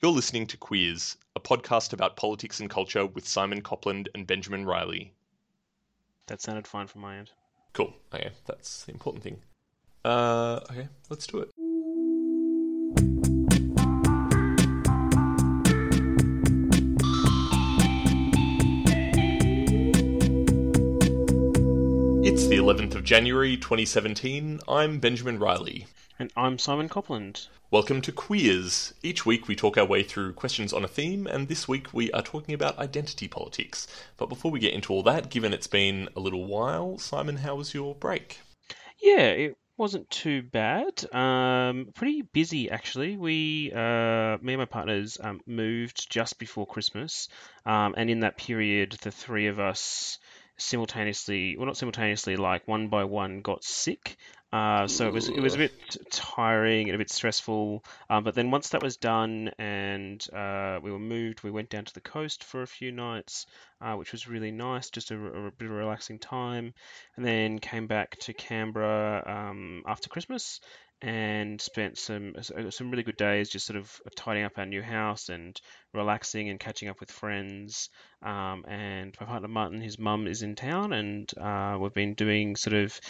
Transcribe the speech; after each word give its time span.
You're 0.00 0.12
listening 0.12 0.46
to 0.46 0.56
Queers, 0.56 1.16
a 1.34 1.40
podcast 1.40 1.92
about 1.92 2.14
politics 2.14 2.60
and 2.60 2.70
culture 2.70 3.04
with 3.04 3.26
Simon 3.26 3.62
Copland 3.62 4.08
and 4.14 4.28
Benjamin 4.28 4.64
Riley. 4.64 5.12
That 6.28 6.40
sounded 6.40 6.68
fine 6.68 6.86
from 6.86 7.00
my 7.00 7.16
end. 7.16 7.32
Cool. 7.72 7.92
Okay, 8.14 8.30
that's 8.46 8.84
the 8.84 8.92
important 8.92 9.24
thing. 9.24 9.42
Uh, 10.04 10.60
okay, 10.70 10.86
let's 11.10 11.26
do 11.26 11.38
it. 11.38 11.50
11th 22.68 22.96
of 22.96 23.02
January 23.02 23.56
2017. 23.56 24.60
I'm 24.68 24.98
Benjamin 24.98 25.38
Riley. 25.38 25.86
And 26.18 26.30
I'm 26.36 26.58
Simon 26.58 26.90
Copland. 26.90 27.46
Welcome 27.70 28.02
to 28.02 28.12
Queers. 28.12 28.92
Each 29.02 29.24
week 29.24 29.48
we 29.48 29.56
talk 29.56 29.78
our 29.78 29.86
way 29.86 30.02
through 30.02 30.34
questions 30.34 30.74
on 30.74 30.84
a 30.84 30.86
theme, 30.86 31.26
and 31.26 31.48
this 31.48 31.66
week 31.66 31.94
we 31.94 32.12
are 32.12 32.20
talking 32.20 32.54
about 32.54 32.78
identity 32.78 33.26
politics. 33.26 33.86
But 34.18 34.28
before 34.28 34.50
we 34.50 34.60
get 34.60 34.74
into 34.74 34.92
all 34.92 35.02
that, 35.04 35.30
given 35.30 35.54
it's 35.54 35.66
been 35.66 36.10
a 36.14 36.20
little 36.20 36.44
while, 36.44 36.98
Simon, 36.98 37.36
how 37.36 37.54
was 37.54 37.72
your 37.72 37.94
break? 37.94 38.40
Yeah, 39.00 39.28
it 39.28 39.56
wasn't 39.78 40.10
too 40.10 40.42
bad. 40.42 41.10
Um, 41.14 41.88
pretty 41.94 42.20
busy 42.20 42.70
actually. 42.70 43.16
We, 43.16 43.72
uh, 43.74 44.36
me 44.42 44.52
and 44.52 44.58
my 44.58 44.66
partners, 44.66 45.16
um, 45.18 45.40
moved 45.46 46.10
just 46.10 46.38
before 46.38 46.66
Christmas, 46.66 47.30
um, 47.64 47.94
and 47.96 48.10
in 48.10 48.20
that 48.20 48.36
period, 48.36 48.98
the 49.00 49.10
three 49.10 49.46
of 49.46 49.58
us 49.58 50.18
simultaneously, 50.58 51.56
well, 51.56 51.66
not 51.66 51.76
simultaneously, 51.76 52.36
like 52.36 52.66
one 52.68 52.88
by 52.88 53.04
one, 53.04 53.40
got 53.40 53.64
sick. 53.64 54.16
Uh, 54.50 54.86
so 54.86 55.06
it 55.06 55.12
was 55.12 55.28
it 55.28 55.40
was 55.40 55.54
a 55.54 55.58
bit 55.58 55.72
tiring 56.10 56.88
and 56.88 56.94
a 56.94 56.98
bit 56.98 57.10
stressful. 57.10 57.84
Um, 58.08 58.24
but 58.24 58.34
then 58.34 58.50
once 58.50 58.70
that 58.70 58.82
was 58.82 58.96
done 58.96 59.50
and 59.58 60.26
uh, 60.32 60.80
we 60.82 60.90
were 60.90 60.98
moved, 60.98 61.42
we 61.42 61.50
went 61.50 61.68
down 61.68 61.84
to 61.84 61.92
the 61.94 62.00
coast 62.00 62.44
for 62.44 62.62
a 62.62 62.66
few 62.66 62.90
nights, 62.90 63.44
uh, 63.82 63.94
which 63.94 64.12
was 64.12 64.26
really 64.26 64.50
nice, 64.50 64.88
just 64.88 65.10
a, 65.10 65.16
a, 65.16 65.50
bit 65.50 65.66
of 65.66 65.72
a 65.72 65.74
relaxing 65.74 66.18
time. 66.18 66.72
And 67.16 67.26
then 67.26 67.58
came 67.58 67.86
back 67.86 68.16
to 68.20 68.32
Canberra 68.32 69.22
um, 69.26 69.82
after 69.86 70.08
Christmas 70.08 70.60
and 71.00 71.60
spent 71.60 71.96
some 71.96 72.34
some 72.70 72.90
really 72.90 73.04
good 73.04 73.16
days 73.16 73.48
just 73.48 73.66
sort 73.66 73.78
of 73.78 74.00
tidying 74.16 74.44
up 74.44 74.58
our 74.58 74.66
new 74.66 74.82
house 74.82 75.28
and 75.28 75.60
relaxing 75.94 76.48
and 76.48 76.58
catching 76.58 76.88
up 76.88 76.98
with 76.98 77.10
friends. 77.10 77.88
Um, 78.22 78.64
and 78.66 79.16
my 79.20 79.26
partner 79.26 79.48
Martin, 79.48 79.80
his 79.80 79.98
mum 79.98 80.26
is 80.26 80.42
in 80.42 80.56
town, 80.56 80.92
and 80.92 81.30
uh, 81.38 81.78
we've 81.80 81.94
been 81.94 82.14
doing 82.14 82.56
sort 82.56 82.74
of 82.74 83.00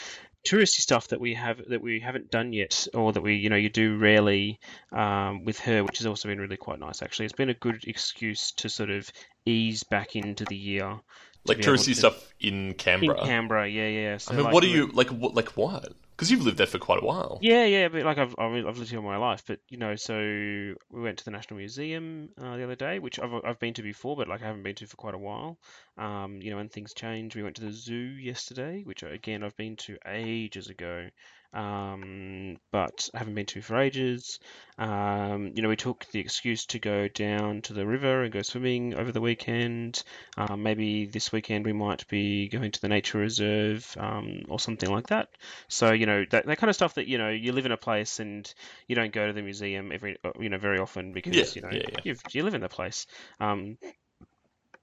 touristy 0.47 0.81
stuff 0.81 1.09
that 1.09 1.21
we 1.21 1.35
have 1.35 1.61
that 1.69 1.83
we 1.83 2.01
haven't 2.01 2.31
done 2.31 2.53
yet, 2.53 2.87
or 2.93 3.13
that 3.13 3.23
we 3.23 3.37
you 3.37 3.49
know 3.49 3.57
you 3.57 3.71
do 3.71 3.97
rarely 3.97 4.61
um, 4.93 5.45
with 5.45 5.59
her, 5.61 5.83
which 5.83 5.99
has 5.99 6.07
also 6.07 6.29
been 6.29 6.41
really 6.41 6.59
quite 6.59 6.79
nice. 6.79 7.03
Actually, 7.03 7.25
it's 7.25 7.35
been 7.35 7.51
a 7.51 7.55
good 7.55 7.85
excuse 7.87 8.53
to 8.53 8.69
sort 8.69 8.91
of 8.91 9.11
ease 9.47 9.83
back 9.85 10.15
into 10.15 10.45
the 10.45 10.57
year. 10.57 11.01
Like 11.47 11.59
touristy 11.59 11.87
to... 11.87 11.95
stuff 11.95 12.35
in 12.39 12.75
Canberra. 12.75 13.21
In 13.21 13.27
Canberra, 13.27 13.69
yeah, 13.69 13.89
yeah. 13.89 14.17
So 14.19 14.33
I 14.33 14.37
mean, 14.37 14.45
like, 14.45 14.55
what 14.55 14.65
are 14.65 14.69
you 14.69 14.89
like? 14.89 15.09
What, 15.09 15.35
like 15.35 15.57
what? 15.57 15.95
Because 16.19 16.33
you've 16.33 16.43
lived 16.43 16.59
there 16.59 16.67
for 16.67 16.81
quite 16.81 17.01
a 17.01 17.07
while. 17.07 17.39
Yeah, 17.43 17.65
yeah, 17.65 17.87
but 17.87 18.03
like 18.03 18.19
I've 18.19 18.35
I've 18.37 18.77
lived 18.77 18.91
here 18.91 18.99
all 18.99 19.05
my 19.05 19.19
life. 19.19 19.45
But 19.47 19.61
you 19.69 19.79
know, 19.79 19.95
so 19.95 20.17
we 20.19 21.01
went 21.01 21.19
to 21.19 21.25
the 21.25 21.31
National 21.31 21.59
Museum 21.59 22.31
uh, 22.43 22.57
the 22.57 22.65
other 22.65 22.75
day, 22.75 22.99
which 22.99 23.21
I've 23.21 23.33
I've 23.45 23.61
been 23.61 23.75
to 23.75 23.83
before, 23.83 24.17
but 24.17 24.27
like 24.27 24.43
I 24.43 24.47
haven't 24.47 24.65
been 24.65 24.75
to 24.75 24.87
for 24.89 24.97
quite 24.97 25.15
a 25.15 25.19
while. 25.19 25.59
Um, 25.97 26.43
you 26.43 26.51
know, 26.51 26.59
and 26.59 26.73
things 26.73 26.93
change. 26.93 27.37
We 27.37 27.45
went 27.45 27.55
to 27.57 27.63
the 27.63 27.73
zoo 27.73 27.95
yesterday, 27.95 28.83
which 28.83 29.05
again 29.05 29.45
I've 29.45 29.57
been 29.57 29.77
to 29.77 29.97
ages 30.07 30.69
ago 30.69 31.09
um, 31.53 32.57
but 32.71 33.09
I 33.15 33.19
haven't 33.19 33.35
been 33.35 33.47
to 33.47 33.63
for 33.63 33.79
ages. 33.79 34.39
Um, 34.77 35.53
you 35.55 35.63
know, 35.63 35.69
we 35.69 35.77
took 35.77 36.07
the 36.13 36.21
excuse 36.21 36.67
to 36.67 36.79
go 36.79 37.09
down 37.09 37.63
to 37.63 37.73
the 37.73 37.87
river 37.87 38.23
and 38.23 38.33
go 38.33 38.43
swimming 38.43 38.95
over 38.95 39.13
the 39.13 39.21
weekend. 39.21 40.03
Um, 40.37 40.63
maybe 40.63 41.07
this 41.07 41.33
weekend 41.33 41.65
we 41.65 41.73
might 41.73 42.07
be 42.09 42.49
going 42.49 42.71
to 42.71 42.81
the 42.81 42.89
nature 42.89 43.19
reserve 43.19 43.97
um, 43.99 44.43
or 44.49 44.61
something 44.61 44.91
like 44.91 45.09
that. 45.09 45.29
So 45.69 45.93
you 45.93 46.07
know 46.07 46.25
that, 46.31 46.47
that 46.47 46.59
kind 46.59 46.71
of 46.71 46.77
stuff 46.77 46.95
that 46.95 47.09
you 47.09 47.19
know 47.19 47.31
you 47.31 47.53
live 47.53 47.67
in 47.67 47.73
a 47.73 47.77
place 47.77 48.21
and 48.21 48.53
you 48.87 48.95
don't 48.95 49.13
go 49.13 49.27
to 49.27 49.33
the 49.33 49.43
museum 49.43 49.91
every 49.93 50.17
you 50.39 50.49
know 50.49 50.59
very 50.59 50.79
often 50.79 51.13
because 51.13 51.35
yeah, 51.35 51.45
you 51.55 51.63
know 51.63 51.71
yeah, 51.73 52.01
yeah. 52.05 52.15
you 52.31 52.43
live 52.43 52.55
in 52.55 52.61
the 52.61 52.69
place. 52.69 53.07
Um, 53.41 53.79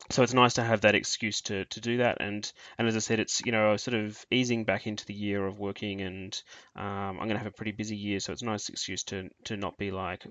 so 0.10 0.24
it's 0.24 0.34
nice 0.34 0.54
to 0.54 0.64
have 0.64 0.82
that 0.82 0.96
excuse 0.96 1.42
to, 1.42 1.66
to 1.66 1.82
do 1.82 1.98
that 1.98 2.18
and 2.22 2.52
and 2.78 2.88
as 2.88 2.96
I 2.96 3.00
said 3.00 3.20
it's 3.20 3.42
you 3.46 3.52
know 3.52 3.76
sort 3.78 3.96
of 3.96 4.24
easing 4.32 4.64
back 4.64 4.88
into 4.88 5.06
the 5.06 5.14
year 5.14 5.46
of 5.46 5.60
working 5.60 6.02
and 6.02 6.42
um, 6.76 7.20
I'm 7.20 7.28
gonna 7.28 7.38
have 7.38 7.48
a 7.48 7.52
pretty 7.52 7.72
busy 7.72 7.96
year 7.96 8.20
so 8.20 8.34
it's 8.34 8.42
a 8.42 8.46
nice 8.46 8.70
excuse 8.70 9.04
to 9.06 9.30
to 9.46 9.58
not 9.58 9.78
be 9.78 9.92
like 9.92 10.26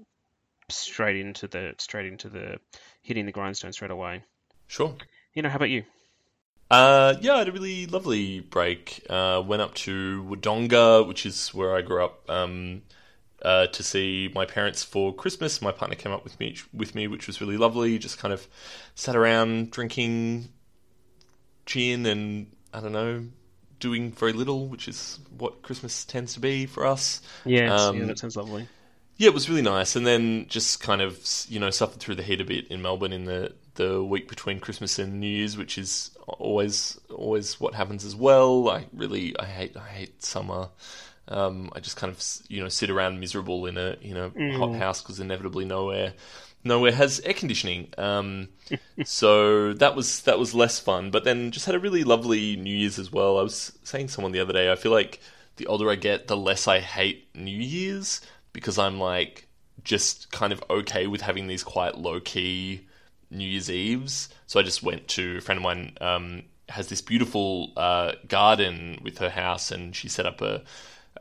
straight 0.71 1.17
into 1.17 1.49
the 1.49 1.75
straight 1.79 2.07
into 2.07 2.29
the 2.29 2.59
hitting 3.03 3.27
the 3.27 3.33
grindstone 3.33 3.73
straight 3.73 3.91
away. 3.91 4.23
Sure. 4.67 4.95
You 5.35 5.43
know, 5.43 5.49
how 5.49 5.57
about 5.57 5.71
you? 5.71 5.85
Uh, 6.71 7.15
yeah, 7.21 7.35
I 7.35 7.39
had 7.39 7.49
a 7.49 7.53
really 7.53 7.87
lovely 7.87 8.41
break. 8.41 9.05
Uh, 9.09 9.43
went 9.47 9.63
up 9.63 9.75
to 9.75 10.25
Wodonga, 10.29 11.07
which 11.07 11.27
is 11.27 11.49
where 11.49 11.77
I 11.77 11.83
grew 11.83 12.05
up. 12.05 12.29
Um, 12.29 12.83
uh, 13.45 13.67
to 13.69 13.83
see 13.83 14.31
my 14.35 14.47
parents 14.47 14.83
for 14.83 15.15
Christmas. 15.15 15.61
My 15.61 15.73
partner 15.73 15.97
came 15.97 16.13
up 16.13 16.25
with 16.25 16.39
me 16.41 16.57
with 16.73 16.95
me, 16.95 17.07
which 17.07 17.27
was 17.27 17.41
really 17.41 17.57
lovely. 17.57 17.99
Just 17.99 18.19
kind 18.19 18.33
of 18.33 18.49
sat 18.95 19.15
around 19.15 19.71
drinking 19.71 20.49
gin 21.67 22.07
and 22.07 22.51
I 22.73 22.81
don't 22.81 22.93
know, 22.93 23.27
doing 23.79 24.11
very 24.13 24.33
little, 24.33 24.67
which 24.67 24.89
is 24.89 25.19
what 25.37 25.63
Christmas 25.63 26.05
tends 26.05 26.35
to 26.35 26.41
be 26.41 26.67
for 26.67 26.87
us. 26.87 27.21
Yeah, 27.45 27.75
um, 27.75 27.99
yeah 27.99 28.07
that 28.07 28.19
sounds 28.19 28.37
lovely. 28.37 28.69
Yeah, 29.17 29.29
it 29.29 29.35
was 29.35 29.49
really 29.49 29.63
nice, 29.63 29.95
and 29.95 30.07
then 30.07 30.47
just 30.49 30.81
kind 30.81 31.01
of 31.01 31.19
you 31.49 31.61
know 31.61 31.71
suffered 31.71 32.01
through 32.01 32.17
the 32.17 32.23
heat 32.23 32.41
a 32.41 32.45
bit 32.45 32.69
in 32.69 32.83
Melbourne 32.83 33.13
in 33.13 33.27
the 33.27 33.53
the 33.75 34.03
week 34.03 34.29
between 34.29 34.61
Christmas 34.61 34.99
and 34.99 35.21
New 35.21 35.29
Year's, 35.29 35.57
which 35.57 35.79
is 35.79 36.11
always 36.27 36.99
always 37.11 37.61
what 37.61 37.75
happens 37.75 38.05
as 38.05 38.17
well. 38.17 38.69
I 38.71 38.87
really 38.93 39.39
I 39.39 39.45
hate 39.45 39.77
I 39.77 39.87
hate 39.87 40.25
summer. 40.25 40.71
Um, 41.29 41.71
I 41.75 41.81
just 41.81 41.97
kind 41.97 42.13
of 42.13 42.23
you 42.49 42.63
know 42.63 42.69
sit 42.69 42.91
around 42.91 43.21
miserable 43.21 43.67
in 43.67 43.79
a 43.79 43.97
you 44.01 44.15
know 44.15 44.31
mm. 44.31 44.59
hot 44.59 44.75
house 44.75 45.03
because 45.03 45.21
inevitably 45.21 45.65
nowhere 45.65 46.15
nowhere 46.65 46.93
has 46.93 47.21
air 47.21 47.35
conditioning. 47.35 47.89
Um, 47.97 48.49
so 49.05 49.75
that 49.75 49.95
was 49.95 50.23
that 50.23 50.39
was 50.39 50.55
less 50.55 50.81
fun. 50.81 51.11
But 51.11 51.25
then 51.25 51.51
just 51.51 51.67
had 51.67 51.75
a 51.75 51.81
really 51.81 52.05
lovely 52.05 52.57
New 52.57 52.75
Year's 52.75 52.99
as 52.99 53.13
well. 53.13 53.39
I 53.39 53.43
was 53.43 53.73
saying 53.85 54.09
to 54.09 54.13
someone 54.13 54.33
the 54.33 54.41
other 54.41 54.53
day. 54.53 54.73
I 54.73 54.77
feel 54.77 54.93
like 54.93 55.21
the 55.57 55.67
older 55.67 55.91
I 55.91 55.95
get, 55.95 56.27
the 56.27 56.37
less 56.37 56.67
I 56.67 56.81
hate 56.81 57.29
New 57.35 57.57
Year's 57.57 58.21
because 58.53 58.79
I'm 58.79 58.99
like 58.99 59.47
just 59.85 60.33
kind 60.33 60.53
of 60.53 60.65
okay 60.71 61.07
with 61.07 61.21
having 61.21 61.47
these 61.47 61.63
quite 61.63 61.99
low 61.99 62.21
key 62.21 62.87
New 63.31 63.47
Year's 63.47 63.71
Eves. 63.71 64.31
So 64.47 64.59
I 64.59 64.63
just 64.63 64.83
went 64.83 65.09
to 65.09 65.39
a 65.39 65.41
friend 65.41 65.59
of 65.59 65.63
mine 65.63 65.97
um, 66.01 66.43
has 66.69 66.89
this 66.89 67.03
beautiful 67.03 67.73
uh, 67.77 68.13
garden 68.27 68.99
with 69.03 69.19
her 69.19 69.31
house, 69.31 69.71
and 69.71 69.95
she 69.95 70.09
set 70.09 70.27
up 70.27 70.41
a 70.41 70.63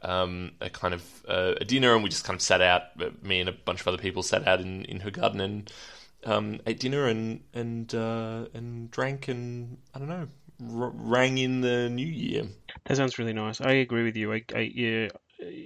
um, 0.01 0.51
a 0.61 0.69
kind 0.69 0.93
of 0.93 1.03
uh, 1.27 1.53
a 1.61 1.65
dinner, 1.65 1.93
and 1.93 2.03
we 2.03 2.09
just 2.09 2.25
kind 2.25 2.35
of 2.35 2.41
sat 2.41 2.61
out. 2.61 2.83
Uh, 2.99 3.09
me 3.21 3.39
and 3.39 3.49
a 3.49 3.53
bunch 3.53 3.81
of 3.81 3.87
other 3.87 3.97
people 3.97 4.23
sat 4.23 4.47
out 4.47 4.59
in, 4.59 4.85
in 4.85 4.99
her 5.01 5.11
garden 5.11 5.39
and 5.39 5.71
um, 6.25 6.59
ate 6.65 6.79
dinner 6.79 7.07
and 7.07 7.41
and 7.53 7.93
uh, 7.93 8.45
and 8.53 8.89
drank 8.91 9.27
and 9.27 9.77
I 9.93 9.99
don't 9.99 10.09
know, 10.09 10.27
r- 10.73 10.91
rang 10.93 11.37
in 11.37 11.61
the 11.61 11.89
new 11.89 12.07
year. 12.07 12.43
That 12.85 12.97
sounds 12.97 13.19
really 13.19 13.33
nice. 13.33 13.61
I 13.61 13.73
agree 13.73 14.03
with 14.03 14.15
you. 14.15 14.33
I, 14.33 14.43
I 14.53 14.71
yeah, 14.73 15.09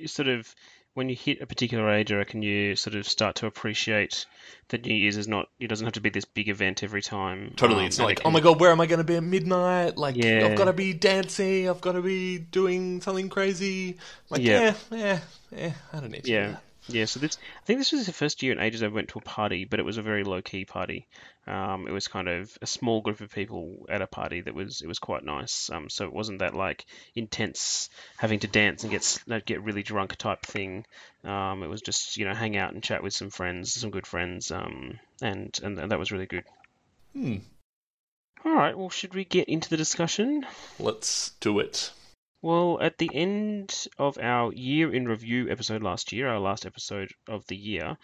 sort 0.06 0.28
of 0.28 0.54
when 0.98 1.10
you 1.10 1.16
hit 1.16 1.44
a 1.44 1.46
particular 1.46 1.88
age, 1.92 2.12
I 2.12 2.16
reckon 2.16 2.42
you 2.42 2.76
sort 2.76 2.96
of 2.96 3.08
start 3.08 3.36
to 3.36 3.46
appreciate 3.46 4.26
that 4.70 4.84
New 4.84 4.96
Year's 4.96 5.16
is 5.16 5.28
not. 5.28 5.48
It 5.60 5.68
doesn't 5.68 5.86
have 5.86 5.94
to 5.94 6.02
be 6.02 6.10
this 6.10 6.26
big 6.26 6.50
event 6.50 6.82
every 6.82 7.04
time. 7.04 7.54
Totally, 7.56 7.82
um, 7.82 7.86
it's 7.86 8.00
not 8.00 8.06
like, 8.06 8.18
can... 8.22 8.28
oh 8.28 8.32
my 8.32 8.40
god, 8.40 8.60
where 8.60 8.72
am 8.72 8.82
I 8.82 8.88
going 8.88 8.98
to 8.98 9.04
be 9.04 9.16
at 9.16 9.22
midnight? 9.22 9.96
Like, 9.96 10.16
yeah. 10.16 10.48
I've 10.48 10.58
got 10.58 10.66
to 10.66 10.74
be 10.74 10.94
dancing. 10.94 11.70
I've 11.70 11.82
got 11.82 11.92
to 11.92 12.02
be 12.02 12.40
doing 12.40 13.00
something 13.02 13.30
crazy. 13.30 13.98
Like, 14.32 14.42
yeah, 14.42 14.74
yeah, 14.92 14.98
yeah, 14.98 15.20
yeah 15.56 15.74
I 15.94 16.00
don't 16.00 16.10
need 16.10 16.24
to. 16.24 16.32
Yeah, 16.32 16.56
yeah, 16.90 17.06
so 17.06 17.20
this 17.20 17.38
I 17.62 17.66
think 17.66 17.80
this 17.80 17.92
was 17.92 18.06
the 18.06 18.14
first 18.14 18.42
year 18.42 18.52
in 18.52 18.60
ages 18.60 18.84
I 18.84 18.88
went 18.88 19.10
to 19.10 19.20
a 19.20 19.22
party, 19.22 19.66
but 19.66 19.80
it 19.80 19.86
was 19.86 19.98
a 19.98 20.02
very 20.02 20.24
low 20.24 20.42
key 20.42 20.66
party. 20.66 21.08
Um, 21.46 21.88
it 21.88 21.92
was 21.92 22.08
kind 22.08 22.28
of 22.28 22.58
a 22.62 22.68
small 22.68 23.02
group 23.02 23.22
of 23.22 23.32
people 23.32 23.86
at 23.90 24.02
a 24.02 24.08
party 24.08 24.42
that 24.42 24.54
was 24.54 24.82
it 24.82 24.88
was 24.88 25.00
quite 25.00 25.24
nice. 25.24 25.70
Um, 25.70 25.90
so 25.90 26.06
it 26.06 26.14
wasn't 26.14 26.40
that 26.40 26.56
like 26.56 26.86
intense 27.16 27.90
having 28.18 28.40
to 28.40 28.48
dance 28.48 28.84
and 28.84 28.92
get 28.92 29.46
get 29.46 29.64
really 29.64 29.84
drunk 29.84 30.16
type 30.16 30.44
thing. 30.44 30.86
Um, 31.24 31.64
it 31.64 31.68
was 31.68 31.82
just 31.82 32.18
you 32.18 32.26
know 32.26 32.34
hang 32.34 32.58
out 32.58 32.74
and 32.74 32.84
chat 32.84 33.04
with 33.04 33.14
some 33.14 33.30
friends, 33.30 33.74
some 33.74 33.92
good 33.92 34.08
friends, 34.08 34.52
um, 34.52 35.00
and, 35.22 35.58
and 35.64 35.80
and 35.80 35.92
that 35.92 36.00
was 36.00 36.12
really 36.12 36.26
good. 36.26 36.44
Hmm. 37.14 37.38
All 38.46 38.54
right. 38.54 38.78
Well, 38.78 38.90
should 38.90 39.14
we 39.14 39.26
get 39.26 39.50
into 39.50 39.70
the 39.70 39.78
discussion? 39.78 40.46
Let's 40.80 41.32
do 41.42 41.60
it. 41.60 41.92
Well, 42.42 42.78
at 42.82 42.98
the 42.98 43.10
end 43.14 43.88
of 43.98 44.18
our 44.20 44.54
year 44.54 44.94
in 44.94 45.08
review 45.08 45.50
episode 45.50 45.82
last 45.82 46.12
year, 46.12 46.28
our 46.28 46.40
last 46.40 46.66
episode 46.66 47.12
of 47.28 47.46
the 47.48 47.56
year, 47.56 47.98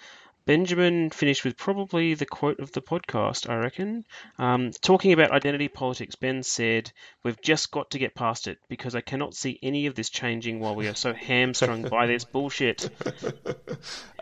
Benjamin 0.46 1.10
finished 1.10 1.46
with 1.46 1.56
probably 1.56 2.16
the 2.16 2.26
quote 2.26 2.60
of 2.60 2.72
the 2.74 2.82
podcast, 2.82 3.50
I 3.50 3.56
reckon. 3.56 4.06
Um, 4.38 4.72
talking 4.82 5.14
about 5.14 5.32
identity 5.32 5.70
politics, 5.70 6.16
Ben 6.16 6.44
said, 6.44 6.92
We've 7.24 7.40
just 7.42 7.72
got 7.72 7.92
to 7.92 8.00
get 8.00 8.16
past 8.16 8.48
it 8.48 8.58
because 8.68 8.96
I 8.96 9.02
cannot 9.02 9.36
see 9.36 9.58
any 9.64 9.86
of 9.86 9.96
this 9.96 10.10
changing 10.10 10.60
while 10.60 10.76
we 10.76 10.88
are 10.88 10.96
so 10.96 11.14
hamstrung 11.14 11.84
by 11.84 12.08
this 12.08 12.26
bullshit. 12.26 12.90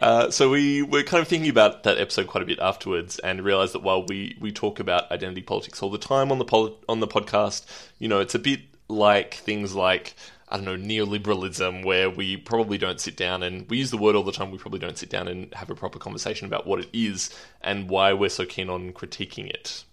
Uh, 0.02 0.32
so 0.32 0.50
we 0.50 0.82
were 0.82 1.04
kind 1.04 1.22
of 1.22 1.28
thinking 1.28 1.52
about 1.52 1.84
that 1.84 2.00
episode 2.00 2.26
quite 2.26 2.42
a 2.42 2.46
bit 2.48 2.58
afterwards 2.58 3.20
and 3.20 3.44
realized 3.44 3.72
that 3.72 3.84
while 3.84 4.04
we, 4.04 4.36
we 4.42 4.52
talk 4.52 4.80
about 4.80 5.12
identity 5.12 5.44
politics 5.44 5.84
all 5.84 5.92
the 5.92 5.98
time 6.00 6.32
on 6.32 6.40
the 6.40 6.44
pol- 6.44 6.80
on 6.90 7.02
the 7.02 7.08
podcast, 7.08 7.68
you 8.00 8.08
know, 8.08 8.20
it's 8.20 8.34
a 8.34 8.40
bit 8.40 8.62
like 8.92 9.36
things 9.36 9.74
like 9.74 10.16
I 10.52 10.58
don't 10.58 10.66
know, 10.66 10.76
neoliberalism, 10.76 11.86
where 11.86 12.10
we 12.10 12.36
probably 12.36 12.78
don't 12.78 13.00
sit 13.00 13.16
down 13.16 13.42
and 13.42 13.70
we 13.70 13.78
use 13.78 13.90
the 13.90 13.98
word 13.98 14.16
all 14.18 14.24
the 14.24 14.34
time, 14.34 14.52
we 14.52 14.58
probably 14.58 14.80
don't 14.80 14.98
sit 14.98 15.10
down 15.10 15.30
and 15.30 15.54
have 15.54 15.70
a 15.70 15.76
proper 15.76 15.98
conversation 15.98 16.46
about 16.46 16.68
what 16.68 16.82
it 16.82 16.90
is 16.92 17.30
and 17.62 17.90
why 17.90 18.12
we're 18.12 18.30
so 18.30 18.46
keen 18.46 18.70
on 18.70 18.92
critiquing 18.92 19.50
it. 19.50 19.86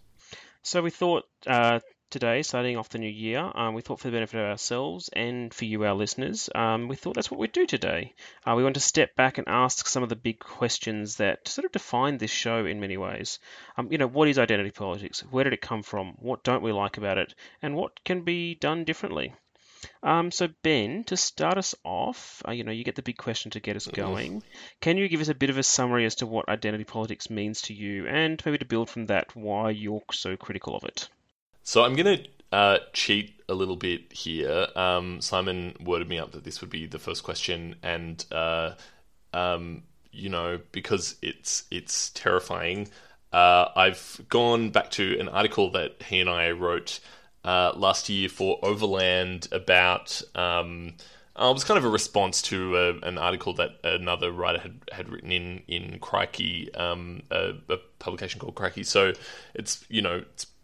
So 0.62 0.82
we 0.82 0.90
thought 0.90 1.26
uh, 1.46 1.78
today, 2.10 2.42
starting 2.42 2.76
off 2.76 2.88
the 2.88 2.98
new 2.98 3.10
year, 3.10 3.50
um, 3.54 3.74
we 3.74 3.82
thought 3.82 4.00
for 4.00 4.08
the 4.08 4.12
benefit 4.12 4.40
of 4.40 4.46
ourselves 4.46 5.10
and 5.12 5.52
for 5.52 5.64
you, 5.64 5.84
our 5.84 5.94
listeners, 5.94 6.48
um, 6.54 6.88
we 6.88 6.96
thought 6.96 7.14
that's 7.14 7.30
what 7.30 7.40
we'd 7.40 7.52
do 7.52 7.66
today. 7.66 8.14
Uh, 8.46 8.54
we 8.56 8.62
want 8.62 8.74
to 8.74 8.80
step 8.80 9.14
back 9.16 9.38
and 9.38 9.48
ask 9.48 9.86
some 9.86 10.02
of 10.02 10.08
the 10.08 10.16
big 10.16 10.38
questions 10.38 11.16
that 11.16 11.46
sort 11.46 11.64
of 11.64 11.72
define 11.72 12.18
this 12.18 12.30
show 12.30 12.66
in 12.66 12.80
many 12.80 12.96
ways. 12.96 13.38
Um, 13.76 13.90
you 13.90 13.98
know, 13.98 14.06
what 14.06 14.28
is 14.28 14.38
identity 14.38 14.70
politics? 14.70 15.20
Where 15.30 15.44
did 15.44 15.52
it 15.52 15.60
come 15.60 15.82
from? 15.82 16.14
What 16.18 16.44
don't 16.44 16.62
we 16.62 16.72
like 16.72 16.96
about 16.96 17.18
it? 17.18 17.34
And 17.62 17.74
what 17.74 18.02
can 18.04 18.22
be 18.22 18.54
done 18.54 18.84
differently? 18.84 19.34
Um, 20.02 20.30
so 20.30 20.48
Ben, 20.62 21.04
to 21.04 21.16
start 21.16 21.56
us 21.56 21.74
off, 21.84 22.42
uh, 22.46 22.52
you 22.52 22.64
know, 22.64 22.72
you 22.72 22.84
get 22.84 22.96
the 22.96 23.02
big 23.02 23.16
question 23.16 23.52
to 23.52 23.60
get 23.60 23.76
us 23.76 23.86
going. 23.86 24.42
Can 24.80 24.96
you 24.96 25.08
give 25.08 25.20
us 25.20 25.28
a 25.28 25.34
bit 25.34 25.50
of 25.50 25.58
a 25.58 25.62
summary 25.62 26.04
as 26.04 26.16
to 26.16 26.26
what 26.26 26.48
identity 26.48 26.84
politics 26.84 27.30
means 27.30 27.62
to 27.62 27.74
you, 27.74 28.06
and 28.08 28.42
maybe 28.44 28.58
to 28.58 28.64
build 28.64 28.90
from 28.90 29.06
that, 29.06 29.34
why 29.36 29.70
you're 29.70 30.02
so 30.10 30.36
critical 30.36 30.76
of 30.76 30.84
it? 30.84 31.08
So 31.68 31.84
I'm 31.84 31.96
going 31.96 32.16
to 32.16 32.28
uh, 32.50 32.78
cheat 32.94 33.42
a 33.46 33.52
little 33.52 33.76
bit 33.76 34.10
here. 34.10 34.68
Um, 34.74 35.20
Simon 35.20 35.76
worded 35.78 36.08
me 36.08 36.18
up 36.18 36.32
that 36.32 36.42
this 36.42 36.62
would 36.62 36.70
be 36.70 36.86
the 36.86 36.98
first 36.98 37.24
question, 37.24 37.76
and 37.82 38.24
uh, 38.32 38.72
um, 39.34 39.82
you 40.10 40.30
know, 40.30 40.60
because 40.72 41.16
it's 41.20 41.64
it's 41.70 42.08
terrifying. 42.08 42.88
Uh, 43.34 43.66
I've 43.76 44.18
gone 44.30 44.70
back 44.70 44.90
to 44.92 45.20
an 45.20 45.28
article 45.28 45.70
that 45.72 46.02
he 46.04 46.20
and 46.20 46.30
I 46.30 46.52
wrote 46.52 47.00
uh, 47.44 47.72
last 47.76 48.08
year 48.08 48.30
for 48.30 48.58
Overland 48.62 49.48
about. 49.52 50.22
Um, 50.34 50.94
uh, 51.36 51.50
it 51.50 51.52
was 51.52 51.64
kind 51.64 51.76
of 51.76 51.84
a 51.84 51.90
response 51.90 52.40
to 52.42 52.76
a, 52.76 52.90
uh, 52.92 53.00
an 53.02 53.18
article 53.18 53.52
that 53.54 53.72
another 53.84 54.32
writer 54.32 54.58
had, 54.58 54.80
had 54.90 55.10
written 55.10 55.30
in 55.30 55.62
in 55.68 55.98
Crikey, 55.98 56.74
um, 56.74 57.24
a, 57.30 57.52
a, 57.68 57.76
publication 57.98 58.40
called 58.40 58.54
Crikey. 58.54 58.84
So 58.84 59.12
it's 59.54 59.84
you 59.90 60.00
know 60.00 60.16
it's, 60.16 60.44
it's, 60.44 60.57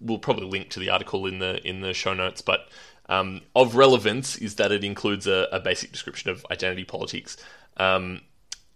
we'll 0.00 0.18
probably 0.18 0.46
link 0.46 0.70
to 0.70 0.80
the 0.80 0.90
article 0.90 1.26
in 1.26 1.38
the 1.38 1.66
in 1.66 1.80
the 1.80 1.92
show 1.92 2.14
notes, 2.14 2.40
but 2.40 2.68
um, 3.08 3.40
of 3.54 3.76
relevance 3.76 4.36
is 4.36 4.56
that 4.56 4.72
it 4.72 4.84
includes 4.84 5.26
a, 5.26 5.48
a 5.52 5.60
basic 5.60 5.92
description 5.92 6.30
of 6.30 6.44
identity 6.50 6.84
politics, 6.84 7.36
um, 7.76 8.20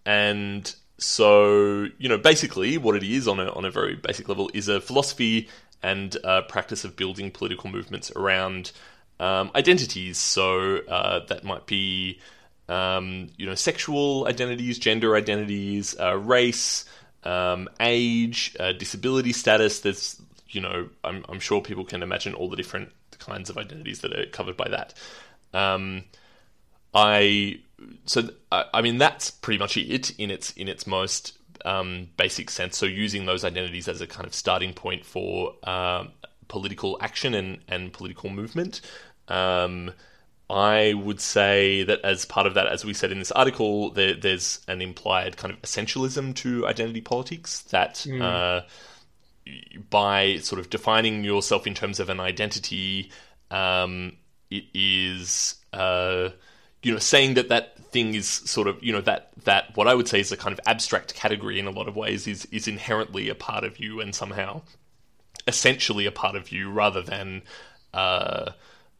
and 0.05 0.75
so 0.99 1.87
you 1.99 2.08
know 2.08 2.19
basically 2.19 2.76
what 2.78 2.96
it 2.96 3.02
is 3.02 3.28
on 3.28 3.40
a 3.40 3.50
on 3.52 3.64
a 3.64 3.70
very 3.70 3.96
basic 3.96 4.28
level 4.28 4.50
is 4.55 4.69
a 4.69 4.81
philosophy 4.81 5.49
and 5.82 6.16
practice 6.49 6.84
of 6.84 6.96
building 6.96 7.31
political 7.31 7.70
movements 7.70 8.10
around 8.16 8.72
um, 9.20 9.50
identities. 9.55 10.19
So 10.19 10.78
uh, 10.88 11.26
that 11.26 11.44
might 11.44 11.66
be, 11.66 12.20
um, 12.69 13.28
you 13.37 13.46
know, 13.46 13.55
sexual 13.55 14.26
identities, 14.28 14.78
gender 14.78 15.16
identities, 15.16 15.96
uh, 15.99 16.16
race, 16.16 16.84
um, 17.25 17.69
age, 17.81 18.56
uh, 18.60 18.72
disability 18.72 19.32
status. 19.32 19.81
There's, 19.81 20.20
you 20.50 20.61
know, 20.61 20.89
I'm, 21.05 21.25
I'm, 21.29 21.41
sure 21.41 21.61
people 21.61 21.85
can 21.85 22.03
imagine 22.03 22.35
all 22.35 22.49
the 22.49 22.56
different 22.56 22.91
kinds 23.19 23.50
of 23.50 23.59
identities 23.59 24.00
that 24.00 24.19
are 24.19 24.27
covered 24.27 24.56
by 24.56 24.69
that. 24.69 24.95
Um, 25.53 26.05
I 26.95 27.61
so 28.06 28.31
I, 28.50 28.65
I 28.75 28.83
mean 28.83 28.99
that's 28.99 29.31
pretty 29.31 29.59
much 29.59 29.77
it 29.77 30.11
in 30.19 30.31
its 30.31 30.50
in 30.53 30.69
its 30.69 30.87
most 30.87 31.39
um, 31.65 32.09
basic 32.17 32.50
sense. 32.50 32.77
So 32.77 32.87
using 32.87 33.27
those 33.27 33.45
identities 33.45 33.89
as 33.89 34.00
a 34.00 34.06
kind 34.06 34.27
of 34.27 34.35
starting 34.35 34.73
point 34.73 35.05
for 35.05 35.55
um, 35.65 36.12
political 36.49 36.99
action 37.01 37.35
and, 37.35 37.59
and 37.69 37.93
political 37.93 38.31
movement. 38.31 38.81
Um, 39.29 39.93
I 40.51 40.94
would 40.94 41.21
say 41.21 41.83
that 41.83 42.01
as 42.03 42.25
part 42.25 42.47
of 42.47 42.55
that, 42.55 42.69
as 42.69 42.83
we 42.83 42.94
said 42.94 43.12
in 43.12 43.19
this 43.19 43.31
article, 43.33 43.91
there, 43.91 44.15
there's 44.15 44.61
an 44.67 44.81
implied 44.81 45.37
kind 45.37 45.53
of 45.53 45.61
essentialism 45.61 46.35
to 46.37 46.67
identity 46.67 47.03
politics 47.03 47.61
that 47.71 47.97
mm. 47.97 48.23
uh, 48.23 48.62
by 49.91 50.39
sort 50.39 50.61
of 50.61 50.71
defining 50.71 51.25
yourself 51.25 51.67
in 51.67 51.75
terms 51.75 52.00
of 52.00 52.09
an 52.09 52.21
identity, 52.21 53.11
um, 53.50 54.17
it 54.50 54.65
is 54.75 55.56
uh, 55.73 56.31
you 56.83 56.93
know 56.93 56.99
saying 56.99 57.35
that 57.35 57.49
that 57.49 57.79
thing 57.91 58.15
is 58.15 58.29
sort 58.29 58.69
of 58.69 58.83
you 58.83 58.93
know 58.93 59.00
that 59.00 59.31
that 59.45 59.77
what 59.77 59.89
I 59.89 59.95
would 59.95 60.09
say 60.09 60.21
is 60.21 60.33
a 60.33 60.37
kind 60.37 60.53
of 60.53 60.61
abstract 60.67 61.15
category 61.15 61.59
in 61.59 61.67
a 61.67 61.71
lot 61.71 61.89
of 61.89 61.97
ways 61.97 62.27
is 62.27 62.45
is 62.47 62.69
inherently 62.69 63.29
a 63.29 63.35
part 63.35 63.65
of 63.65 63.79
you 63.79 64.00
and 64.00 64.15
somehow 64.15 64.62
essentially 65.47 66.05
a 66.06 66.12
part 66.12 66.37
of 66.37 66.53
you 66.53 66.71
rather 66.71 67.03
than 67.03 67.43
uh, 67.94 68.51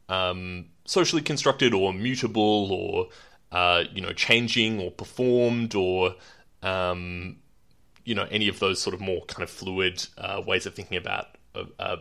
um, 0.09 0.65
socially 0.85 1.21
constructed 1.21 1.73
or 1.73 1.93
mutable 1.93 2.71
or 2.71 3.09
uh, 3.51 3.83
you 3.93 4.01
know 4.01 4.13
changing 4.13 4.79
or 4.81 4.91
performed 4.91 5.75
or 5.75 6.15
um, 6.63 7.37
you 8.05 8.15
know 8.15 8.27
any 8.31 8.47
of 8.47 8.59
those 8.59 8.81
sort 8.81 8.93
of 8.93 9.01
more 9.01 9.25
kind 9.25 9.43
of 9.43 9.49
fluid 9.49 10.05
uh, 10.17 10.41
ways 10.45 10.65
of 10.65 10.73
thinking 10.73 10.97
about 10.97 11.27
uh, 11.55 11.63
uh, 11.79 11.97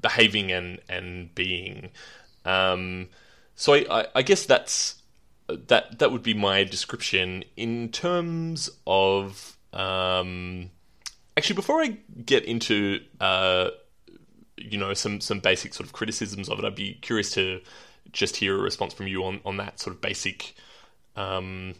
behaving 0.00 0.52
and 0.52 0.80
and 0.88 1.34
being. 1.34 1.90
Um, 2.44 3.08
so 3.54 3.74
I, 3.74 4.06
I, 4.14 4.22
guess 4.22 4.46
that's 4.46 5.02
that 5.48 5.98
that 5.98 6.10
would 6.10 6.22
be 6.22 6.32
my 6.32 6.64
description 6.64 7.44
in 7.56 7.90
terms 7.90 8.70
of 8.86 9.56
um, 9.74 10.70
actually 11.36 11.56
before 11.56 11.82
I 11.82 11.98
get 12.24 12.44
into 12.44 13.00
uh, 13.20 13.70
you 14.56 14.78
know 14.78 14.94
some 14.94 15.20
some 15.20 15.40
basic 15.40 15.74
sort 15.74 15.86
of 15.86 15.92
criticisms 15.92 16.48
of 16.48 16.58
it, 16.58 16.64
I'd 16.64 16.74
be 16.74 16.94
curious 16.94 17.32
to 17.32 17.60
just 18.12 18.36
hear 18.36 18.58
a 18.58 18.62
response 18.62 18.94
from 18.94 19.06
you 19.06 19.24
on 19.24 19.40
on 19.44 19.56
that 19.58 19.80
sort 19.80 19.94
of 19.94 20.00
basic 20.00 20.54
um, 21.16 21.74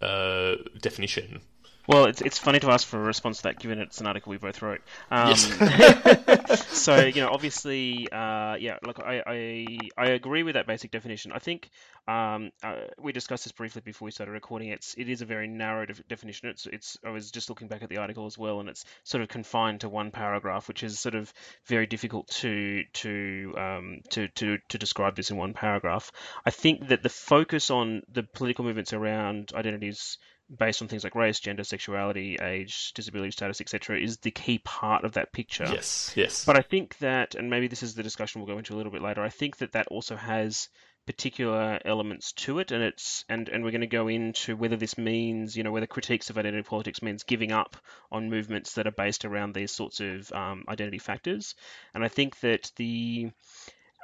uh, 0.00 0.56
definition. 0.80 1.40
Well, 1.88 2.06
it's 2.06 2.20
it's 2.20 2.38
funny 2.38 2.58
to 2.60 2.70
ask 2.70 2.86
for 2.86 2.98
a 2.98 3.04
response 3.04 3.38
to 3.38 3.42
that, 3.44 3.58
given 3.58 3.78
it's 3.78 4.00
an 4.00 4.06
article 4.06 4.30
we 4.30 4.38
both 4.38 4.60
wrote. 4.60 4.80
Um, 5.10 5.28
yes. 5.28 6.66
so 6.68 7.04
you 7.04 7.22
know, 7.22 7.28
obviously, 7.30 8.08
uh, 8.10 8.56
yeah. 8.56 8.78
Look, 8.82 8.98
I, 8.98 9.22
I, 9.26 9.78
I 9.96 10.06
agree 10.10 10.42
with 10.42 10.54
that 10.54 10.66
basic 10.66 10.90
definition. 10.90 11.32
I 11.32 11.38
think 11.38 11.70
um, 12.08 12.50
uh, 12.62 12.76
we 12.98 13.12
discussed 13.12 13.44
this 13.44 13.52
briefly 13.52 13.82
before 13.84 14.06
we 14.06 14.10
started 14.10 14.32
recording. 14.32 14.68
It's 14.68 14.94
it 14.98 15.08
is 15.08 15.22
a 15.22 15.24
very 15.24 15.46
narrow 15.46 15.86
def- 15.86 16.06
definition. 16.08 16.48
It's 16.48 16.66
it's. 16.66 16.98
I 17.04 17.10
was 17.10 17.30
just 17.30 17.48
looking 17.48 17.68
back 17.68 17.82
at 17.82 17.88
the 17.88 17.98
article 17.98 18.26
as 18.26 18.36
well, 18.36 18.60
and 18.60 18.68
it's 18.68 18.84
sort 19.04 19.22
of 19.22 19.28
confined 19.28 19.80
to 19.80 19.88
one 19.88 20.10
paragraph, 20.10 20.68
which 20.68 20.82
is 20.82 20.98
sort 20.98 21.14
of 21.14 21.32
very 21.66 21.86
difficult 21.86 22.28
to 22.28 22.82
to 22.94 23.54
um, 23.56 24.00
to 24.10 24.28
to 24.28 24.58
to 24.68 24.78
describe 24.78 25.14
this 25.14 25.30
in 25.30 25.36
one 25.36 25.54
paragraph. 25.54 26.10
I 26.44 26.50
think 26.50 26.88
that 26.88 27.02
the 27.02 27.08
focus 27.08 27.70
on 27.70 28.02
the 28.12 28.22
political 28.22 28.64
movements 28.64 28.92
around 28.92 29.52
identities 29.54 30.18
based 30.54 30.82
on 30.82 30.88
things 30.88 31.04
like 31.04 31.14
race, 31.14 31.40
gender, 31.40 31.64
sexuality, 31.64 32.36
age, 32.40 32.92
disability 32.94 33.30
status, 33.30 33.60
etc., 33.60 33.98
is 33.98 34.18
the 34.18 34.30
key 34.30 34.58
part 34.58 35.04
of 35.04 35.12
that 35.12 35.32
picture. 35.32 35.66
Yes, 35.70 36.12
yes. 36.14 36.44
But 36.44 36.56
I 36.56 36.62
think 36.62 36.98
that, 36.98 37.34
and 37.34 37.50
maybe 37.50 37.68
this 37.68 37.82
is 37.82 37.94
the 37.94 38.02
discussion 38.02 38.40
we'll 38.40 38.54
go 38.54 38.58
into 38.58 38.74
a 38.74 38.76
little 38.76 38.92
bit 38.92 39.02
later. 39.02 39.22
I 39.22 39.28
think 39.28 39.58
that 39.58 39.72
that 39.72 39.88
also 39.88 40.16
has 40.16 40.68
particular 41.06 41.80
elements 41.84 42.32
to 42.32 42.58
it, 42.58 42.72
and 42.72 42.82
it's 42.82 43.24
and 43.28 43.48
and 43.48 43.64
we're 43.64 43.70
going 43.70 43.80
to 43.80 43.86
go 43.86 44.08
into 44.08 44.56
whether 44.56 44.76
this 44.76 44.98
means, 44.98 45.56
you 45.56 45.62
know, 45.62 45.70
whether 45.70 45.86
critiques 45.86 46.30
of 46.30 46.38
identity 46.38 46.64
politics 46.64 47.02
means 47.02 47.22
giving 47.22 47.52
up 47.52 47.76
on 48.10 48.30
movements 48.30 48.74
that 48.74 48.86
are 48.86 48.92
based 48.92 49.24
around 49.24 49.54
these 49.54 49.70
sorts 49.70 50.00
of 50.00 50.30
um, 50.32 50.64
identity 50.68 50.98
factors. 50.98 51.54
And 51.94 52.04
I 52.04 52.08
think 52.08 52.40
that 52.40 52.72
the 52.76 53.30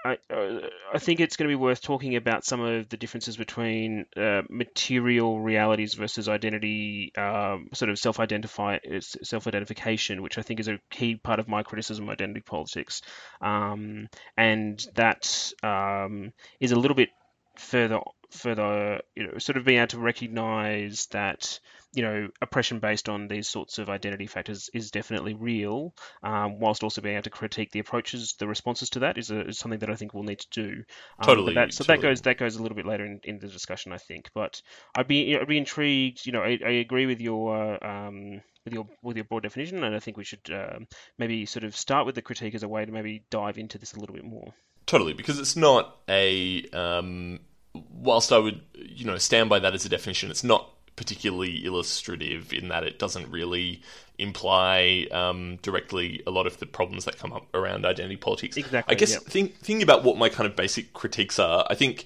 I, 0.04 0.18
uh, 0.30 0.68
I 0.92 0.98
think 0.98 1.20
it's 1.20 1.36
going 1.36 1.48
to 1.48 1.52
be 1.52 1.60
worth 1.60 1.80
talking 1.80 2.16
about 2.16 2.44
some 2.44 2.60
of 2.60 2.88
the 2.88 2.96
differences 2.96 3.36
between 3.36 4.06
uh, 4.16 4.42
material 4.50 5.40
realities 5.40 5.94
versus 5.94 6.28
identity, 6.28 7.12
um, 7.16 7.68
sort 7.72 7.88
of 7.88 7.98
self-identify, 7.98 8.78
self-identification, 9.00 10.22
which 10.22 10.38
I 10.38 10.42
think 10.42 10.58
is 10.58 10.68
a 10.68 10.80
key 10.90 11.16
part 11.16 11.38
of 11.38 11.48
my 11.48 11.62
criticism 11.62 12.08
of 12.08 12.12
identity 12.12 12.40
politics, 12.40 13.02
um, 13.40 14.08
and 14.36 14.84
that 14.94 15.52
um, 15.62 16.32
is 16.58 16.72
a 16.72 16.76
little 16.76 16.96
bit 16.96 17.10
further, 17.56 18.00
further, 18.30 19.02
you 19.14 19.26
know, 19.26 19.38
sort 19.38 19.56
of 19.56 19.64
being 19.64 19.78
able 19.78 19.88
to 19.88 19.98
recognise 20.00 21.06
that 21.12 21.60
you 21.94 22.02
know, 22.02 22.28
oppression 22.40 22.78
based 22.78 23.08
on 23.08 23.28
these 23.28 23.48
sorts 23.48 23.78
of 23.78 23.90
identity 23.90 24.26
factors 24.26 24.70
is 24.72 24.90
definitely 24.90 25.34
real, 25.34 25.94
um, 26.22 26.58
whilst 26.58 26.82
also 26.82 27.00
being 27.00 27.16
able 27.16 27.24
to 27.24 27.30
critique 27.30 27.70
the 27.70 27.80
approaches, 27.80 28.34
the 28.38 28.48
responses 28.48 28.90
to 28.90 29.00
that 29.00 29.18
is, 29.18 29.30
a, 29.30 29.48
is 29.48 29.58
something 29.58 29.80
that 29.80 29.90
I 29.90 29.94
think 29.94 30.14
we'll 30.14 30.22
need 30.22 30.40
to 30.40 30.48
do. 30.50 30.84
Um, 31.18 31.26
totally. 31.26 31.54
That, 31.54 31.74
so 31.74 31.84
totally. 31.84 31.96
that 31.96 32.02
goes 32.02 32.20
that 32.22 32.38
goes 32.38 32.56
a 32.56 32.62
little 32.62 32.76
bit 32.76 32.86
later 32.86 33.04
in, 33.04 33.20
in 33.24 33.38
the 33.38 33.48
discussion, 33.48 33.92
I 33.92 33.98
think. 33.98 34.30
But 34.34 34.62
I'd 34.94 35.08
be 35.08 35.36
I'd 35.36 35.48
be 35.48 35.58
intrigued. 35.58 36.24
You 36.26 36.32
know, 36.32 36.42
I, 36.42 36.58
I 36.64 36.70
agree 36.70 37.06
with 37.06 37.20
your. 37.20 37.84
Um, 37.84 38.42
with 38.64 38.74
your 38.74 38.86
with 39.02 39.16
your 39.16 39.24
broad 39.24 39.42
definition, 39.42 39.82
and 39.82 39.92
I 39.92 39.98
think 39.98 40.16
we 40.16 40.22
should 40.22 40.48
um, 40.52 40.86
maybe 41.18 41.46
sort 41.46 41.64
of 41.64 41.74
start 41.74 42.06
with 42.06 42.14
the 42.14 42.22
critique 42.22 42.54
as 42.54 42.62
a 42.62 42.68
way 42.68 42.84
to 42.84 42.92
maybe 42.92 43.24
dive 43.28 43.58
into 43.58 43.76
this 43.76 43.92
a 43.92 43.98
little 43.98 44.14
bit 44.14 44.24
more. 44.24 44.54
Totally, 44.86 45.14
because 45.14 45.40
it's 45.40 45.56
not 45.56 45.96
a. 46.08 46.64
Um, 46.68 47.40
whilst 47.74 48.32
I 48.32 48.38
would, 48.38 48.60
you 48.74 49.04
know, 49.04 49.18
stand 49.18 49.50
by 49.50 49.58
that 49.58 49.74
as 49.74 49.84
a 49.84 49.88
definition, 49.88 50.30
it's 50.30 50.44
not 50.44 50.70
particularly 50.96 51.64
illustrative 51.64 52.52
in 52.52 52.68
that 52.68 52.84
it 52.84 52.98
doesn't 52.98 53.30
really 53.30 53.82
imply 54.18 55.06
um, 55.10 55.58
directly 55.62 56.22
a 56.26 56.30
lot 56.30 56.46
of 56.46 56.58
the 56.58 56.66
problems 56.66 57.04
that 57.06 57.18
come 57.18 57.32
up 57.32 57.46
around 57.54 57.84
identity 57.84 58.16
politics. 58.16 58.56
Exactly. 58.56 58.94
I 58.94 58.98
guess 58.98 59.16
think, 59.16 59.56
thinking 59.58 59.82
about 59.82 60.04
what 60.04 60.16
my 60.16 60.28
kind 60.28 60.46
of 60.46 60.54
basic 60.54 60.92
critiques 60.92 61.38
are, 61.38 61.66
I 61.68 61.74
think 61.74 62.04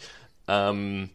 um, 0.49 1.11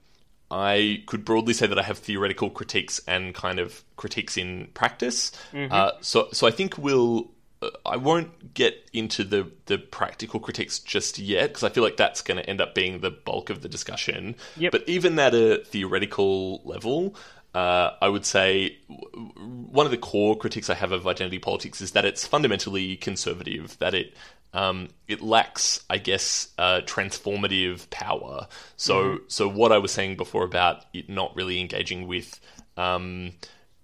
I 0.52 1.04
could 1.06 1.24
broadly 1.24 1.54
say 1.54 1.66
that 1.68 1.80
I 1.80 1.84
have 1.84 1.98
theoretical 1.98 2.50
critiques 2.50 3.00
and 3.08 3.34
kind 3.34 3.60
of 3.60 3.84
critiques 3.96 4.38
in 4.38 4.68
practice. 4.74 5.32
Mm-hmm. 5.54 5.72
Uh, 5.72 5.92
so, 6.02 6.28
so 6.34 6.46
I 6.48 6.52
think 6.52 6.78
we'll. 6.78 7.32
Uh, 7.62 7.70
I 7.86 7.96
won't 7.96 8.54
get 8.54 8.90
into 8.92 9.24
the 9.24 9.50
the 9.68 9.78
practical 9.78 10.40
critiques 10.40 10.80
just 10.80 11.20
yet 11.20 11.50
because 11.50 11.64
I 11.64 11.70
feel 11.70 11.84
like 11.84 11.96
that's 11.96 12.22
going 12.22 12.38
to 12.38 12.50
end 12.50 12.60
up 12.60 12.76
being 12.76 13.00
the 13.00 13.12
bulk 13.12 13.50
of 13.50 13.62
the 13.62 13.70
discussion. 13.70 14.36
Yep. 14.58 14.72
But 14.72 14.90
even 14.90 15.18
at 15.20 15.34
a 15.34 15.64
theoretical 15.64 16.62
level, 16.66 17.16
uh, 17.54 17.92
I 18.02 18.08
would 18.08 18.26
say 18.26 18.78
one 18.88 19.86
of 19.86 19.92
the 19.92 19.98
core 19.98 20.38
critiques 20.38 20.70
I 20.70 20.76
have 20.76 20.92
of 20.92 21.06
identity 21.06 21.40
politics 21.40 21.82
is 21.82 21.92
that 21.92 22.06
it's 22.06 22.26
fundamentally 22.26 22.96
conservative, 22.96 23.78
that 23.80 23.94
it 23.94 24.16
um, 24.54 24.90
it 25.08 25.22
lacks, 25.22 25.84
I 25.90 25.98
guess, 25.98 26.50
uh, 26.58 26.82
transformative 26.84 27.90
power. 27.90 28.48
So, 28.76 29.04
mm-hmm. 29.04 29.24
so 29.28 29.48
what 29.48 29.72
I 29.72 29.78
was 29.78 29.92
saying 29.92 30.18
before 30.18 30.44
about 30.44 30.86
it 30.94 31.10
not 31.10 31.36
really 31.36 31.62
engaging 31.62 32.06
with 32.08 32.40
um, 32.76 33.32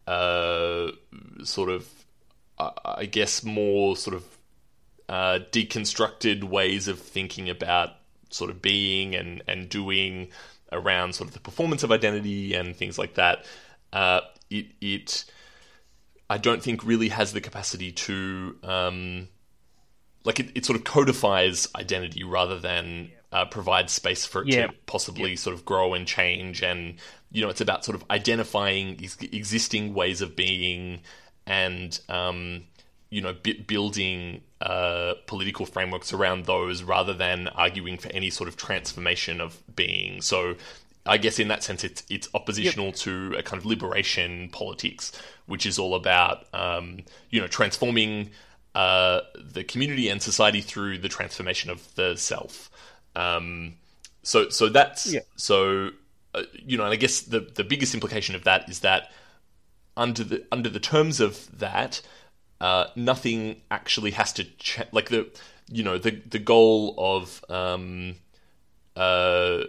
uh, 0.05 0.87
sort 1.43 1.69
of, 1.69 1.87
uh, 2.57 2.71
I 2.83 3.05
guess, 3.05 3.43
more 3.43 3.95
sort 3.95 4.17
of 4.17 4.25
uh, 5.07 5.39
deconstructed 5.51 6.43
ways 6.43 6.87
of 6.87 6.99
thinking 6.99 7.49
about 7.49 7.91
sort 8.29 8.49
of 8.49 8.61
being 8.61 9.15
and 9.15 9.41
and 9.47 9.69
doing 9.69 10.27
around 10.71 11.13
sort 11.15 11.27
of 11.29 11.33
the 11.33 11.39
performance 11.39 11.83
of 11.83 11.91
identity 11.91 12.53
and 12.53 12.75
things 12.75 12.97
like 12.97 13.15
that. 13.15 13.45
Uh, 13.93 14.21
it 14.49 14.67
it 14.81 15.25
I 16.29 16.37
don't 16.37 16.61
think 16.61 16.83
really 16.83 17.09
has 17.09 17.33
the 17.33 17.41
capacity 17.41 17.91
to 17.93 18.55
um, 18.63 19.27
like 20.25 20.39
it, 20.39 20.51
it 20.55 20.65
sort 20.65 20.77
of 20.77 20.83
codifies 20.83 21.67
identity 21.75 22.23
rather 22.23 22.59
than 22.59 23.11
uh, 23.31 23.45
provide 23.45 23.89
space 23.89 24.25
for 24.25 24.41
it 24.43 24.49
Yeah. 24.49 24.67
to 24.67 24.73
possibly 24.85 25.31
Yeah. 25.31 25.35
sort 25.37 25.53
of 25.55 25.65
grow 25.65 25.93
and 25.93 26.05
change 26.07 26.61
and 26.63 26.95
you 27.31 27.41
know 27.41 27.49
it's 27.49 27.61
about 27.61 27.83
sort 27.85 27.95
of 27.95 28.03
identifying 28.09 28.97
ex- 29.03 29.17
existing 29.21 29.93
ways 29.93 30.21
of 30.21 30.35
being 30.35 31.01
and 31.45 31.97
um, 32.09 32.63
you 33.09 33.21
know 33.21 33.33
b- 33.33 33.63
building 33.67 34.41
uh, 34.61 35.13
political 35.27 35.65
frameworks 35.65 36.13
around 36.13 36.45
those 36.45 36.83
rather 36.83 37.13
than 37.13 37.47
arguing 37.49 37.97
for 37.97 38.09
any 38.11 38.29
sort 38.29 38.49
of 38.49 38.57
transformation 38.57 39.39
of 39.41 39.61
being 39.75 40.21
so 40.21 40.55
I 41.05 41.17
guess 41.17 41.39
in 41.39 41.47
that 41.47 41.63
sense, 41.63 41.83
it's 41.85 42.03
it's 42.09 42.27
oppositional 42.33 42.91
to 42.93 43.33
a 43.37 43.43
kind 43.43 43.57
of 43.59 43.65
liberation 43.65 44.49
politics, 44.51 45.11
which 45.45 45.65
is 45.65 45.79
all 45.79 45.95
about 45.95 46.45
um, 46.53 46.99
you 47.29 47.39
know 47.39 47.47
transforming 47.47 48.31
uh, 48.75 49.21
the 49.41 49.63
community 49.63 50.09
and 50.09 50.21
society 50.21 50.61
through 50.61 50.97
the 50.97 51.07
transformation 51.09 51.69
of 51.71 51.95
the 51.95 52.15
self. 52.17 52.69
Um, 53.15 53.75
so 54.23 54.49
so 54.49 54.67
that's 54.69 55.13
Yeah. 55.13 55.21
so 55.37 55.91
uh, 56.35 56.43
you 56.53 56.77
know, 56.77 56.83
and 56.83 56.91
I 56.93 56.97
guess 56.97 57.21
the 57.21 57.39
the 57.39 57.63
biggest 57.63 57.93
implication 57.93 58.35
of 58.35 58.43
that 58.43 58.69
is 58.69 58.81
that 58.81 59.11
under 59.95 60.23
the 60.25 60.45
under 60.51 60.69
the 60.69 60.79
terms 60.81 61.19
of 61.21 61.57
that, 61.57 62.01
uh, 62.61 62.85
nothing 62.95 63.61
actually 63.69 64.11
has 64.11 64.33
to 64.33 64.43
ch- 64.43 64.81
like 64.91 65.09
the 65.09 65.27
you 65.69 65.83
know 65.83 65.97
the 65.97 66.11
the 66.29 66.39
goal 66.39 66.95
of 66.97 67.43
um, 67.49 68.15
uh, 68.95 69.63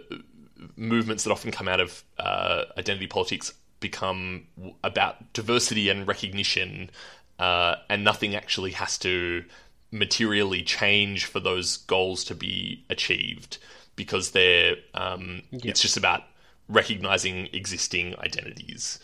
movements 0.75 1.23
that 1.23 1.31
often 1.31 1.51
come 1.51 1.67
out 1.67 1.79
of 1.79 2.03
uh, 2.17 2.63
identity 2.77 3.07
politics 3.07 3.53
become 3.79 4.45
about 4.83 5.33
diversity 5.33 5.89
and 5.89 6.07
recognition, 6.07 6.89
uh, 7.37 7.75
and 7.89 8.03
nothing 8.03 8.35
actually 8.35 8.71
has 8.71 8.97
to 8.97 9.43
materially 9.91 10.61
change 10.61 11.25
for 11.25 11.39
those 11.39 11.77
goals 11.77 12.23
to 12.23 12.35
be 12.35 12.85
achieved 12.89 13.57
because 13.95 14.31
they're 14.31 14.75
um, 14.93 15.41
it's 15.51 15.81
just 15.81 15.97
about 15.97 16.23
recognizing 16.67 17.49
existing 17.53 18.15
identities. 18.19 18.99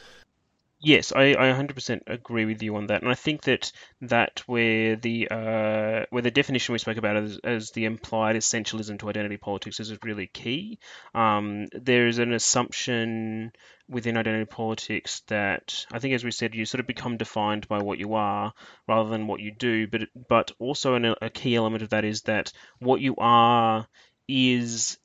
Yes, 0.79 1.11
I, 1.13 1.33
I 1.33 1.47
100% 1.47 2.03
agree 2.07 2.45
with 2.45 2.61
you 2.61 2.75
on 2.75 2.87
that, 2.87 3.01
and 3.01 3.09
I 3.09 3.15
think 3.15 3.43
that 3.43 3.71
that 4.01 4.41
where 4.45 4.95
the 4.95 5.27
uh, 5.31 6.05
where 6.11 6.21
the 6.21 6.29
definition 6.31 6.73
we 6.73 6.79
spoke 6.79 6.97
about 6.97 7.15
as, 7.17 7.39
as 7.43 7.71
the 7.71 7.85
implied 7.85 8.35
essentialism 8.35 8.99
to 8.99 9.09
identity 9.09 9.37
politics 9.37 9.79
is 9.79 9.97
really 10.03 10.27
key. 10.27 10.77
Um, 11.15 11.67
there 11.71 12.07
is 12.07 12.19
an 12.19 12.33
assumption 12.33 13.51
within 13.89 14.17
identity 14.17 14.45
politics 14.45 15.21
that 15.27 15.85
I 15.91 15.99
think, 15.99 16.13
as 16.13 16.23
we 16.23 16.31
said, 16.31 16.53
you 16.53 16.65
sort 16.65 16.81
of 16.81 16.87
become 16.87 17.17
defined 17.17 17.67
by 17.67 17.79
what 17.79 17.97
you 17.97 18.13
are 18.13 18.53
rather 18.87 19.09
than 19.09 19.27
what 19.27 19.39
you 19.39 19.51
do. 19.51 19.87
But 19.87 20.01
but 20.27 20.51
also 20.59 20.93
an, 20.95 21.15
a 21.21 21.29
key 21.29 21.55
element 21.55 21.83
of 21.83 21.89
that 21.89 22.05
is 22.05 22.21
that 22.23 22.51
what 22.79 23.01
you 23.01 23.15
are 23.17 23.87
is 24.27 24.97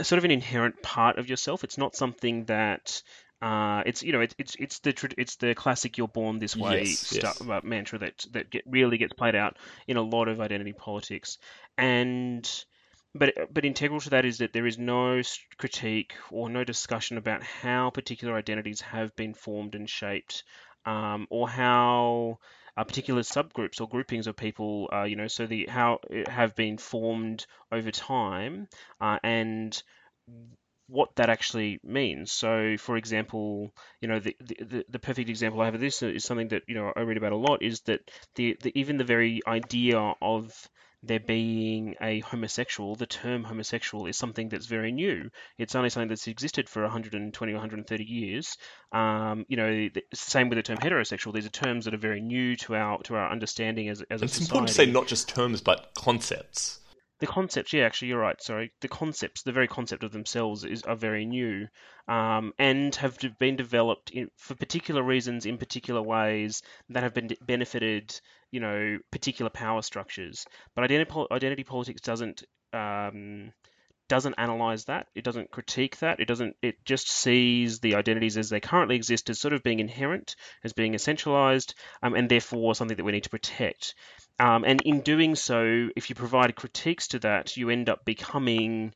sort 0.00 0.18
of 0.18 0.24
an 0.24 0.30
inherent 0.30 0.82
part 0.82 1.18
of 1.18 1.28
yourself. 1.28 1.64
It's 1.64 1.78
not 1.78 1.96
something 1.96 2.44
that 2.46 3.02
uh, 3.40 3.82
it's 3.86 4.02
you 4.02 4.12
know 4.12 4.20
it's 4.20 4.34
it's 4.38 4.56
it's 4.58 4.78
the 4.80 5.14
it's 5.16 5.36
the 5.36 5.54
classic 5.54 5.96
"you're 5.96 6.08
born 6.08 6.38
this 6.38 6.56
way" 6.56 6.98
Yes, 7.00 7.10
stuff 7.10 7.36
yes. 7.40 7.50
uh, 7.50 7.60
mantra 7.62 7.98
that 8.00 8.24
that 8.32 8.50
get, 8.50 8.64
really 8.66 8.98
gets 8.98 9.12
played 9.12 9.36
out 9.36 9.56
in 9.86 9.96
a 9.96 10.02
lot 10.02 10.28
of 10.28 10.40
identity 10.40 10.72
politics, 10.72 11.38
and 11.76 12.64
but 13.14 13.34
but 13.52 13.64
integral 13.64 14.00
to 14.00 14.10
that 14.10 14.24
is 14.24 14.38
that 14.38 14.52
there 14.52 14.66
is 14.66 14.78
no 14.78 15.22
critique 15.56 16.14
or 16.32 16.50
no 16.50 16.64
discussion 16.64 17.16
about 17.16 17.42
how 17.42 17.90
particular 17.90 18.36
identities 18.36 18.80
have 18.80 19.14
been 19.14 19.34
formed 19.34 19.74
and 19.76 19.88
shaped, 19.88 20.42
um, 20.84 21.26
or 21.30 21.48
how 21.48 22.38
uh, 22.76 22.84
particular 22.84 23.22
subgroups 23.22 23.80
or 23.80 23.88
groupings 23.88 24.26
of 24.26 24.36
people, 24.36 24.88
uh, 24.92 25.04
you 25.04 25.16
know, 25.16 25.28
so 25.28 25.46
the 25.46 25.66
how 25.66 26.00
have 26.26 26.56
been 26.56 26.76
formed 26.76 27.46
over 27.70 27.90
time, 27.90 28.68
uh, 29.00 29.18
and 29.22 29.82
what 30.88 31.14
that 31.16 31.30
actually 31.30 31.80
means. 31.84 32.32
So, 32.32 32.76
for 32.78 32.96
example, 32.96 33.72
you 34.00 34.08
know, 34.08 34.20
the, 34.20 34.36
the, 34.40 34.84
the 34.88 34.98
perfect 34.98 35.28
example 35.28 35.60
I 35.60 35.66
have 35.66 35.74
of 35.74 35.80
this 35.80 36.02
is 36.02 36.24
something 36.24 36.48
that, 36.48 36.62
you 36.66 36.74
know, 36.74 36.92
I 36.96 37.00
read 37.00 37.18
about 37.18 37.32
a 37.32 37.36
lot 37.36 37.62
is 37.62 37.80
that 37.82 38.00
the, 38.34 38.56
the 38.62 38.72
even 38.78 38.96
the 38.96 39.04
very 39.04 39.40
idea 39.46 39.98
of 40.20 40.52
there 41.02 41.20
being 41.20 41.94
a 42.00 42.20
homosexual, 42.20 42.96
the 42.96 43.06
term 43.06 43.44
homosexual 43.44 44.06
is 44.06 44.16
something 44.16 44.48
that's 44.48 44.66
very 44.66 44.90
new. 44.90 45.30
It's 45.56 45.74
only 45.74 45.90
something 45.90 46.08
that's 46.08 46.26
existed 46.26 46.68
for 46.68 46.82
120 46.82 47.52
or 47.52 47.54
130 47.54 48.04
years. 48.04 48.56
Um, 48.90 49.44
you 49.48 49.56
know, 49.56 49.70
the, 49.70 50.02
same 50.14 50.48
with 50.48 50.56
the 50.56 50.62
term 50.62 50.78
heterosexual. 50.78 51.32
These 51.32 51.46
are 51.46 51.50
terms 51.50 51.84
that 51.84 51.94
are 51.94 51.98
very 51.98 52.20
new 52.20 52.56
to 52.56 52.74
our 52.74 53.00
to 53.04 53.14
our 53.14 53.30
understanding 53.30 53.88
as, 53.88 54.02
as 54.10 54.22
a 54.22 54.24
It's 54.24 54.34
society. 54.34 54.44
important 54.44 54.68
to 54.68 54.74
say 54.74 54.86
not 54.86 55.06
just 55.06 55.28
terms 55.28 55.60
but 55.60 55.90
concepts. 55.94 56.80
The 57.20 57.26
concepts, 57.26 57.72
yeah, 57.72 57.84
actually, 57.84 58.08
you're 58.08 58.20
right. 58.20 58.40
Sorry, 58.40 58.72
the 58.80 58.88
concepts, 58.88 59.42
the 59.42 59.52
very 59.52 59.66
concept 59.66 60.04
of 60.04 60.12
themselves, 60.12 60.64
is 60.64 60.82
are 60.82 60.94
very 60.94 61.26
new, 61.26 61.66
um, 62.06 62.52
and 62.58 62.94
have 62.96 63.18
been 63.40 63.56
developed 63.56 64.10
in, 64.10 64.30
for 64.36 64.54
particular 64.54 65.02
reasons 65.02 65.44
in 65.44 65.58
particular 65.58 66.00
ways 66.00 66.62
that 66.90 67.02
have 67.02 67.14
been 67.14 67.30
benefited, 67.40 68.20
you 68.52 68.60
know, 68.60 68.98
particular 69.10 69.50
power 69.50 69.82
structures. 69.82 70.46
But 70.76 70.84
identity 70.84 71.26
identity 71.32 71.64
politics 71.64 72.00
doesn't 72.00 72.44
um, 72.72 73.52
doesn't 74.08 74.36
analyze 74.38 74.84
that. 74.86 75.08
It 75.14 75.24
doesn't 75.24 75.50
critique 75.50 75.98
that. 75.98 76.20
It 76.20 76.28
doesn't. 76.28 76.56
It 76.62 76.84
just 76.84 77.08
sees 77.08 77.80
the 77.80 77.96
identities 77.96 78.38
as 78.38 78.48
they 78.48 78.60
currently 78.60 78.96
exist 78.96 79.28
as 79.28 79.38
sort 79.38 79.54
of 79.54 79.62
being 79.62 79.80
inherent, 79.80 80.36
as 80.64 80.72
being 80.72 80.94
essentialized, 80.94 81.74
um, 82.02 82.14
and 82.14 82.28
therefore 82.28 82.74
something 82.74 82.96
that 82.96 83.04
we 83.04 83.12
need 83.12 83.24
to 83.24 83.30
protect. 83.30 83.94
Um, 84.40 84.64
and 84.64 84.80
in 84.82 85.00
doing 85.00 85.34
so, 85.34 85.88
if 85.96 86.08
you 86.10 86.14
provide 86.14 86.54
critiques 86.54 87.08
to 87.08 87.18
that, 87.20 87.56
you 87.56 87.70
end 87.70 87.88
up 87.88 88.04
becoming 88.04 88.94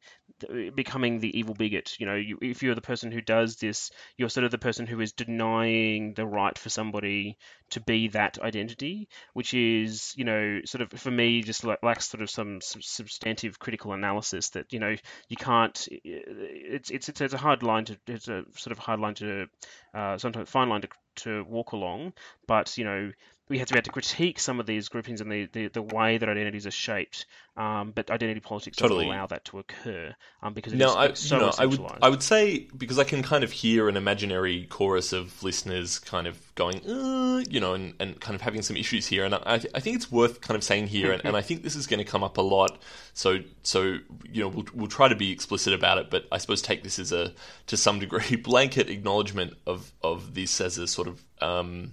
becoming 0.74 1.20
the 1.20 1.38
evil 1.38 1.54
bigot. 1.54 1.94
You 2.00 2.06
know, 2.06 2.14
you, 2.16 2.38
if 2.42 2.62
you're 2.62 2.74
the 2.74 2.80
person 2.80 3.12
who 3.12 3.20
does 3.20 3.56
this, 3.56 3.90
you're 4.16 4.28
sort 4.28 4.44
of 4.44 4.50
the 4.50 4.58
person 4.58 4.86
who 4.86 5.00
is 5.00 5.12
denying 5.12 6.14
the 6.14 6.26
right 6.26 6.56
for 6.58 6.68
somebody 6.68 7.38
to 7.70 7.80
be 7.80 8.08
that 8.08 8.40
identity, 8.40 9.08
which 9.34 9.54
is, 9.54 10.12
you 10.16 10.24
know, 10.24 10.60
sort 10.64 10.82
of 10.82 10.98
for 11.00 11.10
me 11.10 11.42
just 11.42 11.64
lacks 11.64 12.10
sort 12.10 12.22
of 12.22 12.30
some 12.30 12.60
sub- 12.60 12.82
substantive 12.82 13.58
critical 13.58 13.92
analysis 13.92 14.50
that 14.50 14.72
you 14.72 14.80
know 14.80 14.94
you 15.28 15.36
can't. 15.36 15.86
It's 15.90 16.90
it's 16.90 17.08
it's, 17.08 17.20
it's 17.20 17.34
a 17.34 17.38
hard 17.38 17.62
line 17.62 17.84
to 17.86 17.98
it's 18.06 18.28
a 18.28 18.44
sort 18.56 18.72
of 18.72 18.78
hard 18.78 19.00
line 19.00 19.14
to 19.14 19.46
uh, 19.94 20.18
sometimes 20.18 20.48
fine 20.50 20.68
line 20.68 20.82
to, 20.82 20.88
to 21.16 21.44
walk 21.44 21.72
along. 21.72 22.12
But 22.46 22.76
you 22.78 22.84
know, 22.84 23.12
we 23.52 23.58
have 23.58 23.68
to 23.68 23.74
be 23.74 23.78
able 23.78 23.84
to 23.84 23.90
critique 23.90 24.40
some 24.40 24.60
of 24.60 24.64
these 24.64 24.88
groupings 24.88 25.20
and 25.20 25.30
the, 25.30 25.44
the, 25.52 25.68
the 25.68 25.82
way 25.82 26.16
that 26.16 26.26
identities 26.26 26.66
are 26.66 26.70
shaped. 26.70 27.26
Um, 27.54 27.92
but 27.94 28.10
identity 28.10 28.40
politics 28.40 28.78
Totally. 28.78 29.04
doesn't 29.04 29.14
allow 29.14 29.26
that 29.26 29.44
to 29.44 29.58
occur 29.58 30.14
um, 30.42 30.54
because 30.54 30.72
it 30.72 30.76
Now, 30.76 30.96
I, 30.96 31.12
so 31.12 31.38
know, 31.38 31.52
I 31.58 31.66
would. 31.66 31.80
I 32.00 32.08
would 32.08 32.22
say 32.22 32.66
because 32.74 32.98
I 32.98 33.04
can 33.04 33.22
kind 33.22 33.44
of 33.44 33.52
hear 33.52 33.90
an 33.90 33.98
imaginary 33.98 34.64
chorus 34.70 35.12
of 35.12 35.42
listeners 35.42 35.98
kind 35.98 36.26
of 36.26 36.40
going, 36.54 36.78
uh, 36.88 37.44
you 37.50 37.60
know, 37.60 37.74
and, 37.74 37.92
and 38.00 38.18
kind 38.18 38.34
of 38.34 38.40
having 38.40 38.62
some 38.62 38.74
issues 38.74 39.06
here, 39.06 39.26
and 39.26 39.34
I, 39.34 39.60
I 39.74 39.80
think 39.80 39.96
it's 39.96 40.10
worth 40.10 40.40
kind 40.40 40.56
of 40.56 40.64
saying 40.64 40.86
here, 40.86 41.12
and, 41.12 41.22
and 41.26 41.36
I 41.36 41.42
think 41.42 41.62
this 41.62 41.76
is 41.76 41.86
going 41.86 41.98
to 41.98 42.10
come 42.10 42.24
up 42.24 42.38
a 42.38 42.42
lot. 42.42 42.80
So, 43.12 43.40
so 43.62 43.98
you 44.30 44.42
know, 44.42 44.48
we'll, 44.48 44.66
we'll 44.72 44.86
try 44.86 45.08
to 45.08 45.16
be 45.16 45.30
explicit 45.30 45.74
about 45.74 45.98
it, 45.98 46.08
but 46.08 46.24
I 46.32 46.38
suppose 46.38 46.62
take 46.62 46.82
this 46.82 46.98
as 46.98 47.12
a 47.12 47.34
to 47.66 47.76
some 47.76 47.98
degree 47.98 48.36
blanket 48.42 48.88
acknowledgement 48.88 49.58
of 49.66 49.92
of 50.02 50.32
this 50.32 50.58
as 50.62 50.78
a 50.78 50.86
sort 50.86 51.06
of 51.06 51.22
um, 51.42 51.92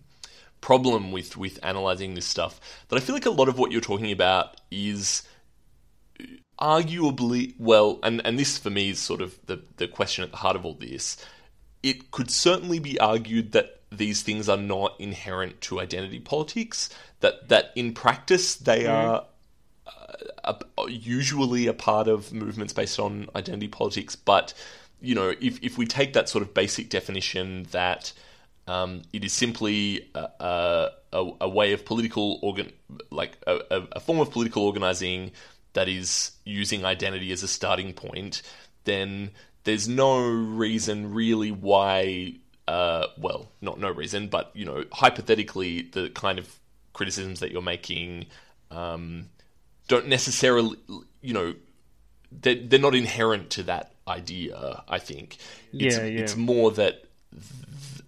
problem 0.62 1.12
with 1.12 1.38
with 1.38 1.60
analyzing 1.63 2.16
this 2.16 2.25
stuff. 2.25 2.60
That 2.89 2.98
I 2.98 3.00
feel 3.00 3.16
like 3.16 3.25
a 3.25 3.32
lot 3.32 3.50
of 3.50 3.58
what 3.58 3.72
you're 3.72 3.82
talking 3.82 4.12
about 4.12 4.60
is 4.72 5.24
arguably 6.60 7.54
well 7.58 8.00
and 8.04 8.22
and 8.25 8.38
this 8.38 8.58
for 8.58 8.70
me 8.70 8.89
is 8.89 9.00
sort 9.00 9.22
of 9.22 9.39
the 9.46 9.62
the 9.78 9.88
question 9.88 10.24
at 10.24 10.32
the 10.32 10.38
heart 10.38 10.58
of 10.58 10.66
all 10.66 10.74
this 10.74 11.16
it 11.82 12.12
could 12.12 12.30
certainly 12.30 12.80
be 12.80 13.00
argued 13.00 13.54
that 13.54 13.80
these 13.92 14.22
things 14.22 14.50
are 14.50 14.58
not 14.58 14.94
inherent 15.00 15.62
to 15.62 15.80
identity 15.80 16.20
politics 16.20 16.89
that 17.22 17.48
that 17.48 17.72
in 17.75 17.94
practice 17.94 18.56
they 18.56 18.86
are 18.86 19.24
uh, 20.44 20.54
a, 20.78 20.92
usually 20.92 21.66
a 21.68 21.74
part 21.74 22.10
of 22.10 22.34
movements 22.34 22.74
based 22.74 23.00
on 23.00 23.30
identity 23.36 23.70
politics 23.70 24.18
but 24.18 24.54
you 25.00 25.16
know 25.16 25.34
if 25.39 25.63
if 25.63 25.78
we 25.78 25.86
take 25.86 26.12
that 26.12 26.28
sort 26.28 26.42
of 26.42 26.54
basic 26.54 26.89
definition 26.89 27.66
that 27.72 28.12
um, 28.69 29.01
it 29.11 29.25
is 29.25 29.33
simply 29.33 30.11
a, 30.13 30.89
a, 31.11 31.31
a, 31.41 31.49
way 31.49 31.73
of 31.73 31.85
political 31.85 32.38
organ, 32.43 32.71
like 33.09 33.35
a, 33.47 33.59
a, 33.71 33.88
a 33.93 33.99
form 33.99 34.19
of 34.19 34.29
political 34.29 34.63
organizing 34.63 35.31
that 35.73 35.89
is 35.89 36.33
using 36.45 36.85
identity 36.85 37.31
as 37.31 37.41
a 37.41 37.47
starting 37.47 37.93
point, 37.93 38.43
then 38.83 39.31
there's 39.63 39.88
no 39.88 40.19
reason 40.21 41.15
really 41.15 41.51
why. 41.51 42.35
Uh, 42.67 43.07
well, 43.17 43.49
not 43.59 43.79
no 43.79 43.89
reason, 43.89 44.27
but 44.27 44.51
you 44.53 44.65
know, 44.65 44.85
hypothetically, 44.91 45.81
the 45.81 46.09
kind 46.11 46.38
of 46.38 46.59
criticisms 46.93 47.39
that 47.39 47.51
you're 47.51 47.63
making 47.63 48.27
um, 48.69 49.29
don't 49.88 50.05
necessarily, 50.05 50.77
you 51.21 51.33
know, 51.33 51.55
they're, 52.31 52.53
they're 52.53 52.79
not 52.79 52.93
inherent 52.93 53.49
to 53.49 53.63
that 53.63 53.95
idea. 54.07 54.83
I 54.88 54.99
think 54.99 55.39
it's, 55.73 55.97
Yeah, 55.97 56.05
yeah. 56.05 56.19
it's 56.21 56.35
more 56.35 56.69
that 56.73 57.09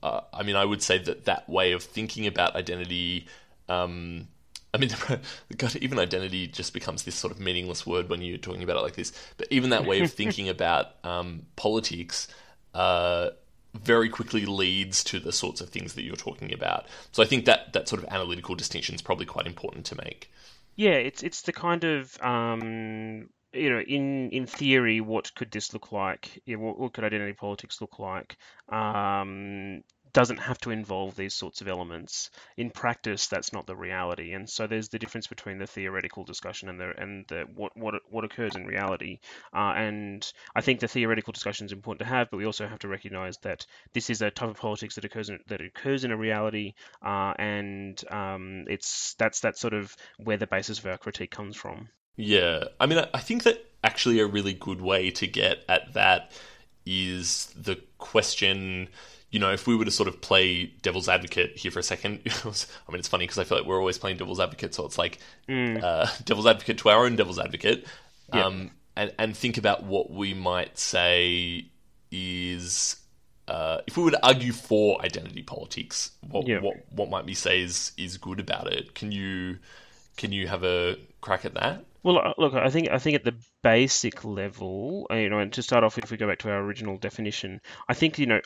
uh, 0.04 0.22
I 0.34 0.44
mean, 0.44 0.56
I 0.56 0.66
would 0.66 0.82
say 0.82 0.98
that 1.00 1.26
that 1.26 1.50
way 1.50 1.72
of 1.74 1.84
thinking 1.84 2.28
about 2.28 2.56
identity. 2.56 3.28
Um, 3.70 4.28
I 4.74 4.78
mean, 4.78 4.92
God, 5.58 5.76
even 5.78 6.00
identity 6.00 6.48
just 6.48 6.74
becomes 6.74 7.04
this 7.04 7.16
sort 7.16 7.32
of 7.32 7.40
meaningless 7.40 7.86
word 7.86 8.10
when 8.10 8.22
you're 8.22 8.38
talking 8.38 8.64
about 8.64 8.78
it 8.78 8.82
like 8.82 8.96
this. 8.96 9.12
But 9.38 9.48
even 9.52 9.70
that 9.72 9.86
way 9.86 10.02
of 10.02 10.12
thinking 10.14 10.50
about 10.50 10.88
um, 11.04 11.46
politics 11.56 12.28
uh, 12.74 13.32
very 13.74 14.10
quickly 14.10 14.46
leads 14.46 15.04
to 15.06 15.20
the 15.20 15.32
sorts 15.32 15.62
of 15.62 15.70
things 15.70 15.94
that 15.94 16.04
you're 16.04 16.16
talking 16.16 16.54
about. 16.54 16.88
So 17.12 17.24
I 17.24 17.26
think 17.26 17.46
that 17.46 17.74
that 17.74 17.88
sort 17.88 18.04
of 18.04 18.10
analytical 18.10 18.56
distinction 18.56 18.96
is 18.96 19.02
probably 19.02 19.26
quite 19.26 19.46
important 19.46 19.86
to 19.88 19.96
make. 19.96 20.32
Yeah, 20.76 20.92
it's 20.92 21.22
it's 21.22 21.42
the 21.44 21.54
kind 21.54 21.84
of 21.84 22.18
um, 22.22 23.30
you 23.54 23.70
know, 23.70 23.82
in 23.82 24.30
in 24.32 24.46
theory, 24.46 25.02
what 25.02 25.34
could 25.36 25.52
this 25.52 25.74
look 25.74 25.92
like? 25.92 26.42
What, 26.48 26.80
what 26.80 26.94
could 26.94 27.04
identity 27.04 27.34
politics 27.34 27.82
look 27.82 28.00
like? 28.00 28.38
Um, 28.70 29.84
doesn't 30.14 30.38
have 30.38 30.58
to 30.60 30.72
involve 30.72 31.16
these 31.16 31.34
sorts 31.34 31.62
of 31.62 31.68
elements. 31.68 32.30
In 32.58 32.70
practice, 32.70 33.28
that's 33.28 33.54
not 33.54 33.66
the 33.66 33.76
reality, 33.76 34.34
and 34.34 34.50
so 34.50 34.68
there's 34.68 34.90
the 34.90 35.00
difference 35.00 35.28
between 35.28 35.58
the 35.58 35.68
theoretical 35.68 36.24
discussion 36.24 36.70
and 36.70 36.80
the 36.80 36.94
and 36.98 37.26
the 37.28 37.46
what 37.56 37.76
what 37.76 37.96
what 38.10 38.24
occurs 38.24 38.56
in 38.56 38.66
reality. 38.66 39.20
Uh, 39.54 39.74
and 39.76 40.32
I 40.56 40.62
think 40.62 40.80
the 40.80 40.88
theoretical 40.88 41.34
discussion 41.34 41.66
is 41.66 41.72
important 41.72 42.08
to 42.08 42.14
have, 42.14 42.30
but 42.30 42.38
we 42.38 42.46
also 42.46 42.68
have 42.68 42.80
to 42.80 42.88
recognise 42.88 43.38
that 43.40 43.66
this 43.94 44.10
is 44.10 44.22
a 44.22 44.32
type 44.32 44.50
of 44.50 44.58
politics 44.58 44.96
that 44.96 45.06
occurs 45.06 45.30
in, 45.30 45.40
that 45.48 45.62
occurs 45.62 46.04
in 46.04 46.12
a 46.12 46.18
reality, 46.18 46.74
uh, 47.06 47.34
and 47.38 48.02
um, 48.10 48.66
it's 48.68 49.14
that's 49.16 49.40
that's 49.40 49.60
sort 49.60 49.74
of 49.74 49.96
where 50.18 50.38
the 50.38 50.48
basis 50.48 50.80
of 50.80 50.86
our 50.86 50.98
critique 50.98 51.32
comes 51.32 51.56
from. 51.56 51.90
Yeah, 52.18 52.66
I 52.80 52.86
mean, 52.86 53.00
I- 53.14 53.20
think 53.20 53.44
that 53.44 53.66
actually 53.84 54.20
a 54.20 54.28
really 54.28 54.54
good 54.54 54.82
way 54.82 55.12
to 55.12 55.28
get 55.28 55.64
at 55.68 55.94
that 55.94 56.32
is 56.86 57.48
the 57.56 57.78
question. 57.98 58.90
You 59.32 59.40
know, 59.40 59.52
if 59.52 59.66
we 59.66 59.76
were 59.76 59.86
to 59.86 59.92
sort 59.92 60.10
of 60.10 60.20
play 60.22 60.66
devil's 60.82 61.08
advocate 61.08 61.58
here 61.58 61.72
for 61.72 61.80
a 61.80 61.84
second, 61.84 62.20
I 62.44 62.92
mean, 62.92 63.00
it's 63.00 63.08
funny 63.08 63.24
because 63.26 63.38
I 63.40 63.44
feel 63.46 63.58
like 63.60 63.68
we're 63.68 63.80
always 63.80 63.98
playing 63.98 64.18
devil's 64.18 64.40
advocate, 64.40 64.76
so 64.76 64.86
it's 64.86 64.98
like 64.98 65.20
uh, 65.50 66.08
devil's 66.26 66.46
advocate 66.48 66.78
to 66.80 66.90
our 66.90 67.06
own 67.06 67.16
devil's 67.16 67.40
advocate, 67.40 67.88
Yeah. 68.34 68.46
um, 68.46 68.72
and 68.96 69.14
and 69.18 69.36
think 69.38 69.58
about 69.58 69.84
what 69.84 70.12
we 70.12 70.34
might 70.34 70.78
say 70.78 71.66
is 72.12 72.98
uh, 73.48 73.80
if 73.88 73.96
we 73.98 74.04
were 74.04 74.12
to 74.12 74.26
argue 74.26 74.52
for 74.52 75.02
identity 75.02 75.44
politics, 75.44 76.12
what 76.30 76.46
Yeah. 76.46 76.60
what 76.60 76.76
what 76.92 77.10
might 77.10 77.26
we 77.26 77.34
say 77.34 77.62
is 77.62 77.94
is 77.98 78.18
good 78.18 78.40
about 78.42 78.68
it? 78.72 78.94
Can 78.96 79.14
you 79.14 79.60
can 80.18 80.34
you 80.34 80.48
have 80.48 80.64
a 80.66 80.98
crack 81.22 81.46
at 81.46 81.54
that? 81.54 81.86
Well, 82.04 82.18
uh, 82.18 82.34
look, 82.38 82.54
I 82.54 82.70
think 82.70 82.90
I 82.90 82.98
think 82.98 83.16
at 83.16 83.24
the 83.24 83.36
basic 83.62 84.24
level, 84.24 85.08
uh, 85.12 85.16
you 85.16 85.30
know, 85.30 85.40
and 85.40 85.54
to 85.54 85.62
start 85.64 85.84
off, 85.84 85.98
if 85.98 86.10
we 86.10 86.18
go 86.18 86.28
back 86.28 86.40
to 86.40 86.50
our 86.50 86.60
original 86.60 86.98
definition, 86.98 87.62
I 87.88 87.94
think 87.94 88.18
you 88.18 88.26
know, 88.26 88.42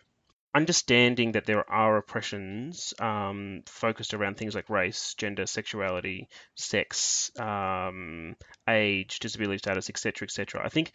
understanding 0.53 1.33
that 1.33 1.45
there 1.45 1.69
are 1.69 1.97
oppressions 1.97 2.93
um, 2.99 3.63
focused 3.65 4.13
around 4.13 4.37
things 4.37 4.55
like 4.55 4.69
race, 4.69 5.13
gender, 5.15 5.45
sexuality, 5.45 6.27
sex, 6.55 7.31
um, 7.39 8.35
age, 8.67 9.19
disability 9.19 9.59
status, 9.59 9.89
etc., 9.89 10.25
etc. 10.25 10.61
I 10.63 10.69
think 10.69 10.91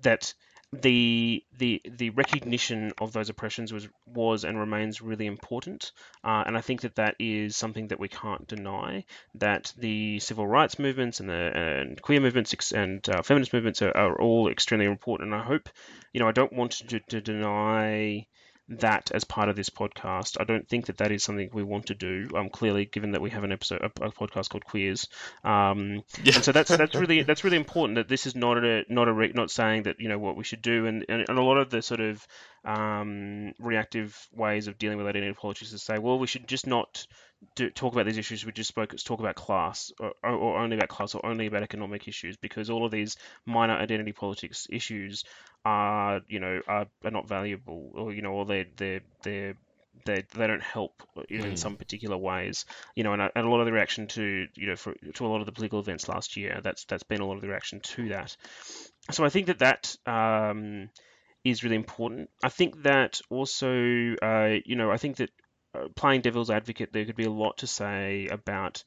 that 0.00 0.32
the 0.72 1.42
the 1.56 1.80
the 1.88 2.10
recognition 2.10 2.92
of 3.00 3.12
those 3.12 3.30
oppressions 3.30 3.72
was 3.72 3.88
was 4.06 4.44
and 4.44 4.58
remains 4.58 5.00
really 5.00 5.26
important, 5.26 5.92
uh, 6.22 6.44
and 6.46 6.58
I 6.58 6.60
think 6.60 6.82
that 6.82 6.96
that 6.96 7.16
is 7.18 7.56
something 7.56 7.88
that 7.88 7.98
we 8.00 8.08
can't 8.08 8.46
deny. 8.46 9.04
That 9.36 9.72
the 9.78 10.18
civil 10.20 10.46
rights 10.46 10.78
movements 10.78 11.20
and 11.20 11.28
the 11.28 11.34
and 11.34 12.02
queer 12.02 12.20
movements 12.20 12.72
and 12.72 13.06
uh, 13.08 13.22
feminist 13.22 13.52
movements 13.54 13.80
are, 13.80 13.96
are 13.96 14.20
all 14.20 14.48
extremely 14.48 14.86
important. 14.86 15.32
And 15.32 15.40
I 15.40 15.44
hope, 15.44 15.70
you 16.12 16.20
know, 16.20 16.28
I 16.28 16.32
don't 16.32 16.52
want 16.52 16.72
to, 16.72 17.00
to 17.00 17.20
deny 17.20 18.26
that 18.70 19.10
as 19.12 19.24
part 19.24 19.48
of 19.48 19.56
this 19.56 19.70
podcast. 19.70 20.36
I 20.40 20.44
don't 20.44 20.68
think 20.68 20.86
that 20.86 20.98
that 20.98 21.10
is 21.10 21.24
something 21.24 21.48
we 21.52 21.62
want 21.62 21.86
to 21.86 21.94
do. 21.94 22.28
Um, 22.36 22.50
clearly, 22.50 22.84
given 22.84 23.12
that 23.12 23.22
we 23.22 23.30
have 23.30 23.44
an 23.44 23.52
episode, 23.52 23.80
a, 23.80 23.86
a 24.04 24.12
podcast 24.12 24.50
called 24.50 24.64
Queers, 24.64 25.08
um, 25.44 26.02
Yeah. 26.22 26.34
and 26.34 26.44
so 26.44 26.52
that's 26.52 26.68
that's 26.76 26.94
really 26.94 27.22
that's 27.26 27.44
really 27.44 27.56
important. 27.56 27.96
That 27.96 28.08
this 28.08 28.26
is 28.26 28.34
not 28.36 28.62
a 28.62 28.84
not 28.88 29.08
a 29.08 29.12
re- 29.12 29.32
not 29.34 29.50
saying 29.50 29.84
that 29.84 30.00
you 30.00 30.08
know 30.08 30.18
what 30.18 30.36
we 30.36 30.44
should 30.44 30.62
do, 30.62 30.86
and 30.86 31.04
and, 31.08 31.24
and 31.28 31.38
a 31.38 31.42
lot 31.42 31.56
of 31.58 31.70
the 31.70 31.80
sort 31.82 32.00
of 32.00 32.26
um, 32.64 33.52
reactive 33.58 34.16
ways 34.32 34.66
of 34.68 34.78
dealing 34.78 34.98
with 34.98 35.06
identity 35.06 35.32
politics 35.32 35.72
is 35.72 35.80
to 35.80 35.84
say, 35.84 35.98
well, 35.98 36.18
we 36.18 36.26
should 36.26 36.46
just 36.46 36.66
not 36.66 37.06
do, 37.54 37.70
talk 37.70 37.92
about 37.92 38.06
these 38.06 38.18
issues. 38.18 38.44
We 38.44 38.52
just 38.52 38.68
spoke, 38.68 38.94
talk 38.96 39.20
about 39.20 39.34
class, 39.34 39.92
or, 40.00 40.12
or, 40.22 40.58
only 40.58 40.76
about 40.76 40.88
class, 40.88 41.14
or 41.14 41.24
only 41.24 41.46
about 41.46 41.62
economic 41.62 42.08
issues, 42.08 42.36
because 42.36 42.70
all 42.70 42.84
of 42.84 42.90
these 42.90 43.16
minor 43.46 43.74
identity 43.74 44.12
politics 44.12 44.66
issues 44.70 45.24
are, 45.64 46.20
you 46.28 46.40
know, 46.40 46.60
are, 46.66 46.86
are 47.04 47.10
not 47.10 47.28
valuable, 47.28 47.90
or 47.94 48.12
you 48.12 48.22
know, 48.22 48.32
or 48.32 48.44
they 48.46 48.66
they 48.76 49.00
they 49.22 49.54
they 50.04 50.24
they 50.34 50.46
don't 50.46 50.62
help 50.62 51.02
you 51.28 51.38
know, 51.38 51.44
in 51.46 51.54
Mm. 51.54 51.58
some 51.58 51.76
particular 51.76 52.16
ways, 52.16 52.64
you 52.94 53.04
know, 53.04 53.12
and, 53.12 53.22
a- 53.22 53.32
and 53.34 53.46
a 53.46 53.50
lot 53.50 53.60
of 53.60 53.66
the 53.66 53.72
reaction 53.72 54.06
to 54.08 54.46
you 54.54 54.66
know 54.66 54.76
for, 54.76 54.94
to 55.14 55.26
a 55.26 55.28
lot 55.28 55.40
of 55.40 55.46
the 55.46 55.52
political 55.52 55.80
events 55.80 56.08
last 56.08 56.36
year, 56.36 56.60
that's 56.62 56.84
that's 56.84 57.02
been 57.02 57.20
a 57.20 57.26
lot 57.26 57.34
of 57.36 57.42
the 57.42 57.48
reaction 57.48 57.80
to 57.80 58.08
that. 58.10 58.36
So 59.10 59.24
I 59.24 59.28
think 59.28 59.46
that 59.46 59.58
that 59.60 59.96
um, 60.06 60.90
is 61.44 61.64
really 61.64 61.76
important. 61.76 62.30
I 62.44 62.48
think 62.48 62.82
that 62.82 63.20
also, 63.30 64.14
uh, 64.22 64.56
you 64.64 64.76
know, 64.76 64.90
I 64.90 64.96
think 64.98 65.16
that 65.16 65.30
playing 65.94 66.22
devil's 66.22 66.50
advocate, 66.50 66.92
there 66.92 67.04
could 67.04 67.16
be 67.16 67.24
a 67.24 67.30
lot 67.30 67.58
to 67.58 67.66
say 67.66 68.28
about 68.30 68.84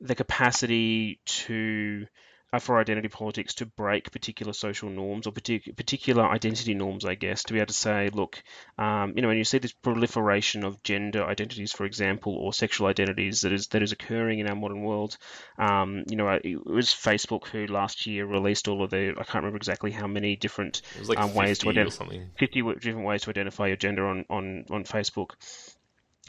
the 0.00 0.14
capacity 0.14 1.20
to 1.26 2.06
uh, 2.52 2.58
for 2.58 2.80
identity 2.80 3.08
politics 3.08 3.54
to 3.54 3.66
break 3.66 4.10
particular 4.10 4.52
social 4.52 4.88
norms 4.88 5.26
or 5.26 5.32
partic- 5.32 5.76
particular 5.76 6.28
identity 6.28 6.74
norms, 6.74 7.04
I 7.04 7.14
guess, 7.14 7.44
to 7.44 7.52
be 7.52 7.60
able 7.60 7.66
to 7.66 7.72
say, 7.72 8.10
look, 8.12 8.42
um, 8.76 9.12
you 9.14 9.22
know, 9.22 9.28
when 9.28 9.36
you 9.36 9.44
see 9.44 9.58
this 9.58 9.72
proliferation 9.72 10.64
of 10.64 10.82
gender 10.82 11.24
identities, 11.24 11.72
for 11.72 11.84
example, 11.84 12.34
or 12.34 12.52
sexual 12.52 12.88
identities 12.88 13.42
that 13.42 13.52
is 13.52 13.68
that 13.68 13.82
is 13.82 13.92
occurring 13.92 14.40
in 14.40 14.48
our 14.48 14.56
modern 14.56 14.82
world, 14.82 15.16
um, 15.58 16.04
you 16.08 16.16
know, 16.16 16.28
it 16.28 16.66
was 16.66 16.88
Facebook 16.88 17.46
who 17.46 17.66
last 17.66 18.06
year 18.06 18.26
released 18.26 18.66
all 18.66 18.82
of 18.82 18.90
the 18.90 19.10
I 19.10 19.22
can't 19.22 19.44
remember 19.44 19.56
exactly 19.56 19.92
how 19.92 20.06
many 20.06 20.34
different 20.34 20.82
like 21.04 21.18
um, 21.18 21.34
ways 21.34 21.58
to 21.60 21.66
50 21.66 21.78
identify 21.78 22.06
50 22.38 22.62
different 22.80 23.06
ways 23.06 23.22
to 23.22 23.30
identify 23.30 23.68
your 23.68 23.76
gender 23.76 24.06
on, 24.06 24.24
on, 24.28 24.64
on 24.70 24.84
Facebook. 24.84 25.30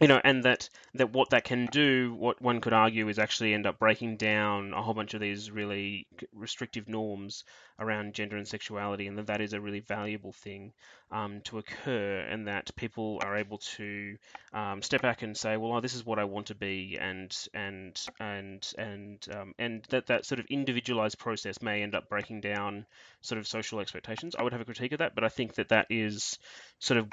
You 0.01 0.07
know, 0.07 0.19
and 0.23 0.43
that 0.43 0.67
that 0.95 1.13
what 1.13 1.29
that 1.29 1.43
can 1.43 1.67
do, 1.67 2.15
what 2.15 2.41
one 2.41 2.59
could 2.59 2.73
argue, 2.73 3.07
is 3.07 3.19
actually 3.19 3.53
end 3.53 3.67
up 3.67 3.77
breaking 3.79 4.17
down 4.17 4.73
a 4.73 4.81
whole 4.81 4.95
bunch 4.95 5.13
of 5.13 5.21
these 5.21 5.51
really 5.51 6.07
restrictive 6.33 6.89
norms 6.89 7.43
around 7.79 8.15
gender 8.15 8.35
and 8.37 8.47
sexuality, 8.47 9.07
and 9.07 9.17
that 9.17 9.27
that 9.27 9.41
is 9.41 9.53
a 9.53 9.61
really 9.61 9.79
valuable 9.79 10.31
thing 10.33 10.73
um, 11.11 11.41
to 11.41 11.57
occur, 11.57 12.19
and 12.19 12.47
that 12.47 12.75
people 12.75 13.19
are 13.23 13.35
able 13.37 13.57
to 13.57 14.17
um, 14.53 14.81
step 14.81 15.01
back 15.01 15.21
and 15.21 15.35
say, 15.35 15.57
well, 15.57 15.73
oh, 15.73 15.81
this 15.81 15.95
is 15.95 16.05
what 16.05 16.19
I 16.19 16.23
want 16.23 16.47
to 16.47 16.55
be, 16.55 16.97
and 16.99 17.35
and 17.53 17.99
and 18.19 18.71
and 18.77 19.25
um, 19.33 19.53
and 19.59 19.83
that 19.89 20.07
that 20.07 20.25
sort 20.25 20.39
of 20.39 20.45
individualized 20.47 21.17
process 21.17 21.61
may 21.61 21.83
end 21.83 21.95
up 21.95 22.09
breaking 22.09 22.41
down 22.41 22.85
sort 23.21 23.39
of 23.39 23.47
social 23.47 23.79
expectations. 23.79 24.35
I 24.37 24.43
would 24.43 24.53
have 24.53 24.61
a 24.61 24.65
critique 24.65 24.93
of 24.93 24.99
that, 24.99 25.15
but 25.15 25.23
I 25.23 25.29
think 25.29 25.55
that 25.55 25.69
that 25.69 25.87
is 25.89 26.37
sort 26.79 26.99
of 26.99 27.09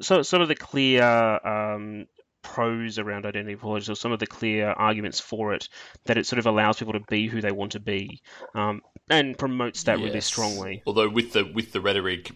so 0.00 0.22
sort 0.22 0.42
of 0.42 0.48
the 0.48 0.54
clear 0.54 1.02
um, 1.02 2.06
pros 2.44 2.98
around 2.98 3.26
identity 3.26 3.56
politics 3.56 3.88
or 3.88 3.96
some 3.96 4.12
of 4.12 4.20
the 4.20 4.26
clear 4.26 4.68
arguments 4.68 5.18
for 5.18 5.54
it 5.54 5.68
that 6.04 6.18
it 6.18 6.26
sort 6.26 6.38
of 6.38 6.46
allows 6.46 6.78
people 6.78 6.92
to 6.92 7.00
be 7.00 7.26
who 7.26 7.40
they 7.40 7.50
want 7.50 7.72
to 7.72 7.80
be 7.80 8.20
um, 8.54 8.82
and 9.08 9.36
promotes 9.36 9.84
that 9.84 9.98
yes. 9.98 10.06
really 10.06 10.20
strongly. 10.20 10.82
Although 10.86 11.08
with 11.08 11.32
the 11.32 11.44
with 11.44 11.72
the 11.72 11.80
rhetoric, 11.80 12.30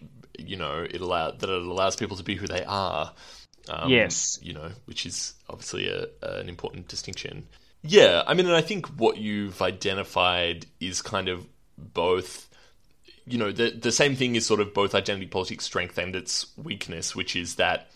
you 0.47 0.55
know, 0.55 0.85
it 0.89 1.01
allow 1.01 1.31
that 1.31 1.49
it 1.49 1.61
allows 1.61 1.95
people 1.95 2.17
to 2.17 2.23
be 2.23 2.35
who 2.35 2.47
they 2.47 2.63
are. 2.65 3.13
Um, 3.67 3.89
yes, 3.89 4.39
you 4.41 4.53
know, 4.53 4.71
which 4.85 5.05
is 5.05 5.33
obviously 5.49 5.87
a, 5.87 6.07
an 6.21 6.49
important 6.49 6.87
distinction. 6.87 7.47
Yeah, 7.81 8.23
I 8.27 8.33
mean, 8.33 8.45
and 8.45 8.55
I 8.55 8.61
think 8.61 8.87
what 8.87 9.17
you've 9.17 9.61
identified 9.61 10.65
is 10.79 11.01
kind 11.01 11.29
of 11.29 11.47
both 11.77 12.49
you 13.29 13.37
know, 13.37 13.51
the 13.51 13.69
the 13.69 13.91
same 13.91 14.15
thing 14.15 14.35
is 14.35 14.45
sort 14.45 14.59
of 14.59 14.73
both 14.73 14.95
identity 14.95 15.27
politics' 15.27 15.65
strength 15.65 15.97
and 15.97 16.15
its 16.15 16.47
weakness, 16.57 17.15
which 17.15 17.35
is 17.35 17.55
that 17.55 17.89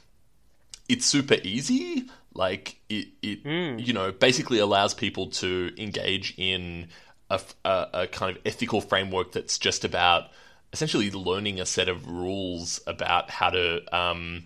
it's 0.88 1.06
super 1.06 1.38
easy. 1.44 2.06
Like 2.34 2.78
it, 2.88 3.08
it 3.22 3.44
mm. 3.44 3.84
you 3.84 3.94
know, 3.94 4.12
basically 4.12 4.60
allows 4.60 4.94
people 4.94 5.28
to 5.28 5.72
engage 5.78 6.36
in 6.38 6.88
a, 7.30 7.42
a, 7.66 7.88
a 7.94 8.08
kind 8.08 8.36
of 8.36 8.42
ethical 8.46 8.80
framework 8.80 9.32
that's 9.32 9.58
just 9.58 9.84
about 9.84 10.30
essentially 10.74 11.12
learning 11.12 11.60
a 11.60 11.66
set 11.66 11.88
of 11.88 12.08
rules 12.08 12.82
about 12.88 13.30
how 13.30 13.52
to, 13.52 13.96
um, 13.96 14.44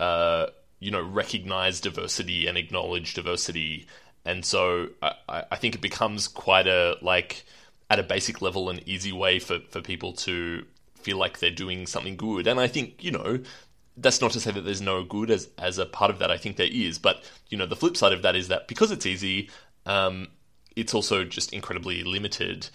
uh, 0.00 0.46
you 0.80 0.90
know, 0.90 1.02
recognize 1.02 1.80
diversity 1.80 2.46
and 2.46 2.58
acknowledge 2.58 3.14
diversity. 3.14 3.86
And 4.24 4.44
so 4.44 4.88
I, 5.00 5.44
I 5.50 5.56
think 5.56 5.76
it 5.76 5.80
becomes 5.80 6.28
quite 6.28 6.66
a 6.66 6.96
like 7.00 7.44
at 7.88 7.98
a 7.98 8.02
basic 8.02 8.42
level 8.42 8.68
an 8.68 8.80
easy 8.86 9.12
way 9.12 9.38
for, 9.38 9.60
for 9.70 9.80
people 9.80 10.12
to 10.12 10.64
feel 10.96 11.18
like 11.18 11.38
they're 11.38 11.50
doing 11.50 11.86
something 11.86 12.16
good. 12.16 12.46
And 12.46 12.58
I 12.58 12.66
think, 12.66 13.04
you 13.04 13.12
know, 13.12 13.38
that's 13.96 14.20
not 14.20 14.32
to 14.32 14.40
say 14.40 14.50
that 14.50 14.62
there's 14.62 14.80
no 14.80 15.04
good 15.04 15.30
as 15.30 15.48
as 15.58 15.78
a 15.78 15.86
part 15.86 16.10
of 16.10 16.18
that. 16.18 16.30
I 16.30 16.36
think 16.36 16.56
there 16.56 16.66
is, 16.66 16.98
but 16.98 17.22
you 17.48 17.56
know, 17.56 17.66
the 17.66 17.76
flip 17.76 17.96
side 17.96 18.12
of 18.12 18.22
that 18.22 18.34
is 18.34 18.48
that 18.48 18.66
because 18.66 18.90
it's 18.90 19.06
easy, 19.06 19.50
um, 19.86 20.28
it's 20.74 20.94
also 20.94 21.24
just 21.24 21.52
incredibly 21.52 22.02
limited 22.02 22.68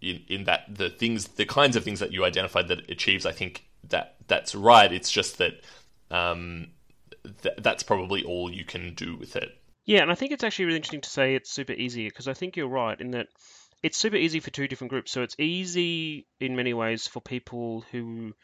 in 0.00 0.22
in 0.28 0.44
that 0.44 0.64
the 0.68 0.90
things, 0.90 1.28
the 1.28 1.46
kinds 1.46 1.76
of 1.76 1.84
things 1.84 2.00
that 2.00 2.12
you 2.12 2.24
identified 2.24 2.68
that 2.68 2.90
achieves. 2.90 3.26
I 3.26 3.32
think 3.32 3.64
that 3.88 4.16
that's 4.26 4.54
right. 4.54 4.92
It's 4.92 5.10
just 5.10 5.38
that 5.38 5.60
um, 6.10 6.68
th- 7.42 7.56
that's 7.58 7.82
probably 7.82 8.22
all 8.24 8.50
you 8.50 8.64
can 8.64 8.94
do 8.94 9.16
with 9.16 9.36
it. 9.36 9.56
Yeah, 9.86 10.02
and 10.02 10.10
I 10.10 10.14
think 10.14 10.32
it's 10.32 10.44
actually 10.44 10.66
really 10.66 10.76
interesting 10.76 11.00
to 11.00 11.10
say 11.10 11.34
it's 11.34 11.50
super 11.50 11.72
easy 11.72 12.06
because 12.06 12.28
I 12.28 12.34
think 12.34 12.56
you're 12.56 12.68
right 12.68 13.00
in 13.00 13.12
that 13.12 13.28
it's 13.82 13.98
super 13.98 14.16
easy 14.16 14.40
for 14.40 14.50
two 14.50 14.68
different 14.68 14.90
groups. 14.90 15.10
So 15.10 15.22
it's 15.22 15.36
easy 15.38 16.26
in 16.38 16.56
many 16.56 16.74
ways 16.74 17.06
for 17.06 17.20
people 17.20 17.84
who 17.90 18.34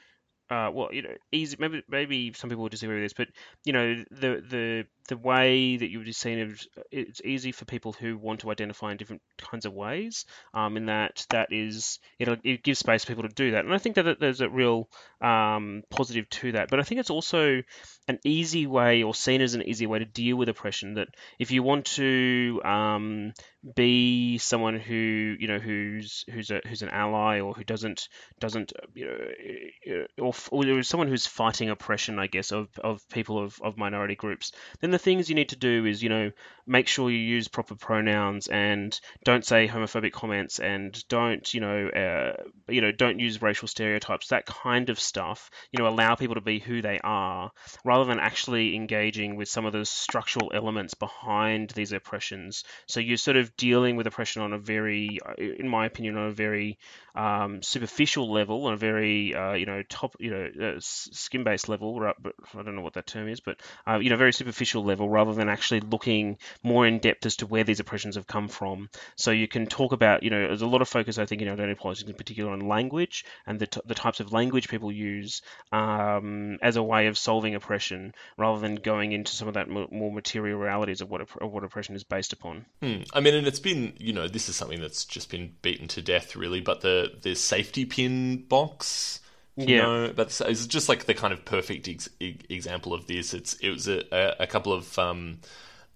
uh, 0.51 0.71
well, 0.73 0.93
you 0.93 1.03
know, 1.03 1.15
easy. 1.33 1.57
Maybe 1.59 1.83
maybe 1.89 2.33
some 2.33 2.51
people 2.51 2.63
would 2.65 2.73
disagree 2.73 2.97
with 2.97 3.05
this, 3.05 3.13
but 3.13 3.29
you 3.65 3.73
know, 3.73 4.05
the 4.11 4.43
the 4.49 4.87
the 5.07 5.17
way 5.17 5.77
that 5.77 5.91
you 5.91 5.99
would 5.99 6.15
see 6.15 6.33
it, 6.33 6.67
it's 6.91 7.21
easy 7.25 7.53
for 7.53 7.65
people 7.65 7.93
who 7.93 8.17
want 8.17 8.41
to 8.41 8.51
identify 8.51 8.91
in 8.91 8.97
different 8.97 9.23
kinds 9.39 9.65
of 9.65 9.73
ways. 9.73 10.25
Um, 10.55 10.77
in 10.77 10.87
that 10.87 11.27
that 11.31 11.49
is 11.53 11.99
it 12.19 12.29
it 12.45 12.63
gives 12.63 12.79
space 12.79 13.05
for 13.05 13.09
people 13.09 13.29
to 13.29 13.35
do 13.35 13.53
that, 13.53 13.65
and 13.65 13.75
I 13.75 13.79
think 13.79 13.97
that 13.97 14.21
there's 14.21 14.41
a 14.41 14.49
real 14.49 14.89
um, 15.21 15.83
positive 15.91 16.29
to 16.31 16.53
that. 16.53 16.69
But 16.71 16.81
I 16.81 16.83
think 16.83 17.01
it's 17.01 17.11
also 17.11 17.63
an 18.09 18.19
easy 18.25 18.67
way, 18.67 19.03
or 19.03 19.15
seen 19.15 19.41
as 19.41 19.55
an 19.55 19.63
easy 19.63 19.87
way, 19.87 19.99
to 19.99 20.05
deal 20.05 20.37
with 20.37 20.49
oppression. 20.49 20.95
That 20.95 21.09
if 21.39 21.51
you 21.51 21.63
want 21.63 21.87
to 21.97 22.61
um, 22.65 23.33
be 23.75 24.39
someone 24.39 24.79
who 24.79 25.37
you 25.39 25.49
know 25.49 25.59
who's 25.59 26.25
who's 26.33 26.51
a 26.51 26.61
who's 26.67 26.83
an 26.83 26.91
ally 26.91 27.41
or 27.41 27.55
who 27.55 27.65
doesn't 27.65 28.09
doesn't 28.41 28.73
you 28.95 29.07
know 29.07 30.07
or, 30.19 30.33
or 30.51 30.83
someone 30.83 31.09
who's 31.09 31.27
fighting 31.27 31.71
oppression, 31.71 32.19
I 32.19 32.27
guess, 32.27 32.53
of, 32.53 32.69
of 32.83 33.09
people 33.09 33.43
of, 33.43 33.59
of 33.63 33.77
minority 33.77 34.15
groups, 34.15 34.53
then 34.81 34.91
the 34.97 35.03
things 35.03 35.29
you 35.29 35.35
need 35.35 35.51
to 35.51 35.57
do 35.57 35.85
is, 35.85 36.03
you 36.03 36.09
know, 36.09 36.31
make 36.67 36.89
sure 36.89 37.11
you 37.11 37.19
use 37.19 37.49
proper 37.49 37.75
pronouns 37.75 38.49
and 38.49 38.99
don't 39.25 39.45
say 39.45 39.69
homophobic 39.69 40.11
comments 40.11 40.59
and 40.59 41.07
don't, 41.09 41.53
you 41.53 41.61
know, 41.61 41.89
uh, 41.89 42.43
you 42.69 42.81
know, 42.81 42.91
don't 42.91 43.21
use 43.21 43.43
racial 43.43 43.69
stereotypes, 43.69 44.29
that 44.29 44.47
kind 44.47 44.89
of 44.89 44.99
stuff. 44.99 45.51
You 45.71 45.79
know, 45.79 45.89
allow 45.89 46.15
people 46.15 46.37
to 46.37 46.41
be 46.41 46.59
who 46.59 46.81
they 46.81 46.99
are, 47.05 47.53
rather 47.85 48.07
than 48.07 48.19
actually 48.19 48.75
engaging 48.75 49.37
with 49.37 49.51
some 49.51 49.67
of 49.67 49.75
the 49.75 49.85
structural 49.85 50.51
elements 50.55 50.95
behind 50.95 51.71
these 51.71 51.93
oppressions. 51.93 52.65
So 52.87 53.01
you're 53.01 53.19
sort 53.19 53.37
of 53.37 53.55
dealing 53.57 53.97
with 53.97 54.07
oppression 54.07 54.41
on 54.41 54.55
a 54.55 54.59
very, 54.59 55.19
uh, 55.25 55.35
in 55.35 55.69
my 55.69 55.85
opinion, 55.85 56.17
on 56.17 56.29
a 56.29 56.33
very 56.33 56.79
um, 57.15 57.63
superficial 57.63 58.33
level, 58.33 58.65
on 58.65 58.73
a 58.73 58.79
very, 58.79 59.35
uh, 59.35 59.53
you 59.53 59.67
know, 59.67 59.83
top, 59.89 60.17
you 60.19 60.31
know, 60.31 60.51
uh, 60.69 60.81
skin-based 60.81 61.69
level. 61.69 62.01
But 62.19 62.35
I 62.55 62.63
don't 62.63 62.77
know 62.77 62.83
what 62.83 62.95
that 62.95 63.07
term 63.07 63.29
is, 63.29 63.41
but 63.41 63.61
uh, 63.87 63.99
you 63.99 64.09
know, 64.09 64.17
very 64.17 64.33
superficial 64.33 64.86
level 64.87 65.09
rather 65.09 65.35
than 65.35 65.49
actually 65.49 65.81
looking 65.81 66.39
more 66.63 66.87
in 66.87 66.99
depth 66.99 67.27
as 67.27 67.37
to 67.37 67.47
where 67.47 67.65
these 67.65 67.81
oppressions 67.81 68.15
have 68.15 68.27
come 68.27 68.49
from. 68.49 68.89
So 69.17 69.31
you 69.31 69.49
can 69.49 69.67
talk 69.67 69.93
about, 69.93 70.23
you 70.23 70.31
know, 70.31 70.47
there's 70.47 70.63
a 70.63 70.67
lot 70.67 70.83
of 70.83 70.89
focus, 70.89 71.19
I 71.19 71.27
think, 71.27 71.43
in 71.43 71.49
identity 71.49 71.79
politics 71.79 72.09
in 72.09 72.15
particular 72.15 72.53
on 72.53 72.61
language 72.61 73.25
and 73.47 73.59
the, 73.59 73.67
t- 73.67 73.81
the 73.85 73.95
types 73.95 74.21
of 74.21 74.33
language 74.33 74.69
people 74.69 74.91
use 74.91 75.43
um, 75.73 76.59
as 76.63 76.77
a 76.77 76.83
way 76.83 77.09
of 77.09 77.19
solving 77.19 77.55
oppression 77.55 78.15
rather 78.39 78.61
than 78.61 78.77
going 78.77 79.13
into 79.13 79.33
some 79.33 79.49
of 79.49 79.55
that 79.55 79.69
more, 79.69 79.89
more 79.91 80.13
material 80.13 80.59
realities 80.59 81.01
of 81.01 81.11
what, 81.11 81.21
of 81.21 81.53
what 81.53 81.65
oppression 81.65 81.95
is 81.95 82.05
based 82.05 82.33
upon. 82.33 82.65
Hmm. 82.81 83.03
I 83.13 83.21
mean, 83.21 83.35
and 83.35 83.47
it's 83.47 83.61
been, 83.61 83.95
you 83.99 84.13
know, 84.13 84.29
this 84.29 84.49
is 84.49 84.57
something 84.57 84.81
that's 84.81 85.05
just 85.05 85.31
been 85.31 85.55
beaten 85.63 85.89
to 85.89 86.03
death, 86.03 86.37
really, 86.37 86.61
but 86.61 86.81
the, 86.81 87.13
the 87.23 87.35
safety 87.35 87.85
pin 87.85 88.45
box 88.49 89.21
yeah, 89.57 89.83
know, 89.83 90.13
but 90.15 90.41
it's 90.47 90.67
just 90.67 90.89
like 90.89 91.07
the 91.07 91.15
kind 91.15 91.33
of 91.33 91.45
perfect 91.45 91.89
ex- 91.89 92.11
example 92.21 92.93
of 92.93 93.07
this. 93.07 93.33
It's 93.33 93.55
it 93.55 93.71
was 93.71 93.89
a, 93.89 94.37
a 94.39 94.47
couple 94.47 94.73
of 94.73 94.99
um, 94.99 95.39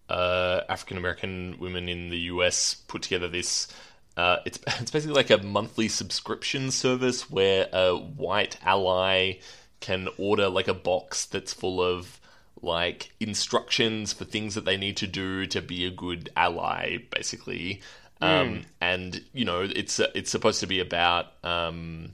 uh, 0.09 0.63
African 0.69 0.97
American 0.97 1.57
women 1.59 1.89
in 1.89 2.09
the 2.09 2.19
US 2.19 2.75
put 2.75 3.03
together 3.03 3.29
this. 3.29 3.69
Uh, 4.17 4.39
it's 4.47 4.59
it's 4.81 4.91
basically 4.91 5.15
like 5.15 5.31
a 5.31 5.39
monthly 5.39 5.89
subscription 5.89 6.71
service 6.71 7.31
where 7.31 7.69
a 7.73 7.97
white 7.97 8.57
ally 8.65 9.35
can 9.81 10.09
order 10.19 10.49
like 10.49 10.69
a 10.69 10.75
box 10.75 11.27
that's 11.27 11.53
full 11.53 11.83
of 11.83 12.21
like 12.63 13.13
instructions 13.21 14.13
for 14.13 14.25
things 14.25 14.55
that 14.55 14.65
they 14.65 14.77
need 14.77 14.97
to 14.99 15.07
do 15.07 15.47
to 15.47 15.63
be 15.63 15.87
a 15.87 15.91
good 15.91 16.31
ally, 16.37 16.99
basically. 17.11 17.81
Mm. 18.21 18.27
Um, 18.27 18.63
and 18.81 19.23
you 19.33 19.45
know, 19.45 19.63
it's 19.63 19.99
it's 20.15 20.31
supposed 20.31 20.61
to 20.61 20.67
be 20.67 20.81
about 20.81 21.27
um, 21.43 22.11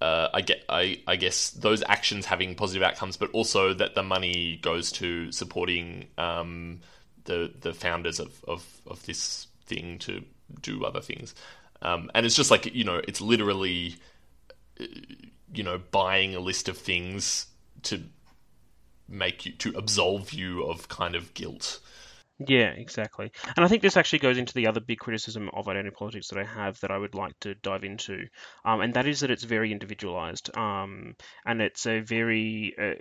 uh, 0.00 0.28
I 0.32 0.40
get 0.40 0.64
I, 0.68 1.00
I 1.06 1.16
guess 1.16 1.50
those 1.50 1.82
actions 1.86 2.26
having 2.26 2.54
positive 2.54 2.82
outcomes, 2.82 3.16
but 3.16 3.30
also 3.32 3.74
that 3.74 3.94
the 3.94 4.02
money 4.02 4.58
goes 4.62 4.92
to 4.92 5.30
supporting 5.30 6.06
um, 6.16 6.80
the 7.24 7.52
the 7.60 7.74
founders 7.74 8.18
of, 8.18 8.42
of, 8.48 8.66
of 8.86 9.04
this 9.06 9.48
thing 9.66 9.98
to 10.00 10.24
do 10.62 10.84
other 10.84 11.00
things. 11.00 11.34
Um, 11.82 12.10
and 12.14 12.24
it's 12.24 12.34
just 12.34 12.50
like 12.50 12.74
you 12.74 12.84
know, 12.84 13.00
it's 13.06 13.20
literally 13.20 13.96
uh, 14.80 14.84
you 15.52 15.62
know 15.62 15.80
buying 15.90 16.34
a 16.34 16.40
list 16.40 16.68
of 16.68 16.78
things 16.78 17.46
to 17.82 18.02
make 19.08 19.44
you 19.44 19.52
to 19.52 19.72
absolve 19.76 20.32
you 20.32 20.64
of 20.64 20.88
kind 20.88 21.14
of 21.14 21.34
guilt. 21.34 21.80
Yeah, 22.46 22.70
exactly. 22.70 23.30
And 23.54 23.64
I 23.64 23.68
think 23.68 23.82
this 23.82 23.98
actually 23.98 24.20
goes 24.20 24.38
into 24.38 24.54
the 24.54 24.66
other 24.66 24.80
big 24.80 24.98
criticism 24.98 25.50
of 25.52 25.68
identity 25.68 25.94
politics 25.94 26.28
that 26.28 26.38
I 26.38 26.44
have 26.44 26.80
that 26.80 26.90
I 26.90 26.96
would 26.96 27.14
like 27.14 27.38
to 27.40 27.54
dive 27.56 27.84
into, 27.84 28.28
um, 28.64 28.80
and 28.80 28.94
that 28.94 29.06
is 29.06 29.20
that 29.20 29.30
it's 29.30 29.44
very 29.44 29.70
individualized, 29.70 30.56
um, 30.56 31.16
and 31.44 31.60
it's 31.60 31.84
a 31.86 32.00
very 32.00 32.74
uh, 32.78 32.94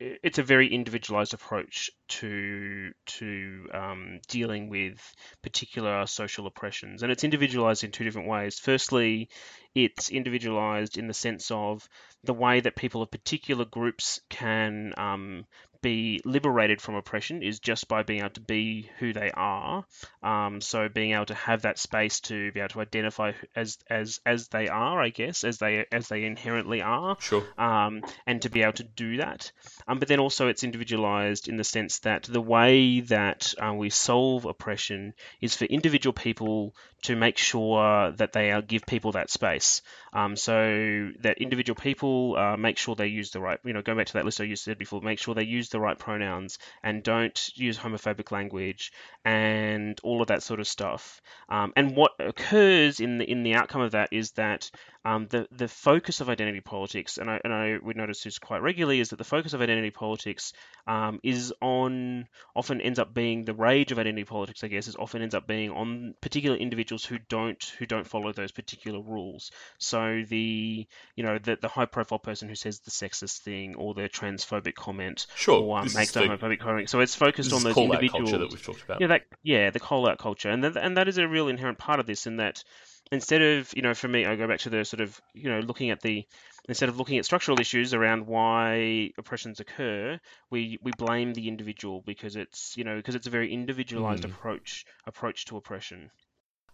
it's 0.00 0.38
a 0.38 0.42
very 0.42 0.66
individualized 0.74 1.32
approach 1.32 1.90
to 2.08 2.90
to 3.06 3.68
um, 3.72 4.18
dealing 4.28 4.68
with 4.68 4.98
particular 5.42 6.04
social 6.06 6.48
oppressions, 6.48 7.04
and 7.04 7.12
it's 7.12 7.22
individualized 7.22 7.84
in 7.84 7.92
two 7.92 8.02
different 8.02 8.26
ways. 8.28 8.58
Firstly, 8.58 9.28
it's 9.76 10.10
individualized 10.10 10.98
in 10.98 11.06
the 11.06 11.14
sense 11.14 11.52
of 11.52 11.88
the 12.24 12.34
way 12.34 12.58
that 12.58 12.74
people 12.74 13.00
of 13.02 13.12
particular 13.12 13.64
groups 13.64 14.20
can 14.28 14.92
um, 14.96 15.46
be 15.82 16.20
liberated 16.24 16.80
from 16.80 16.94
oppression 16.94 17.42
is 17.42 17.60
just 17.60 17.88
by 17.88 18.02
being 18.02 18.20
able 18.20 18.30
to 18.30 18.40
be 18.40 18.88
who 18.98 19.12
they 19.12 19.30
are. 19.32 19.84
Um, 20.22 20.60
so 20.60 20.88
being 20.88 21.12
able 21.12 21.26
to 21.26 21.34
have 21.34 21.62
that 21.62 21.78
space 21.78 22.20
to 22.20 22.52
be 22.52 22.60
able 22.60 22.68
to 22.70 22.80
identify 22.80 23.32
as 23.54 23.78
as 23.90 24.20
as 24.24 24.48
they 24.48 24.68
are, 24.68 25.02
I 25.02 25.10
guess, 25.10 25.44
as 25.44 25.58
they 25.58 25.84
as 25.92 26.08
they 26.08 26.24
inherently 26.24 26.80
are. 26.80 27.16
Sure. 27.20 27.44
Um, 27.58 28.02
and 28.26 28.40
to 28.42 28.50
be 28.50 28.62
able 28.62 28.74
to 28.74 28.84
do 28.84 29.18
that. 29.18 29.52
Um, 29.86 29.98
but 29.98 30.08
then 30.08 30.20
also 30.20 30.48
it's 30.48 30.64
individualized 30.64 31.48
in 31.48 31.56
the 31.56 31.64
sense 31.64 31.98
that 32.00 32.22
the 32.24 32.40
way 32.40 33.00
that 33.00 33.52
uh, 33.58 33.74
we 33.74 33.90
solve 33.90 34.44
oppression 34.44 35.14
is 35.40 35.56
for 35.56 35.64
individual 35.66 36.12
people 36.12 36.74
to 37.02 37.16
make 37.16 37.36
sure 37.36 38.12
that 38.12 38.32
they 38.32 38.52
uh, 38.52 38.60
give 38.60 38.86
people 38.86 39.12
that 39.12 39.30
space. 39.30 39.82
Um, 40.12 40.36
so 40.36 41.10
that 41.20 41.38
individual 41.38 41.74
people 41.74 42.36
uh, 42.36 42.56
make 42.56 42.78
sure 42.78 42.94
they 42.94 43.08
use 43.08 43.32
the 43.32 43.40
right, 43.40 43.58
you 43.64 43.72
know, 43.72 43.82
go 43.82 43.96
back 43.96 44.06
to 44.06 44.12
that 44.14 44.24
list 44.24 44.40
I 44.40 44.44
used 44.44 44.62
said 44.62 44.78
before, 44.78 45.00
make 45.00 45.18
sure 45.18 45.34
they 45.34 45.44
use 45.44 45.70
the 45.72 45.80
right 45.80 45.98
pronouns 45.98 46.58
and 46.82 47.02
don't 47.02 47.50
use 47.54 47.78
homophobic 47.78 48.30
language 48.30 48.92
and 49.24 49.98
all 50.02 50.20
of 50.20 50.28
that 50.28 50.42
sort 50.42 50.60
of 50.60 50.68
stuff. 50.68 51.20
Um, 51.48 51.72
and 51.76 51.96
what 51.96 52.12
occurs 52.18 53.00
in 53.00 53.18
the 53.18 53.30
in 53.30 53.42
the 53.42 53.54
outcome 53.54 53.80
of 53.80 53.92
that 53.92 54.12
is 54.12 54.32
that 54.32 54.70
um, 55.04 55.26
the 55.30 55.48
the 55.50 55.68
focus 55.68 56.20
of 56.20 56.28
identity 56.28 56.60
politics, 56.60 57.18
and 57.18 57.28
I 57.28 57.40
and 57.42 57.52
I 57.52 57.76
would 57.82 57.96
notice 57.96 58.22
this 58.22 58.38
quite 58.38 58.62
regularly, 58.62 59.00
is 59.00 59.10
that 59.10 59.16
the 59.16 59.24
focus 59.24 59.52
of 59.52 59.60
identity 59.60 59.90
politics 59.90 60.52
um, 60.86 61.18
is 61.24 61.52
on 61.60 62.28
often 62.54 62.80
ends 62.80 62.98
up 62.98 63.12
being 63.12 63.44
the 63.44 63.54
rage 63.54 63.90
of 63.90 63.98
identity 63.98 64.24
politics. 64.24 64.62
I 64.62 64.68
guess 64.68 64.86
is 64.86 64.96
often 64.96 65.22
ends 65.22 65.34
up 65.34 65.46
being 65.46 65.70
on 65.70 66.14
particular 66.20 66.56
individuals 66.56 67.04
who 67.04 67.18
don't 67.18 67.62
who 67.78 67.86
don't 67.86 68.06
follow 68.06 68.32
those 68.32 68.52
particular 68.52 69.00
rules. 69.00 69.50
So 69.78 70.22
the 70.28 70.86
you 71.16 71.24
know 71.24 71.38
the 71.38 71.58
the 71.60 71.68
high 71.68 71.86
profile 71.86 72.20
person 72.20 72.48
who 72.48 72.54
says 72.54 72.80
the 72.80 72.90
sexist 72.90 73.38
thing 73.38 73.74
or 73.74 73.94
the 73.94 74.08
transphobic 74.08 74.74
comment 74.74 75.26
Sure. 75.34 75.61
This 75.84 75.94
makes 75.94 76.12
the 76.12 76.20
homophobic 76.20 76.60
comment. 76.60 76.90
So 76.90 77.00
it's 77.00 77.14
focused 77.14 77.52
on 77.52 77.62
those 77.62 77.76
individuals. 77.76 78.30
culture 78.30 78.38
that 78.38 78.50
we've 78.50 78.62
talked 78.62 78.82
about. 78.82 79.00
Yeah, 79.00 79.06
that 79.08 79.22
yeah, 79.42 79.70
the 79.70 79.80
call 79.80 80.08
out 80.08 80.18
culture, 80.18 80.50
and 80.50 80.64
that, 80.64 80.76
and 80.76 80.96
that 80.96 81.08
is 81.08 81.18
a 81.18 81.26
real 81.28 81.48
inherent 81.48 81.78
part 81.78 82.00
of 82.00 82.06
this. 82.06 82.26
In 82.26 82.36
that, 82.36 82.62
instead 83.10 83.42
of 83.42 83.72
you 83.74 83.82
know, 83.82 83.94
for 83.94 84.08
me, 84.08 84.24
I 84.26 84.36
go 84.36 84.46
back 84.48 84.60
to 84.60 84.70
the 84.70 84.84
sort 84.84 85.00
of 85.00 85.20
you 85.34 85.50
know 85.50 85.60
looking 85.60 85.90
at 85.90 86.00
the 86.00 86.26
instead 86.68 86.88
of 86.88 86.96
looking 86.96 87.18
at 87.18 87.24
structural 87.24 87.60
issues 87.60 87.92
around 87.92 88.26
why 88.26 89.10
oppressions 89.18 89.60
occur, 89.60 90.18
we 90.50 90.78
we 90.82 90.92
blame 90.96 91.34
the 91.34 91.48
individual 91.48 92.02
because 92.06 92.36
it's 92.36 92.76
you 92.76 92.84
know 92.84 92.96
because 92.96 93.14
it's 93.14 93.26
a 93.26 93.30
very 93.30 93.52
individualized 93.52 94.22
Mm. 94.24 94.30
approach 94.30 94.84
approach 95.06 95.44
to 95.46 95.56
oppression. 95.56 96.10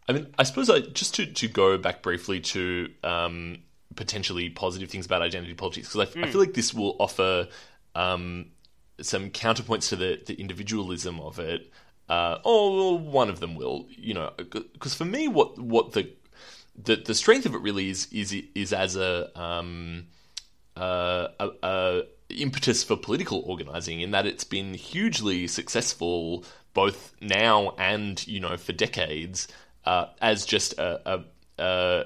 I 0.08 0.12
mean, 0.12 0.34
I 0.38 0.42
suppose 0.44 0.70
I, 0.70 0.80
just 0.80 1.14
to, 1.16 1.26
to 1.26 1.48
go 1.48 1.76
back 1.76 2.02
briefly 2.02 2.40
to 2.40 2.90
um, 3.04 3.58
potentially 3.94 4.48
positive 4.48 4.88
things 4.90 5.04
about 5.04 5.20
identity 5.20 5.52
politics, 5.52 5.92
because 5.92 6.16
I, 6.16 6.20
I 6.22 6.30
feel 6.30 6.40
like 6.40 6.54
this 6.54 6.72
will 6.72 6.96
offer 6.98 7.48
um, 7.94 8.52
some 9.00 9.30
counterpoints 9.30 9.88
to 9.90 9.96
the, 9.96 10.20
the 10.26 10.34
individualism 10.34 11.20
of 11.20 11.38
it. 11.38 11.70
Uh, 12.08 12.38
or 12.44 12.74
well, 12.74 12.98
one 12.98 13.28
of 13.28 13.40
them 13.40 13.54
will, 13.54 13.86
you 13.90 14.14
know, 14.14 14.32
because 14.38 14.94
for 14.94 15.04
me, 15.04 15.28
what 15.28 15.58
what 15.58 15.92
the, 15.92 16.10
the 16.82 16.96
the 16.96 17.14
strength 17.14 17.44
of 17.44 17.54
it 17.54 17.60
really 17.60 17.90
is 17.90 18.08
is 18.10 18.34
is 18.54 18.72
as 18.72 18.96
a 18.96 19.38
um, 19.38 20.06
uh, 20.76 21.28
a, 21.38 21.50
a 21.62 22.02
impetus 22.30 22.82
for 22.82 22.96
political 22.96 23.42
organizing 23.46 24.00
in 24.00 24.10
that 24.10 24.26
it's 24.26 24.44
been 24.44 24.74
hugely 24.74 25.46
successful 25.46 26.44
both 26.74 27.14
now 27.20 27.74
and 27.78 28.26
you 28.26 28.38
know 28.38 28.56
for 28.56 28.72
decades 28.72 29.48
uh, 29.86 30.06
as 30.20 30.44
just 30.44 30.74
a, 30.78 31.00
a, 31.14 31.24
a 31.58 32.04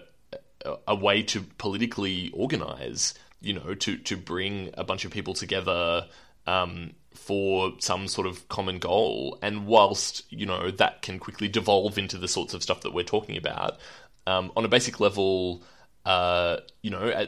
a 0.87 0.95
way 0.95 1.23
to 1.23 1.43
politically 1.59 2.31
organize 2.33 3.15
you 3.41 3.53
know 3.53 3.75
to 3.75 3.97
to 3.99 4.17
bring 4.17 4.71
a 4.75 4.85
bunch 4.85 5.05
of 5.05 5.11
people 5.11 5.35
together 5.35 6.07
um, 6.47 6.93
for 7.15 7.73
some 7.79 8.09
sort 8.09 8.27
of 8.27 8.49
common 8.49 8.79
goal. 8.79 9.39
And 9.43 9.67
whilst 9.67 10.25
you 10.31 10.47
know 10.47 10.71
that 10.71 11.03
can 11.03 11.19
quickly 11.19 11.49
devolve 11.49 11.99
into 11.99 12.19
the 12.19 12.29
sorts 12.29 12.55
of 12.55 12.63
stuff 12.63 12.83
that 12.83 12.93
we're 12.93 13.05
talking 13.05 13.37
about 13.37 13.79
um, 14.27 14.53
on 14.57 14.65
a 14.65 14.69
basic 14.69 15.01
level 15.01 15.63
uh, 16.05 16.57
you 16.83 16.91
know 16.91 17.27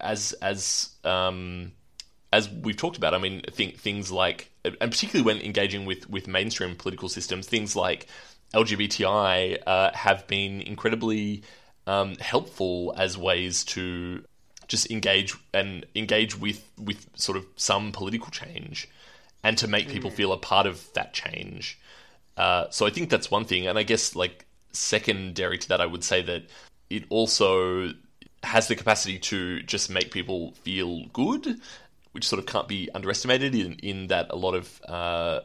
as 0.00 0.32
as 0.34 0.90
um, 1.04 1.72
as 2.32 2.48
we've 2.48 2.76
talked 2.76 2.96
about, 2.96 3.14
I 3.14 3.18
mean, 3.18 3.42
think 3.50 3.78
things 3.78 4.10
like, 4.10 4.50
and 4.64 4.78
particularly 4.78 5.22
when 5.22 5.44
engaging 5.44 5.84
with 5.84 6.08
with 6.08 6.28
mainstream 6.28 6.76
political 6.76 7.08
systems, 7.08 7.46
things 7.46 7.76
like 7.76 8.06
LGBTI 8.54 9.58
uh, 9.66 9.92
have 9.94 10.26
been 10.26 10.60
incredibly 10.60 11.42
um, 11.86 12.16
helpful 12.16 12.94
as 12.96 13.18
ways 13.18 13.64
to 13.64 14.24
just 14.70 14.90
engage 14.90 15.34
and 15.52 15.84
engage 15.94 16.38
with 16.38 16.62
with 16.78 17.06
sort 17.16 17.36
of 17.36 17.44
some 17.56 17.92
political 17.92 18.30
change, 18.30 18.88
and 19.42 19.58
to 19.58 19.68
make 19.68 19.88
people 19.88 20.10
feel 20.10 20.32
a 20.32 20.38
part 20.38 20.66
of 20.66 20.90
that 20.94 21.12
change. 21.12 21.78
Uh, 22.36 22.64
so 22.70 22.86
I 22.86 22.90
think 22.90 23.10
that's 23.10 23.30
one 23.30 23.44
thing, 23.44 23.66
and 23.66 23.76
I 23.78 23.82
guess 23.82 24.14
like 24.14 24.46
secondary 24.72 25.58
to 25.58 25.68
that, 25.68 25.80
I 25.80 25.86
would 25.86 26.04
say 26.04 26.22
that 26.22 26.44
it 26.88 27.04
also 27.10 27.92
has 28.44 28.68
the 28.68 28.76
capacity 28.76 29.18
to 29.18 29.60
just 29.62 29.90
make 29.90 30.12
people 30.12 30.52
feel 30.62 31.04
good, 31.12 31.60
which 32.12 32.26
sort 32.26 32.38
of 32.38 32.46
can't 32.46 32.68
be 32.68 32.88
underestimated. 32.94 33.54
In 33.54 33.74
in 33.82 34.06
that 34.06 34.28
a 34.30 34.36
lot 34.36 34.54
of 34.54 34.80
uh, 34.88 35.40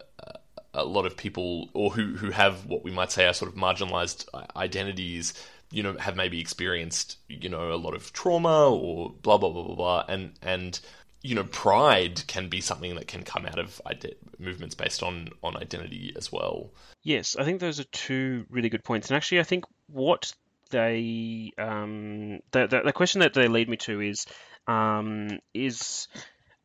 a 0.75 0.85
lot 0.85 1.05
of 1.07 1.17
people, 1.17 1.69
or 1.73 1.89
who 1.89 2.15
who 2.15 2.29
have 2.29 2.67
what 2.67 2.83
we 2.83 2.91
might 2.91 3.11
say 3.11 3.25
are 3.25 3.33
sort 3.33 3.51
of 3.51 3.57
marginalized 3.57 4.27
identities, 4.55 5.33
you 5.75 5.83
know, 5.83 5.97
have 5.97 6.15
maybe 6.15 6.39
experienced 6.39 7.17
you 7.27 7.49
know 7.49 7.73
a 7.73 7.75
lot 7.75 7.93
of 7.93 8.13
trauma 8.13 8.69
or 8.71 9.13
blah 9.21 9.37
blah 9.37 9.49
blah 9.49 9.63
blah 9.63 9.75
blah, 9.75 10.05
and 10.07 10.31
and 10.41 10.79
you 11.21 11.35
know 11.35 11.43
pride 11.43 12.25
can 12.27 12.47
be 12.47 12.61
something 12.61 12.95
that 12.95 13.09
can 13.09 13.23
come 13.23 13.45
out 13.45 13.59
of 13.59 13.81
ide- 13.85 14.15
movements 14.39 14.73
based 14.73 15.03
on 15.03 15.27
on 15.43 15.57
identity 15.57 16.13
as 16.15 16.31
well. 16.31 16.71
Yes, 17.03 17.35
I 17.35 17.43
think 17.43 17.59
those 17.59 17.81
are 17.81 17.85
two 17.91 18.45
really 18.49 18.69
good 18.69 18.85
points, 18.85 19.09
and 19.09 19.17
actually, 19.17 19.41
I 19.41 19.43
think 19.43 19.65
what 19.87 20.33
they 20.71 21.51
um, 21.57 22.39
the, 22.51 22.67
the 22.67 22.81
the 22.85 22.93
question 22.93 23.19
that 23.19 23.33
they 23.33 23.49
lead 23.49 23.67
me 23.67 23.75
to 23.75 23.99
is 23.99 24.25
um, 24.67 25.39
is 25.53 26.07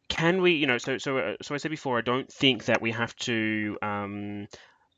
can 0.09 0.41
we 0.41 0.53
you 0.53 0.69
know 0.69 0.79
so 0.79 0.99
so 0.99 1.19
uh, 1.19 1.35
so 1.43 1.57
I 1.57 1.59
said 1.59 1.73
before 1.73 1.99
I 1.99 2.03
don't 2.03 2.33
think 2.33 2.67
that 2.67 2.81
we 2.81 2.93
have 2.93 3.17
to 3.17 3.77
um, 3.83 4.47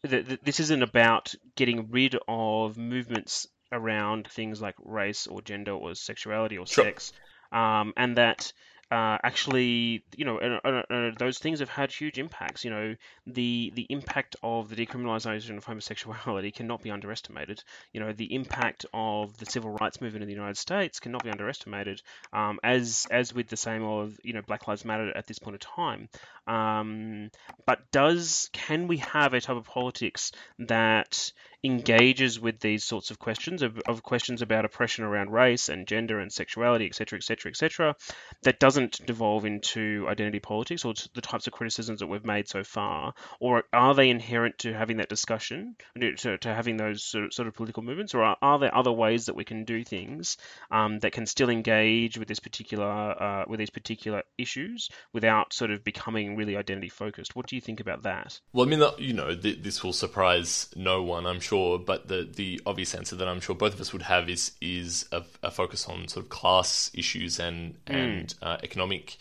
th- 0.07 0.27
th- 0.27 0.41
this 0.45 0.61
isn't 0.61 0.83
about 0.83 1.35
getting 1.57 1.91
rid 1.91 2.19
of 2.29 2.77
movements 2.77 3.47
around 3.73 4.29
things 4.29 4.61
like 4.61 4.75
race 4.85 5.27
or 5.27 5.43
gender 5.43 5.73
or 5.73 5.95
sexuality 5.95 6.59
or 6.59 6.67
Sure. 6.67 6.85
sex 6.85 7.13
um, 7.53 7.93
and 7.97 8.17
that 8.17 8.53
uh, 8.93 9.17
actually, 9.25 10.05
you 10.19 10.27
know, 10.27 11.13
those 11.19 11.39
things 11.39 11.61
have 11.61 11.71
had 11.71 11.91
huge 11.91 12.19
impacts. 12.19 12.63
You 12.63 12.71
know, 12.71 12.95
the 13.27 13.73
the 13.75 13.87
impact 13.89 14.37
of 14.43 14.69
the 14.69 14.77
decriminalisation 14.77 15.57
of 15.57 15.65
homosexuality 15.65 16.51
cannot 16.55 16.83
be 16.83 16.91
underestimated. 16.91 17.65
You 17.95 18.01
know, 18.01 18.13
the 18.13 18.35
impact 18.35 18.85
of 18.93 19.35
the 19.39 19.47
civil 19.47 19.71
rights 19.81 20.03
movement 20.03 20.25
in 20.25 20.29
the 20.29 20.35
United 20.35 20.59
States 20.59 21.01
cannot 21.01 21.25
be 21.25 21.31
underestimated. 21.31 22.03
Um, 22.35 22.61
as 22.63 23.07
as 23.11 23.33
with 23.33 23.49
the 23.49 23.57
same 23.57 23.83
of 23.83 24.21
you 24.23 24.35
know 24.35 24.43
Black 24.43 24.69
Lives 24.69 24.85
Matter 24.85 25.11
at 25.17 25.27
this 25.27 25.39
point 25.39 25.55
of 25.55 25.61
time. 25.61 26.11
Um, 26.47 27.31
but 27.65 27.91
does 27.93 28.51
can 28.53 28.89
we 28.89 28.99
have 28.99 29.33
a 29.33 29.41
type 29.41 29.57
of 29.57 29.65
politics 29.65 30.33
that 30.59 31.33
engages 31.65 32.41
with 32.41 32.59
these 32.61 32.85
sorts 32.85 33.11
of 33.11 33.19
questions 33.19 33.63
of, 33.63 33.79
of 33.87 34.03
questions 34.03 34.43
about 34.43 34.65
oppression 34.65 35.05
around 35.05 35.31
race 35.31 35.69
and 35.69 35.87
gender 35.87 36.19
and 36.19 36.33
sexuality, 36.33 36.87
etc., 36.87 37.19
etc., 37.19 37.51
etc., 37.51 37.97
that 38.43 38.59
doesn't 38.59 39.05
devolve 39.07 39.45
into 39.45 40.07
identity 40.09 40.41
politics 40.41 40.85
or 40.85 40.93
the 41.15 41.21
types 41.21 41.47
of 41.47 41.53
criticisms 41.53 42.01
that 42.01 42.09
we've 42.09 42.25
made 42.25 42.49
so 42.49 42.65
far, 42.65 43.15
or 43.41 43.63
are 43.73 43.95
they 43.95 44.11
inherent 44.11 44.59
to 44.59 44.73
having 44.73 44.97
that 44.97 45.09
discussion, 45.09 45.77
to, 45.99 46.37
to 46.39 46.55
having 46.55 46.77
those 46.77 47.05
sort 47.05 47.25
of, 47.25 47.33
sort 47.33 47.47
of 47.47 47.55
political 47.55 47.83
movements, 47.83 48.15
or 48.15 48.23
are, 48.23 48.37
are 48.43 48.59
there 48.59 48.75
other 48.75 48.93
ways 48.93 49.27
that 49.27 49.37
we 49.37 49.45
can 49.45 49.65
do 49.65 49.85
things 49.85 50.37
um, 50.71 50.99
that 50.99 51.13
can 51.13 51.27
still 51.27 51.49
engage 51.49 52.19
with 52.19 52.27
this 52.27 52.41
particular 52.41 52.87
uh, 52.87 53.45
with 53.47 53.59
these 53.59 53.71
particular 53.71 54.23
issues 54.37 54.89
without 55.13 55.53
sort 55.53 55.71
of 55.71 55.85
becoming 55.85 56.35
really 56.35 56.57
identity 56.57 56.89
focused? 56.89 57.37
What 57.37 57.47
do 57.47 57.55
you 57.55 57.63
think 57.63 57.81
about 57.81 58.03
that? 58.03 58.41
Well, 58.53 58.67
I 58.67 58.69
mean, 58.69 58.83
you 58.99 59.13
know, 59.13 59.35
th- 59.35 59.63
this 59.63 59.85
will 59.85 59.93
surprise 59.93 60.69
no 60.75 61.03
one, 61.03 61.27
I'm 61.27 61.41
sure. 61.41 61.52
But 61.53 62.09
the 62.09 62.29
the 62.35 62.61
obvious 62.67 62.95
answer 62.95 63.17
that 63.17 63.29
I'm 63.29 63.41
sure 63.41 63.55
both 63.55 63.75
of 63.75 63.81
us 63.81 63.93
would 63.93 64.03
have 64.03 64.29
is 64.29 64.53
is 64.61 65.07
a, 65.13 65.23
a 65.43 65.51
focus 65.51 65.89
on 65.89 66.09
sort 66.09 66.25
of 66.25 66.31
class 66.31 66.91
issues 66.95 67.39
and 67.39 67.77
and 67.87 68.35
uh, 68.43 68.57
economic 68.63 69.17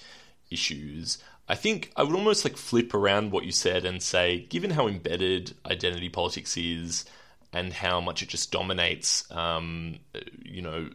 issues. 0.49 1.17
I 1.47 1.55
think 1.55 1.91
I 1.95 2.03
would 2.03 2.15
almost 2.15 2.45
like 2.45 2.57
flip 2.57 2.93
around 2.93 3.31
what 3.31 3.43
you 3.43 3.51
said 3.51 3.85
and 3.85 4.01
say, 4.01 4.45
given 4.49 4.71
how 4.71 4.87
embedded 4.87 5.53
identity 5.65 6.09
politics 6.09 6.55
is, 6.55 7.05
and 7.51 7.73
how 7.73 7.99
much 7.99 8.21
it 8.21 8.29
just 8.29 8.51
dominates, 8.51 9.29
um, 9.31 9.97
you 10.43 10.61
know, 10.61 10.89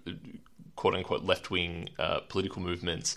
quote 0.77 0.95
unquote 0.95 1.25
left 1.25 1.51
wing 1.51 1.91
uh, 1.99 2.21
political 2.21 2.63
movements, 2.63 3.17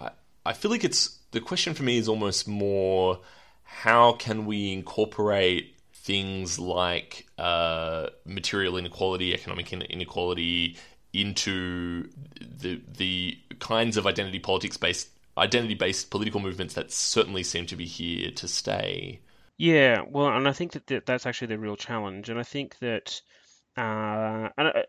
I, 0.00 0.10
I 0.46 0.52
feel 0.54 0.70
like 0.70 0.84
it's 0.84 1.18
the 1.32 1.40
question 1.40 1.74
for 1.74 1.82
me 1.82 1.98
is 1.98 2.08
almost 2.08 2.48
more 2.48 3.20
how 3.64 4.12
can 4.12 4.46
we 4.46 4.72
incorporate 4.72 5.77
things 6.08 6.58
like 6.58 7.26
uh, 7.36 8.06
material 8.24 8.78
inequality, 8.78 9.34
economic 9.34 9.70
inequality 9.74 10.78
into 11.12 12.08
the 12.40 12.80
the 12.96 13.36
kinds 13.58 13.98
of 13.98 14.06
identity 14.06 14.38
politics 14.38 14.78
based 14.78 15.10
identity-based 15.36 16.10
political 16.10 16.40
movements 16.40 16.74
that 16.74 16.90
certainly 16.90 17.42
seem 17.42 17.66
to 17.66 17.76
be 17.76 17.84
here 17.84 18.30
to 18.30 18.48
stay. 18.48 19.20
Yeah, 19.58 20.02
well, 20.08 20.28
and 20.28 20.48
I 20.48 20.52
think 20.52 20.72
that 20.72 21.04
that's 21.04 21.26
actually 21.26 21.48
the 21.48 21.58
real 21.58 21.76
challenge, 21.76 22.30
and 22.30 22.38
I 22.38 22.42
think 22.42 22.78
that 22.78 23.20
uh, 23.78 24.48
and 24.58 24.68
uh, 24.68 24.82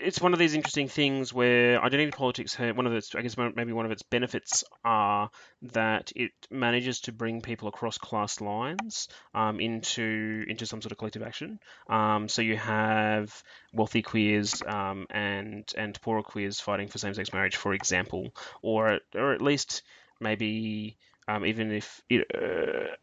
it's 0.00 0.20
one 0.20 0.32
of 0.32 0.38
these 0.38 0.54
interesting 0.54 0.88
things 0.88 1.32
where 1.32 1.82
identity 1.84 2.10
politics, 2.10 2.58
one 2.58 2.86
of 2.86 2.94
its, 2.94 3.14
I 3.14 3.20
guess, 3.20 3.36
maybe 3.36 3.74
one 3.74 3.84
of 3.84 3.92
its 3.92 4.02
benefits 4.02 4.64
are 4.82 5.30
that 5.62 6.10
it 6.16 6.30
manages 6.50 7.00
to 7.02 7.12
bring 7.12 7.42
people 7.42 7.68
across 7.68 7.98
class 7.98 8.40
lines 8.40 9.08
um, 9.34 9.60
into 9.60 10.46
into 10.48 10.64
some 10.64 10.80
sort 10.80 10.92
of 10.92 10.98
collective 10.98 11.22
action. 11.22 11.60
Um, 11.90 12.28
so 12.28 12.40
you 12.40 12.56
have 12.56 13.42
wealthy 13.74 14.00
queers 14.00 14.62
um, 14.66 15.06
and 15.10 15.70
and 15.76 16.00
poorer 16.00 16.22
queers 16.22 16.60
fighting 16.60 16.88
for 16.88 16.96
same-sex 16.96 17.34
marriage, 17.34 17.56
for 17.56 17.74
example, 17.74 18.34
or 18.62 19.00
or 19.14 19.34
at 19.34 19.42
least 19.42 19.82
maybe 20.18 20.96
um, 21.28 21.44
even 21.44 21.72
if 21.72 22.00
it, 22.08 22.26
uh, 22.34 22.94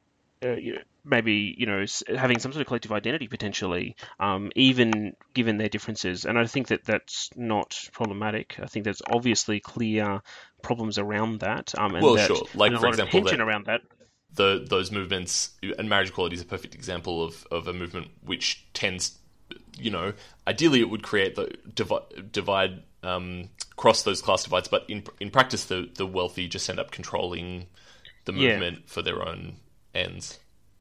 uh, 0.43 0.55
maybe 1.03 1.55
you 1.57 1.65
know 1.65 1.85
having 2.15 2.39
some 2.39 2.51
sort 2.51 2.61
of 2.61 2.67
collective 2.67 2.91
identity 2.91 3.27
potentially, 3.27 3.95
um, 4.19 4.51
even 4.55 5.13
given 5.33 5.57
their 5.57 5.69
differences. 5.69 6.25
And 6.25 6.37
I 6.37 6.45
think 6.45 6.67
that 6.67 6.85
that's 6.85 7.29
not 7.35 7.77
problematic. 7.93 8.57
I 8.61 8.67
think 8.67 8.85
there's 8.85 9.01
obviously 9.09 9.59
clear 9.59 10.21
problems 10.61 10.97
around 10.97 11.39
that. 11.39 11.73
Um, 11.77 11.95
and 11.95 12.03
well, 12.03 12.15
that, 12.15 12.27
sure. 12.27 12.45
Like 12.53 12.73
for 12.73 12.87
example, 12.87 13.21
tension 13.21 13.39
that, 13.39 13.43
around 13.43 13.65
that. 13.65 13.81
The 14.33 14.65
those 14.67 14.91
movements 14.91 15.51
and 15.77 15.89
marriage 15.89 16.09
equality 16.09 16.35
is 16.35 16.41
a 16.41 16.45
perfect 16.45 16.75
example 16.75 17.23
of 17.23 17.45
of 17.51 17.67
a 17.67 17.73
movement 17.73 18.09
which 18.23 18.65
tends, 18.73 19.17
you 19.77 19.89
know, 19.89 20.13
ideally 20.45 20.81
it 20.81 20.89
would 20.89 21.03
create 21.03 21.35
the 21.35 21.55
divide. 21.73 22.31
divide 22.31 22.83
um, 23.03 23.49
cross 23.77 24.01
those 24.01 24.21
class 24.21 24.43
divides, 24.43 24.67
but 24.67 24.85
in 24.89 25.03
in 25.19 25.29
practice, 25.29 25.65
the 25.65 25.89
the 25.95 26.05
wealthy 26.05 26.47
just 26.47 26.69
end 26.69 26.79
up 26.79 26.91
controlling 26.91 27.67
the 28.25 28.33
movement 28.33 28.79
yeah. 28.79 28.83
for 28.87 29.01
their 29.01 29.25
own 29.25 29.55
ends. 29.97 30.39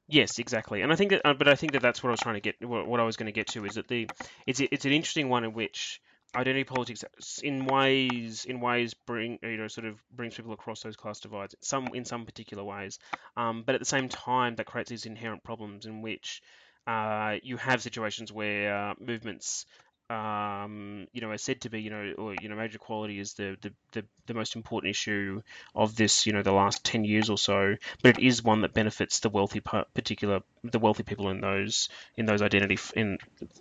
Yes, 0.09 0.39
exactly, 0.39 0.83
and 0.83 0.93
I 0.93 0.97
think 0.97 1.11
that, 1.11 1.23
uh, 1.25 1.35
but 1.35 1.49
I 1.49 1.57
think 1.57 1.73
that 1.73 1.83
that's 1.83 2.03
what 2.03 2.11
I 2.11 2.13
was 2.13 2.21
trying 2.21 2.37
to 2.37 2.41
get. 2.41 2.65
What, 2.65 2.87
what 2.87 3.01
I 3.01 3.03
was 3.03 3.17
going 3.17 3.27
to 3.27 3.33
get 3.33 3.49
to 3.49 3.65
is 3.65 3.75
that 3.75 3.89
the 3.89 4.09
it's 4.47 4.61
it's 4.61 4.85
an 4.85 4.93
interesting 4.93 5.29
one 5.29 5.43
in 5.43 5.53
which 5.53 6.01
identity 6.37 6.65
politics, 6.65 7.05
in 7.43 7.67
ways, 7.67 8.45
in 8.45 8.61
ways, 8.61 8.95
bring 8.95 9.39
you 9.43 9.57
know 9.57 9.67
sort 9.67 9.87
of 9.87 9.97
brings 10.15 10.37
people 10.37 10.53
across 10.53 10.83
those 10.83 10.95
class 10.95 11.19
divides. 11.19 11.57
Some 11.61 11.89
in 11.93 12.05
some 12.05 12.25
particular 12.25 12.63
ways, 12.63 13.01
um, 13.37 13.65
but 13.67 13.75
at 13.75 13.81
the 13.81 13.87
same 13.87 14.09
time, 14.09 14.55
that 14.57 14.67
creates 14.67 14.91
these 14.91 15.07
inherent 15.07 15.43
problems 15.43 15.87
in 15.87 16.03
which 16.03 16.41
uh, 16.87 17.37
you 17.43 17.57
have 17.57 17.83
situations 17.83 18.33
where 18.33 18.77
uh, 18.77 18.95
movements 19.01 19.67
um, 20.09 21.09
you 21.13 21.21
know, 21.21 21.31
are 21.31 21.39
said 21.39 21.63
to 21.63 21.71
be, 21.71 21.81
you 21.81 21.91
know, 21.91 22.13
or 22.17 22.35
you 22.41 22.49
know, 22.49 22.55
marriage 22.55 22.77
equality 22.77 23.19
is 23.19 23.35
the, 23.35 23.57
the, 23.61 23.73
the, 23.93 24.05
the, 24.27 24.35
most 24.35 24.55
important 24.55 24.91
issue 24.91 25.43
of 25.75 25.97
this, 25.97 26.27
you 26.27 26.33
know, 26.33 26.43
the 26.43 26.53
last 26.53 26.85
ten 26.85 27.05
years 27.05 27.29
or 27.29 27.37
so. 27.37 27.75
But 28.03 28.19
it 28.19 28.25
is 28.25 28.43
one 28.43 28.61
that 28.61 28.73
benefits 28.73 29.19
the 29.21 29.31
wealthy, 29.31 29.61
particular 29.61 30.41
the 30.63 30.79
wealthy 30.79 31.03
people 31.03 31.31
in 31.31 31.41
those 31.41 31.89
in 32.17 32.27
those 32.27 32.41
identity 32.41 32.79
in 32.95 33.19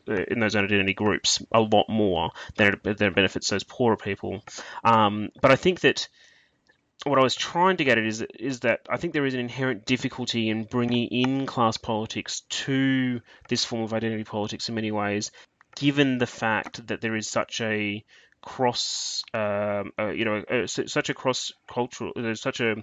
in 0.07 0.39
those 0.39 0.55
identity 0.55 0.93
groups 0.93 1.41
a 1.51 1.61
lot 1.61 1.89
more 1.89 2.31
than 2.57 2.73
it, 2.73 2.83
than 2.83 3.07
it 3.07 3.15
benefits 3.15 3.49
those 3.49 3.63
poorer 3.63 3.97
people. 3.97 4.43
Um, 4.83 5.29
but 5.41 5.51
I 5.51 5.55
think 5.55 5.79
that 5.81 6.07
what 7.05 7.19
I 7.19 7.23
was 7.23 7.35
trying 7.35 7.77
to 7.77 7.83
get 7.83 7.97
at 7.97 8.05
is 8.05 8.21
is 8.39 8.59
that 8.61 8.81
I 8.87 8.97
think 8.97 9.13
there 9.13 9.25
is 9.25 9.33
an 9.33 9.39
inherent 9.39 9.85
difficulty 9.85 10.49
in 10.49 10.63
bringing 10.63 11.07
in 11.07 11.45
class 11.47 11.77
politics 11.77 12.41
to 12.49 13.21
this 13.49 13.65
form 13.65 13.81
of 13.81 13.93
identity 13.93 14.23
politics 14.23 14.69
in 14.69 14.75
many 14.75 14.91
ways, 14.91 15.31
given 15.75 16.17
the 16.17 16.27
fact 16.27 16.87
that 16.87 17.01
there 17.01 17.15
is 17.15 17.29
such 17.29 17.61
a 17.61 18.03
cross, 18.41 19.23
um, 19.33 19.91
uh, 19.99 20.11
you 20.11 20.25
know, 20.25 20.37
uh, 20.49 20.67
such 20.67 21.09
a 21.09 21.13
cross 21.13 21.51
cultural, 21.67 22.13
there's 22.15 22.41
such 22.41 22.59
a, 22.59 22.75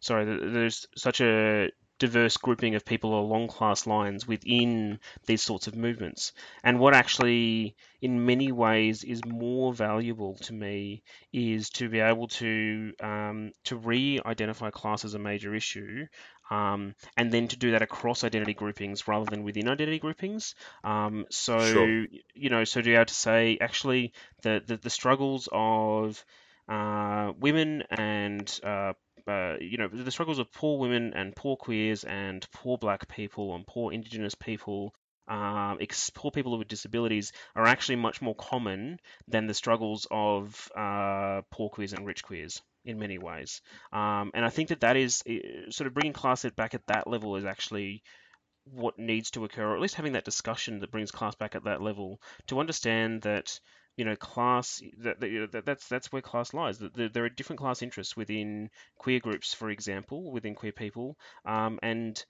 sorry, 0.00 0.24
there's 0.24 0.86
such 0.96 1.20
a 1.20 1.70
diverse 1.98 2.36
grouping 2.36 2.74
of 2.74 2.84
people 2.84 3.18
along 3.18 3.48
class 3.48 3.86
lines 3.86 4.26
within 4.26 4.98
these 5.26 5.42
sorts 5.42 5.66
of 5.66 5.74
movements. 5.74 6.32
And 6.62 6.78
what 6.78 6.94
actually, 6.94 7.74
in 8.02 8.26
many 8.26 8.52
ways, 8.52 9.02
is 9.02 9.24
more 9.24 9.72
valuable 9.72 10.36
to 10.42 10.52
me 10.52 11.02
is 11.32 11.70
to 11.70 11.88
be 11.88 12.00
able 12.00 12.28
to 12.28 12.92
um, 13.00 13.52
to 13.64 13.76
re-identify 13.76 14.70
class 14.70 15.04
as 15.04 15.14
a 15.14 15.18
major 15.18 15.54
issue 15.54 16.06
um, 16.50 16.94
and 17.16 17.32
then 17.32 17.48
to 17.48 17.56
do 17.56 17.72
that 17.72 17.82
across 17.82 18.24
identity 18.24 18.54
groupings 18.54 19.08
rather 19.08 19.24
than 19.26 19.42
within 19.42 19.68
identity 19.68 19.98
groupings. 19.98 20.54
Um, 20.84 21.26
so 21.30 21.58
sure. 21.58 22.06
you 22.34 22.50
know, 22.50 22.64
so 22.64 22.80
to 22.80 22.84
be 22.84 22.94
able 22.94 23.06
to 23.06 23.14
say 23.14 23.58
actually 23.60 24.12
the 24.42 24.62
the, 24.64 24.76
the 24.76 24.90
struggles 24.90 25.48
of 25.52 26.24
uh, 26.68 27.32
women 27.38 27.82
and 27.90 28.60
uh, 28.64 28.92
uh, 29.26 29.56
you 29.60 29.78
know 29.78 29.88
the 29.88 30.10
struggles 30.10 30.38
of 30.38 30.52
poor 30.52 30.78
women 30.78 31.12
and 31.14 31.34
poor 31.34 31.56
queers 31.56 32.04
and 32.04 32.46
poor 32.52 32.78
black 32.78 33.08
people 33.08 33.54
and 33.54 33.66
poor 33.66 33.92
indigenous 33.92 34.34
people 34.34 34.94
um, 35.28 35.78
ex- 35.80 36.10
poor 36.10 36.30
people 36.30 36.56
with 36.56 36.68
disabilities 36.68 37.32
are 37.56 37.66
actually 37.66 37.96
much 37.96 38.22
more 38.22 38.34
common 38.36 39.00
than 39.26 39.46
the 39.46 39.54
struggles 39.54 40.06
of 40.10 40.70
uh, 40.76 41.42
poor 41.50 41.68
queers 41.68 41.92
and 41.92 42.06
rich 42.06 42.22
queers 42.22 42.62
in 42.86 42.98
many 42.98 43.18
ways. 43.18 43.60
Um, 43.92 44.30
and 44.32 44.44
I 44.44 44.48
think 44.48 44.70
that 44.70 44.80
that 44.80 44.96
is 44.96 45.22
sort 45.70 45.86
of 45.86 45.94
bringing 45.94 46.12
class 46.12 46.46
back 46.56 46.74
at 46.74 46.86
that 46.86 47.06
level 47.06 47.36
is 47.36 47.44
actually 47.44 48.02
what 48.64 48.98
needs 48.98 49.30
to 49.32 49.44
occur, 49.44 49.64
or 49.64 49.74
at 49.74 49.80
least 49.80 49.94
having 49.94 50.14
that 50.14 50.24
discussion 50.24 50.80
that 50.80 50.90
brings 50.90 51.10
class 51.10 51.34
back 51.34 51.54
at 51.54 51.64
that 51.64 51.82
level 51.82 52.20
to 52.46 52.58
understand 52.58 53.22
that 53.22 53.60
you 53.96 54.04
know 54.04 54.16
class 54.16 54.82
that, 54.98 55.20
that 55.20 55.62
that's 55.64 55.88
that's 55.88 56.12
where 56.12 56.22
class 56.22 56.54
lies. 56.54 56.78
That 56.78 57.12
there 57.12 57.24
are 57.24 57.28
different 57.28 57.60
class 57.60 57.82
interests 57.82 58.16
within 58.16 58.70
queer 58.98 59.20
groups, 59.20 59.54
for 59.54 59.70
example, 59.70 60.30
within 60.32 60.54
queer 60.54 60.72
people, 60.72 61.16
um, 61.44 61.78
and 61.82 62.22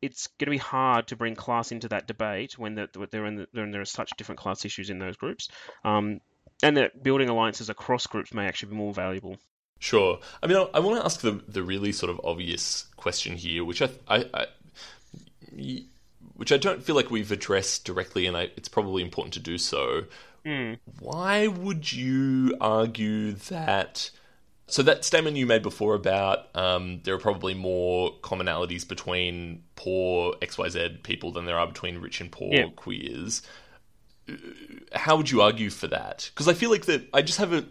it's 0.00 0.26
going 0.38 0.46
to 0.46 0.50
be 0.50 0.58
hard 0.58 1.06
to 1.06 1.16
bring 1.16 1.36
class 1.36 1.70
into 1.70 1.88
that 1.88 2.08
debate 2.08 2.58
when 2.58 2.74
the, 2.74 2.88
there, 3.12 3.30
the, 3.30 3.46
when 3.52 3.70
there 3.70 3.80
are 3.80 3.84
such 3.84 4.10
different 4.18 4.40
class 4.40 4.64
issues 4.64 4.90
in 4.90 4.98
those 4.98 5.16
groups. 5.16 5.48
Um, 5.84 6.20
and 6.62 6.76
that 6.76 7.02
building 7.02 7.28
alliances 7.28 7.70
across 7.70 8.06
groups 8.06 8.34
may 8.34 8.46
actually 8.46 8.70
be 8.70 8.76
more 8.76 8.92
valuable. 8.92 9.36
Sure. 9.82 10.20
I 10.40 10.46
mean, 10.46 10.56
I, 10.56 10.68
I 10.74 10.78
want 10.78 11.00
to 11.00 11.04
ask 11.04 11.22
the 11.22 11.42
the 11.48 11.60
really 11.60 11.90
sort 11.90 12.08
of 12.08 12.20
obvious 12.22 12.86
question 12.96 13.36
here, 13.36 13.64
which 13.64 13.82
I, 13.82 13.90
I, 14.06 14.24
I 14.32 14.46
which 16.36 16.52
I 16.52 16.56
don't 16.56 16.84
feel 16.84 16.94
like 16.94 17.10
we've 17.10 17.32
addressed 17.32 17.84
directly, 17.84 18.26
and 18.26 18.36
I, 18.36 18.42
it's 18.56 18.68
probably 18.68 19.02
important 19.02 19.34
to 19.34 19.40
do 19.40 19.58
so. 19.58 20.04
Mm. 20.46 20.78
Why 21.00 21.48
would 21.48 21.92
you 21.92 22.56
argue 22.60 23.32
that? 23.32 24.10
So 24.68 24.84
that 24.84 25.04
statement 25.04 25.36
you 25.36 25.46
made 25.46 25.62
before 25.62 25.96
about 25.96 26.54
um, 26.54 27.00
there 27.02 27.16
are 27.16 27.18
probably 27.18 27.54
more 27.54 28.12
commonalities 28.22 28.86
between 28.86 29.64
poor 29.74 30.34
XYZ 30.34 31.02
people 31.02 31.32
than 31.32 31.44
there 31.44 31.58
are 31.58 31.66
between 31.66 31.98
rich 31.98 32.20
and 32.20 32.30
poor 32.30 32.54
yeah. 32.54 32.68
queers. 32.76 33.42
Uh, 34.28 34.34
how 34.92 35.16
would 35.16 35.28
you 35.28 35.42
argue 35.42 35.70
for 35.70 35.88
that? 35.88 36.30
Because 36.32 36.46
I 36.46 36.54
feel 36.54 36.70
like 36.70 36.84
that 36.84 37.08
I 37.12 37.22
just 37.22 37.38
have 37.38 37.52
a 37.52 37.64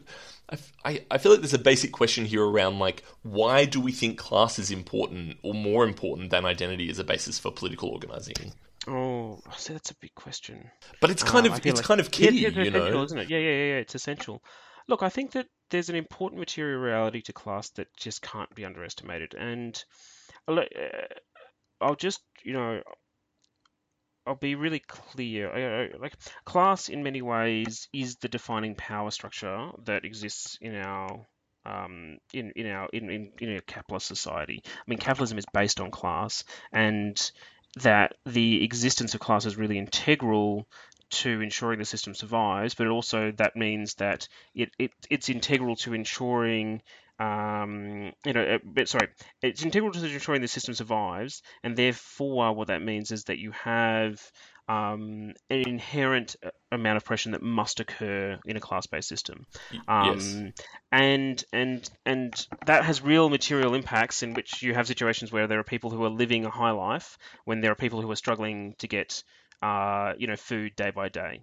I, 0.84 1.06
I 1.10 1.18
feel 1.18 1.32
like 1.32 1.42
there's 1.42 1.54
a 1.54 1.60
basic 1.60 1.92
question 1.92 2.26
here 2.26 2.44
around 2.44 2.80
like 2.80 3.04
why 3.24 3.66
do 3.66 3.80
we 3.80 3.92
think 3.92 4.18
class 4.18 4.60
is 4.60 4.72
important 4.72 5.38
or 5.44 5.54
more 5.54 5.86
important 5.86 6.30
than 6.30 6.46
identity 6.46 6.90
as 6.90 7.00
a 7.00 7.04
basis 7.04 7.40
for 7.40 7.52
political 7.52 7.90
organizing? 7.90 8.54
Oh, 8.88 9.40
see, 9.56 9.74
that's 9.74 9.92
a 9.92 9.96
big 9.96 10.14
question. 10.16 10.72
But 11.00 11.12
it's 11.12 11.24
kind 11.24 11.46
um, 11.46 11.54
of 11.54 11.66
it's 11.66 11.80
like, 11.80 11.86
kind 11.86 12.00
of 12.00 12.10
yeah, 12.18 12.48
it's 12.48 12.58
you 12.58 12.72
know, 12.72 13.04
isn't 13.04 13.18
it? 13.18 13.30
Yeah, 13.30 13.38
yeah, 13.38 13.50
yeah, 13.50 13.66
yeah. 13.74 13.76
It's 13.76 13.96
essential. 13.96 14.44
Look, 14.88 15.04
I 15.04 15.10
think 15.10 15.32
that 15.32 15.46
there's 15.70 15.90
an 15.90 15.96
important 15.96 16.40
material 16.40 16.80
reality 16.80 17.22
to 17.22 17.34
class 17.34 17.70
that 17.72 17.88
just 17.96 18.22
can't 18.22 18.54
be 18.56 18.66
underestimated, 18.66 19.36
and 19.36 19.82
uh, 20.48 20.62
I'll 21.80 21.96
just 21.96 22.22
you 22.44 22.54
know 22.54 22.82
I'll 24.26 24.36
be 24.36 24.56
really 24.56 24.80
clear. 24.80 25.92
Like 26.00 26.14
class, 26.46 26.90
in 26.90 27.04
many 27.04 27.22
ways, 27.22 27.88
is 27.92 28.18
the 28.18 28.30
defining 28.30 28.76
power 28.76 29.12
structure 29.12 29.70
that 29.86 30.06
exists 30.06 30.58
in 30.62 30.76
our 30.76 31.26
um, 31.66 32.18
in 32.34 32.52
in 32.56 32.68
our 32.68 32.90
in, 32.94 33.10
in 33.10 33.32
in 33.40 33.56
a 33.58 33.62
capitalist 33.62 34.08
society. 34.08 34.62
I 34.66 34.84
mean, 34.88 35.00
capitalism 35.00 35.38
is 35.38 35.46
based 35.54 35.80
on 35.80 35.92
class, 35.92 36.44
and 36.72 37.32
that 37.78 38.16
the 38.26 38.64
existence 38.64 39.14
of 39.16 39.22
class 39.22 39.46
is 39.46 39.58
really 39.58 39.78
integral 39.78 40.68
to 41.10 41.42
ensuring 41.42 41.80
the 41.80 41.86
system 41.86 42.16
survives, 42.16 42.74
but 42.74 42.88
also 42.88 43.32
that 43.32 43.56
means 43.56 43.96
that 43.96 44.28
it, 44.56 44.72
it 44.80 44.92
it's 45.10 45.30
integral 45.30 45.76
to 45.78 45.94
ensuring 45.94 46.82
um, 47.22 48.14
you 48.26 48.34
know, 48.34 48.42
uh, 48.42 48.58
but 48.64 48.90
sorry, 48.90 49.10
it's 49.44 49.64
integral 49.64 49.92
to 49.92 50.00
the 50.00 50.12
ensuring 50.12 50.42
the 50.42 50.48
system 50.48 50.74
survives, 50.74 51.44
and 51.64 51.76
therefore, 51.76 52.54
what 52.56 52.70
that 52.70 52.82
means 52.82 53.12
is 53.12 53.26
that 53.26 53.38
you 53.38 53.52
have 53.52 54.20
um, 54.68 55.34
an 55.52 55.60
inherent 55.68 56.36
uh, 56.44 56.50
amount 56.72 56.98
of 56.98 57.06
pressure 57.06 57.30
that 57.32 57.44
must 57.44 57.80
occur 57.80 58.40
in 58.44 58.58
a 58.58 58.60
class-based 58.60 59.08
system, 59.08 59.46
um, 59.88 60.16
yes. 60.16 60.36
and 60.92 61.44
and 61.54 61.90
and 62.08 62.48
that 62.66 62.86
has 62.86 63.04
real 63.04 63.30
material 63.30 63.76
impacts 63.76 64.24
in 64.24 64.34
which 64.34 64.64
you 64.64 64.74
have 64.74 64.88
situations 64.88 65.32
where 65.32 65.46
there 65.46 65.60
are 65.60 65.64
people 65.64 65.92
who 65.92 66.04
are 66.04 66.10
living 66.10 66.46
a 66.46 66.50
high 66.50 66.72
life 66.72 67.20
when 67.46 67.62
there 67.62 67.72
are 67.72 67.76
people 67.76 68.02
who 68.02 68.10
are 68.10 68.16
struggling 68.16 68.74
to 68.80 68.88
get, 68.88 69.24
uh, 69.62 70.14
you 70.18 70.26
know, 70.26 70.36
food 70.36 70.76
day 70.76 70.90
by 70.90 71.08
day. 71.10 71.40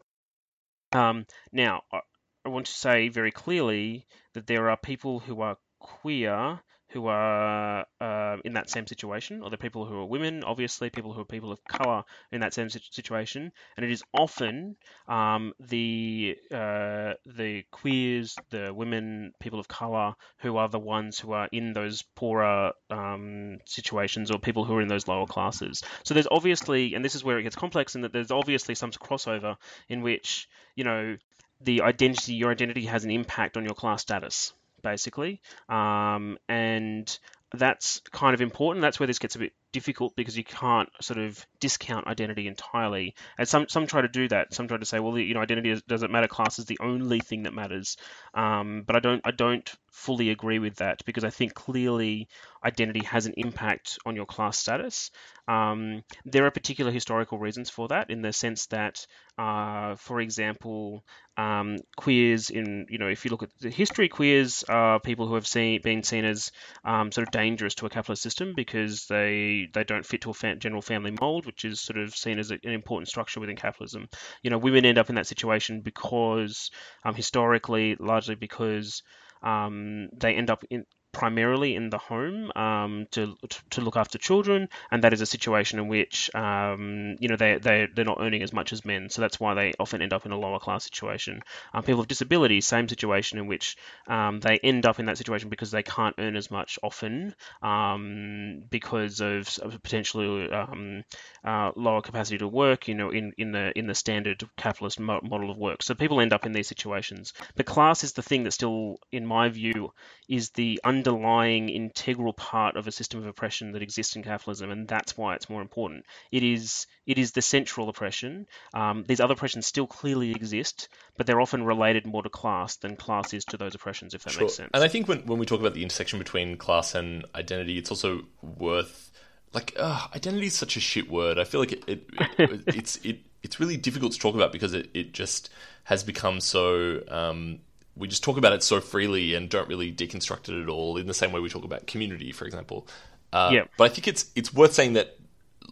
Um, 0.91 1.25
now, 1.53 1.83
I 1.93 2.49
want 2.49 2.67
to 2.67 2.73
say 2.73 3.11
very 3.11 3.31
clearly 3.31 4.07
that 4.35 4.49
there 4.49 4.71
are 4.71 4.77
people 4.77 5.21
who 5.21 5.41
are 5.43 5.57
queer 5.79 6.61
who 6.91 7.07
are 7.07 7.85
uh, 8.01 8.37
in 8.45 8.55
that 8.55 8.71
same 8.71 8.87
situation, 8.87 9.43
or 9.43 9.51
the 9.51 9.59
people 9.59 9.85
who 9.85 9.97
are 9.97 10.07
women, 10.07 10.43
obviously, 10.43 10.89
people 10.89 11.13
who 11.13 11.21
are 11.21 11.27
people 11.27 11.53
of 11.53 11.63
color 11.65 12.03
in 12.33 12.41
that 12.41 12.55
same 12.55 12.71
situation, 12.71 13.53
and 13.77 13.85
it 13.85 13.93
is 13.93 14.03
often 14.15 14.75
um, 15.07 15.53
the 15.61 16.37
uh, 16.51 17.13
the 17.27 17.63
queers, 17.71 18.37
the 18.49 18.73
women, 18.73 19.33
people 19.39 19.61
of 19.61 19.69
color 19.69 20.15
who 20.39 20.57
are 20.57 20.69
the 20.69 20.79
ones 20.79 21.19
who 21.19 21.33
are 21.33 21.49
in 21.53 21.75
those 21.75 22.03
poorer 22.17 22.73
um, 22.89 23.59
situations, 23.67 24.31
or 24.31 24.39
people 24.39 24.65
who 24.65 24.75
are 24.75 24.83
in 24.83 24.89
those 24.89 25.07
lower 25.07 25.27
classes. 25.27 25.83
So 26.05 26.15
there's 26.15 26.29
obviously, 26.31 26.95
and 26.95 27.05
this 27.05 27.15
is 27.15 27.23
where 27.23 27.39
it 27.39 27.43
gets 27.43 27.57
complex, 27.57 27.97
in 27.97 28.01
that 28.01 28.15
there's 28.15 28.31
obviously 28.31 28.75
some 28.75 28.93
crossover 28.93 29.57
in 29.91 30.01
which 30.01 30.49
you 30.75 30.85
know 30.85 31.19
the 31.61 31.83
identity, 31.83 32.35
your 32.35 32.51
identity 32.51 32.87
has 32.87 33.05
an 33.05 33.11
impact 33.11 33.59
on 33.59 33.65
your 33.65 33.75
class 33.75 34.01
status 34.01 34.55
basically. 34.83 35.41
Um, 35.69 36.39
and 36.49 37.19
that's 37.55 38.01
kind 38.13 38.35
of 38.35 38.41
important. 38.41 38.83
That's 38.83 39.01
where 39.01 39.07
this 39.07 39.19
gets 39.19 39.37
a 39.37 39.39
bit 39.39 39.53
difficult 39.73 40.15
because 40.17 40.37
you 40.37 40.45
can't 40.45 40.89
sort 41.01 41.19
of 41.19 41.45
discount 41.61 42.07
identity 42.07 42.47
entirely. 42.47 43.15
And 43.39 43.49
some 43.49 43.69
some 43.69 43.87
try 43.87 44.03
to 44.03 44.09
do 44.09 44.29
that. 44.29 44.55
Some 44.55 44.69
try 44.69 44.79
to 44.79 44.85
say, 44.85 44.99
well, 44.99 45.19
you 45.19 45.35
know, 45.35 45.41
identity 45.41 45.81
doesn't 45.87 46.11
matter. 46.13 46.29
Class 46.29 46.59
is 46.59 46.67
the 46.67 46.79
only 46.81 47.21
thing 47.21 47.45
that 47.45 47.55
matters. 47.55 47.97
Um, 48.35 48.85
but 48.87 48.97
I 48.97 49.01
don't 49.01 49.21
I 49.25 49.31
don't 49.31 49.71
fully 49.91 50.31
agree 50.31 50.59
with 50.59 50.77
that 50.77 51.05
because 51.05 51.25
I 51.25 51.31
think 51.31 51.55
clearly 51.55 52.29
identity 52.65 53.05
has 53.05 53.27
an 53.27 53.35
impact 53.37 53.99
on 54.07 54.15
your 54.17 54.27
class 54.27 54.59
status. 54.59 55.11
Um, 55.49 56.05
there 56.25 56.47
are 56.47 56.51
particular 56.51 56.93
historical 56.93 57.39
reasons 57.39 57.71
for 57.71 57.89
that, 57.89 58.11
in 58.11 58.23
the 58.23 58.33
sense 58.33 58.67
that, 58.67 59.07
uh, 59.39 59.97
for 59.97 60.21
example, 60.21 61.05
um, 61.37 61.79
queers 61.97 62.51
in 62.51 62.87
you 62.89 62.99
know 62.99 63.09
if 63.09 63.25
you 63.25 63.31
look 63.31 63.43
at 63.43 63.51
the 63.61 63.71
history, 63.71 64.09
queers 64.09 64.65
are 64.69 65.01
people 65.01 65.27
who 65.27 65.35
have 65.35 65.47
seen 65.47 65.81
been 65.83 66.03
seen 66.03 66.25
as 66.25 66.53
um, 66.85 67.11
sort 67.13 67.27
of 67.27 67.33
dangerous 67.33 67.75
to 67.77 67.87
a 67.87 67.91
capitalist 67.91 68.23
system 68.23 68.53
because 68.55 69.07
they 69.07 69.58
they 69.67 69.85
don't 69.85 70.07
fit 70.07 70.23
to 70.23 70.31
a 70.31 70.57
general 70.57 70.83
family 70.83 71.13
mold, 71.21 71.47
which 71.47 71.65
is 71.65 71.81
sort 71.81 71.99
of 71.99 72.15
seen 72.15 72.39
as 72.39 72.51
an 72.51 72.61
important 72.63 73.09
structure 73.09 73.41
within 73.41 73.57
capitalism. 73.57 74.09
You 74.43 74.51
know, 74.51 74.59
women 74.59 74.85
end 74.85 74.99
up 74.99 75.09
in 75.09 75.17
that 75.17 75.27
situation 75.27 75.81
because 75.81 76.71
um, 77.05 77.15
historically, 77.15 77.97
largely 77.99 78.35
because 78.35 79.03
um, 79.43 80.09
they 80.17 80.35
end 80.35 80.51
up 80.51 80.65
in, 80.71 80.85
primarily 81.13 81.75
in 81.75 81.91
the 81.91 81.99
home 81.99 82.53
um, 82.55 83.07
to 83.13 83.37
to 83.71 83.81
look 83.81 83.97
after 83.97 84.19
children, 84.19 84.69
and 84.91 85.05
that 85.05 85.13
is 85.13 85.21
a 85.21 85.27
situation 85.27 85.79
in 85.79 85.89
which 85.89 86.35
um, 86.35 87.17
you 87.21 87.29
know 87.29 87.37
they 87.37 87.59
they 87.59 87.89
they're 87.95 88.05
not 88.05 88.19
earning 88.21 88.43
as 88.43 88.53
much 88.53 88.73
as 88.73 88.85
men, 88.85 89.11
so 89.11 89.21
that's 89.21 89.41
why 89.41 89.55
they 89.55 89.73
often 89.79 90.03
end 90.03 90.13
up 90.13 90.27
in 90.27 90.33
a 90.33 90.39
lower 90.39 90.59
class 90.59 90.85
situation. 90.85 91.43
Um, 91.73 91.83
people 91.83 92.01
with 92.01 92.09
disabilities, 92.09 92.67
same 92.67 92.89
situation 92.89 93.39
in 93.39 93.47
which 93.47 93.77
um, 94.07 94.41
they 94.41 94.59
end 94.59 94.87
up 94.87 94.99
in 95.01 95.07
that 95.07 95.19
situation 95.19 95.49
because 95.49 95.71
they 95.71 95.83
can't 95.83 96.15
earn 96.19 96.37
as 96.37 96.51
much 96.51 96.79
often 96.83 97.35
um, 97.63 98.63
because 98.71 99.21
of, 99.21 99.49
potentially 99.83 100.51
um, 100.51 101.05
uh, 101.45 101.73
lower 101.77 102.03
capacity 102.03 102.39
to 102.39 102.49
work, 102.49 102.89
you 102.89 102.95
know, 102.95 103.11
in, 103.11 103.33
in 103.39 103.53
the 103.53 103.77
in 103.79 103.87
the 103.87 103.95
standard 103.95 104.43
capitalist 104.57 105.01
mo- 105.01 105.21
model 105.23 105.51
of 105.51 105.59
work. 105.59 105.83
So 105.83 105.95
people 105.95 106.21
end 106.21 106.33
up 106.33 106.47
in 106.47 106.53
these 106.53 106.69
situations. 106.69 107.33
But 107.57 107.67
class 107.67 108.05
is 108.05 108.13
the 108.13 108.23
thing 108.23 108.45
that 108.45 108.53
still, 108.53 108.99
in 109.13 109.27
my 109.27 109.49
view, 109.49 109.93
is 110.29 110.51
the 110.51 110.81
underlying 110.99 111.69
integral 111.69 112.33
part 112.33 112.77
of 112.77 112.87
a 112.87 112.93
system 112.93 113.21
of 113.21 113.27
oppression 113.27 113.73
that 113.73 113.83
exists 113.83 114.17
in 114.17 114.23
capitalism, 114.23 114.71
and 114.71 114.89
that's 114.89 115.17
why 115.17 115.35
it's 115.35 115.49
more 115.49 115.63
important. 115.63 116.05
It 116.33 116.43
is 116.43 116.87
it 117.07 117.19
is 117.19 117.33
the 117.33 117.43
central 117.43 117.89
oppression. 117.89 118.47
Um, 118.75 119.05
these 119.07 119.21
other 119.21 119.35
oppressions 119.35 119.67
still 119.67 119.87
clearly 119.87 120.31
exist, 120.33 120.89
but 121.17 121.27
they're 121.27 121.41
often 121.41 121.65
related 121.65 122.07
more 122.07 122.23
to 122.23 122.29
class 122.29 122.77
than 122.77 122.97
class 122.97 123.33
is 123.33 123.45
to 123.47 123.57
those 123.57 123.75
oppressions, 123.75 124.15
if 124.15 124.25
that 124.25 124.33
sure. 124.33 124.43
makes 124.43 124.55
sense. 124.55 124.71
And 124.75 124.83
I 124.83 124.89
think 124.89 125.09
when 125.09 125.21
when 125.27 125.39
we 125.39 125.47
talk 125.47 125.61
about 125.61 125.75
the 125.75 125.83
intersection 125.83 126.19
between 126.19 126.57
class 126.57 126.95
and 126.95 127.25
identity, 127.35 127.79
it's 127.79 127.91
also 127.91 128.23
worth 128.43 129.11
like 129.55 129.75
uh, 129.79 130.09
identity 130.15 130.47
is 130.47 130.55
such 130.55 130.77
a 130.77 130.81
shit 130.81 131.11
word. 131.11 131.39
I 131.39 131.45
feel 131.45 131.61
like 131.61 131.73
it, 131.73 131.85
it, 131.87 132.09
it 132.39 132.63
it's 132.67 132.97
it 133.05 133.21
it's 133.43 133.61
really 133.61 133.77
difficult 133.77 134.13
to 134.13 134.19
talk 134.19 134.35
about 134.35 134.53
because 134.53 134.75
it, 134.75 134.91
it 134.95 135.13
just 135.13 135.51
has 135.85 136.03
become 136.05 136.41
so 136.41 137.03
um, 137.09 137.61
we 137.99 138.09
just 138.09 138.23
talk 138.23 138.37
about 138.37 138.53
it 138.53 138.63
so 138.63 138.81
freely 138.81 139.35
and 139.35 139.49
don't 139.49 139.69
really 139.69 139.93
deconstruct 139.93 140.49
it 140.49 140.63
at 140.63 140.69
all 140.69 140.97
in 140.97 141.07
the 141.07 141.15
same 141.15 141.33
way 141.33 141.41
we 141.41 141.49
talk 141.49 141.65
about 141.65 141.87
community, 141.87 142.33
for 142.33 142.47
example. 142.47 142.87
Uh, 143.33 143.51
yeah. 143.53 143.65
But 143.77 143.91
I 143.91 143.95
think 143.95 144.09
it's 144.09 144.31
it's 144.35 144.55
worth 144.55 144.73
saying 144.73 144.95
that, 144.95 145.19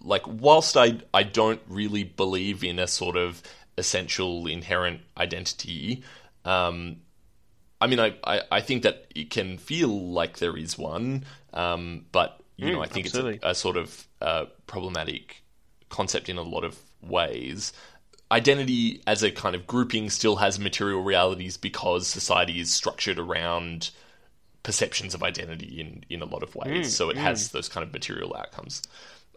like, 0.03 0.23
whilst 0.27 0.77
I 0.77 0.99
I 1.15 1.23
don't 1.23 1.61
really 1.69 2.05
believe 2.05 2.65
in 2.65 2.79
a 2.79 2.87
sort 2.87 3.17
of 3.17 3.43
essential 3.79 4.47
inherent 4.47 5.01
identity, 5.17 6.03
um, 6.45 6.97
I 7.81 7.87
mean, 7.87 8.01
I, 8.01 8.15
I, 8.25 8.41
I 8.51 8.61
think 8.61 8.83
that 8.83 9.07
it 9.15 9.31
can 9.31 9.59
feel 9.59 10.13
like 10.13 10.39
there 10.39 10.57
is 10.57 10.77
one, 10.77 11.25
um, 11.53 12.07
but 12.13 12.41
you 12.57 12.69
mm, 12.69 12.73
know, 12.73 12.83
I 12.83 12.87
think 12.87 13.07
absolutely. 13.07 13.37
it's 13.37 13.45
a, 13.45 13.51
a, 13.51 13.55
sort 13.55 13.77
of 13.77 14.07
uh, 14.21 14.45
problematic 14.67 15.43
concept 15.89 16.29
in 16.29 16.39
a 16.39 16.43
lot 16.43 16.65
of 16.65 16.79
ways 17.03 17.73
identity 18.31 19.03
as 19.07 19.23
a 19.23 19.31
kind 19.31 19.55
of 19.55 19.67
grouping 19.67 20.11
still 20.11 20.37
has 20.37 20.59
material 20.59 21.03
realities 21.03 21.57
because 21.57 22.07
society 22.07 22.61
is 22.61 22.71
structured 22.71 23.19
around 23.19 23.91
perceptions 24.63 25.15
of 25.15 25.23
identity 25.23 25.81
in, 25.81 26.05
in 26.11 26.23
a 26.23 26.27
lot 26.27 26.43
of 26.43 26.55
ways. 26.57 26.89
Mm, 26.89 26.91
so 26.91 27.09
it 27.09 27.17
mm. 27.17 27.21
has 27.21 27.51
those 27.51 27.69
kind 27.69 27.87
of 27.87 27.93
material 27.93 28.35
outcomes. 28.37 28.83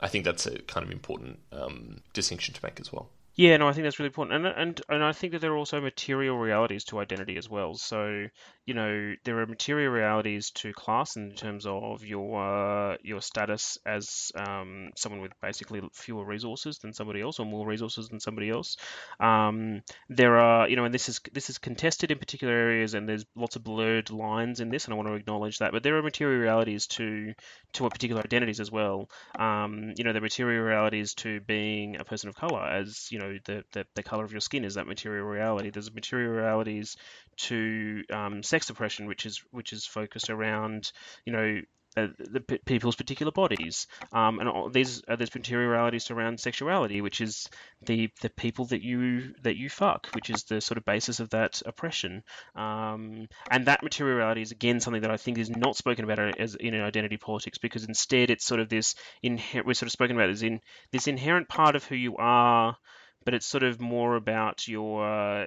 I 0.02 0.08
think 0.08 0.26
that's 0.26 0.46
a 0.48 0.60
kind 0.64 0.86
of 0.86 0.92
important 0.92 1.40
um, 1.52 2.02
distinction 2.14 2.54
to 2.54 2.60
make 2.64 2.80
as 2.80 2.92
well. 2.92 3.10
Yeah, 3.36 3.56
no, 3.58 3.70
I 3.70 3.74
think 3.74 3.86
that's 3.86 4.00
really 4.00 4.08
important, 4.08 4.46
and 4.46 4.54
and 4.58 4.82
and 4.90 5.02
I 5.02 5.14
think 5.14 5.32
that 5.32 5.40
there 5.40 5.54
are 5.54 5.58
also 5.58 5.80
material 5.80 6.38
realities 6.38 6.84
to 6.86 7.00
identity 7.00 7.38
as 7.38 7.50
well. 7.50 7.74
So 7.76 8.26
you 8.70 8.76
know 8.76 9.16
there 9.24 9.40
are 9.40 9.48
material 9.48 9.92
realities 9.92 10.52
to 10.52 10.72
class 10.74 11.16
in 11.16 11.32
terms 11.32 11.66
of 11.66 12.06
your 12.06 12.92
uh, 12.92 12.98
your 13.02 13.20
status 13.20 13.80
as 13.84 14.32
um, 14.36 14.92
someone 14.96 15.22
with 15.22 15.32
basically 15.42 15.82
fewer 15.92 16.24
resources 16.24 16.78
than 16.78 16.94
somebody 16.94 17.20
else, 17.20 17.40
or 17.40 17.48
more 17.48 17.66
resources 17.66 18.10
than 18.10 18.20
somebody 18.20 18.52
else. 18.52 18.78
Um, 19.20 19.82
there 20.08 20.38
are 20.38 20.70
you 20.70 20.76
know, 20.76 20.86
and 20.86 20.94
this 20.94 21.10
is 21.10 21.20
this 21.34 21.50
is 21.50 21.58
contested 21.58 22.12
in 22.12 22.20
particular 22.20 22.54
areas, 22.54 22.94
and 22.94 23.10
there's 23.10 23.26
lots 23.36 23.56
of 23.56 23.64
blurred 23.64 24.12
lines 24.12 24.60
in 24.60 24.70
this, 24.70 24.86
and 24.86 24.94
I 24.94 24.98
want 24.98 25.10
to 25.10 25.16
acknowledge 25.16 25.58
that. 25.58 25.72
But 25.72 25.82
there 25.82 25.98
are 25.98 26.04
material 26.04 26.40
realities 26.40 26.86
to 26.98 27.34
to 27.74 27.88
a 27.88 27.90
particular 27.90 28.22
identities 28.22 28.60
as 28.60 28.72
well. 28.72 29.10
Um, 29.40 29.94
you 29.98 30.04
know, 30.04 30.14
the 30.14 30.22
material 30.22 30.64
realities 30.64 31.16
to 31.16 31.40
being 31.42 31.96
a 31.96 32.04
person 32.04 32.30
of 32.30 32.36
color, 32.36 32.64
as 32.64 33.12
you 33.12 33.18
know 33.18 33.36
the, 33.46 33.64
the, 33.72 33.88
the 33.96 34.04
color 34.04 34.26
of 34.26 34.32
your 34.32 34.42
skin 34.42 34.64
is 34.64 34.76
that 34.76 34.86
material 34.86 35.26
reality. 35.26 35.72
There's 35.72 35.92
material 35.92 36.34
realities 36.34 36.98
to 37.40 38.04
um, 38.12 38.44
sex 38.44 38.59
oppression, 38.68 39.06
which 39.06 39.26
is 39.26 39.42
which 39.52 39.74
is 39.74 39.86
focused 39.86 40.30
around 40.30 40.92
you 41.26 41.34
know 41.34 41.62
uh, 41.98 42.08
the 42.20 42.40
p- 42.40 42.60
people's 42.66 42.96
particular 42.96 43.32
bodies, 43.32 43.88
um, 44.14 44.40
and 44.40 44.48
all, 44.48 44.70
these 44.70 45.02
uh, 45.08 45.16
there's 45.16 45.34
materialities 45.34 46.12
around 46.12 46.40
sexuality, 46.40 47.02
which 47.02 47.20
is 47.20 47.48
the 47.86 48.10
the 48.22 48.30
people 48.30 48.66
that 48.66 48.84
you 48.84 49.34
that 49.42 49.58
you 49.58 49.70
fuck, 49.70 50.08
which 50.14 50.30
is 50.30 50.44
the 50.44 50.62
sort 50.62 50.78
of 50.78 50.86
basis 50.86 51.20
of 51.20 51.30
that 51.32 51.62
oppression, 51.66 52.24
um, 52.56 53.28
and 53.50 53.66
that 53.66 53.82
materiality 53.82 54.42
is 54.42 54.52
again 54.52 54.80
something 54.80 55.02
that 55.02 55.12
I 55.12 55.18
think 55.18 55.38
is 55.38 55.50
not 55.50 55.76
spoken 55.76 56.06
about 56.06 56.40
as 56.40 56.56
in 56.56 56.80
identity 56.80 57.18
politics 57.18 57.58
because 57.58 57.86
instead 57.86 58.30
it's 58.30 58.46
sort 58.46 58.62
of 58.62 58.70
this 58.70 58.96
inher- 59.24 59.66
we're 59.66 59.74
sort 59.74 59.88
of 59.88 59.92
spoken 59.92 60.16
about 60.16 60.30
as 60.30 60.44
in 60.44 60.62
this 60.92 61.08
inherent 61.08 61.50
part 61.50 61.76
of 61.76 61.86
who 61.86 61.96
you 61.96 62.18
are 62.18 62.78
but 63.26 63.34
it's 63.34 63.46
sort 63.46 63.64
of 63.64 63.82
more 63.82 64.16
about 64.16 64.68
your 64.68 65.06
uh, 65.42 65.46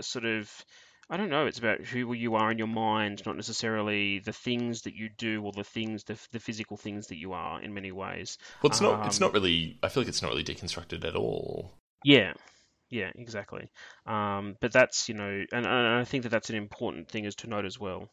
sort 0.00 0.24
of 0.24 0.50
I 1.10 1.16
don't 1.16 1.28
know. 1.30 1.46
It's 1.46 1.58
about 1.58 1.80
who 1.80 2.12
you 2.14 2.34
are 2.34 2.50
in 2.50 2.58
your 2.58 2.66
mind, 2.66 3.22
not 3.26 3.36
necessarily 3.36 4.20
the 4.20 4.32
things 4.32 4.82
that 4.82 4.94
you 4.94 5.10
do 5.16 5.42
or 5.42 5.52
the 5.52 5.64
things, 5.64 6.04
the, 6.04 6.18
the 6.32 6.40
physical 6.40 6.76
things 6.76 7.08
that 7.08 7.18
you 7.18 7.32
are. 7.32 7.60
In 7.60 7.74
many 7.74 7.92
ways. 7.92 8.38
Well, 8.62 8.70
it's 8.70 8.80
not. 8.80 9.00
Um, 9.00 9.06
it's 9.06 9.20
not 9.20 9.32
really. 9.32 9.78
I 9.82 9.88
feel 9.88 10.02
like 10.02 10.08
it's 10.08 10.22
not 10.22 10.30
really 10.30 10.44
deconstructed 10.44 11.04
at 11.04 11.14
all. 11.14 11.72
Yeah, 12.02 12.32
yeah, 12.90 13.10
exactly. 13.16 13.70
Um, 14.06 14.56
but 14.60 14.72
that's 14.72 15.08
you 15.08 15.14
know, 15.14 15.44
and, 15.52 15.66
and, 15.66 15.66
I 15.66 16.04
think 16.04 16.22
that 16.22 16.30
that's 16.30 16.50
an 16.50 16.56
important 16.56 17.08
thing 17.08 17.24
is 17.24 17.34
to 17.36 17.48
note 17.48 17.64
as 17.64 17.78
well. 17.78 18.08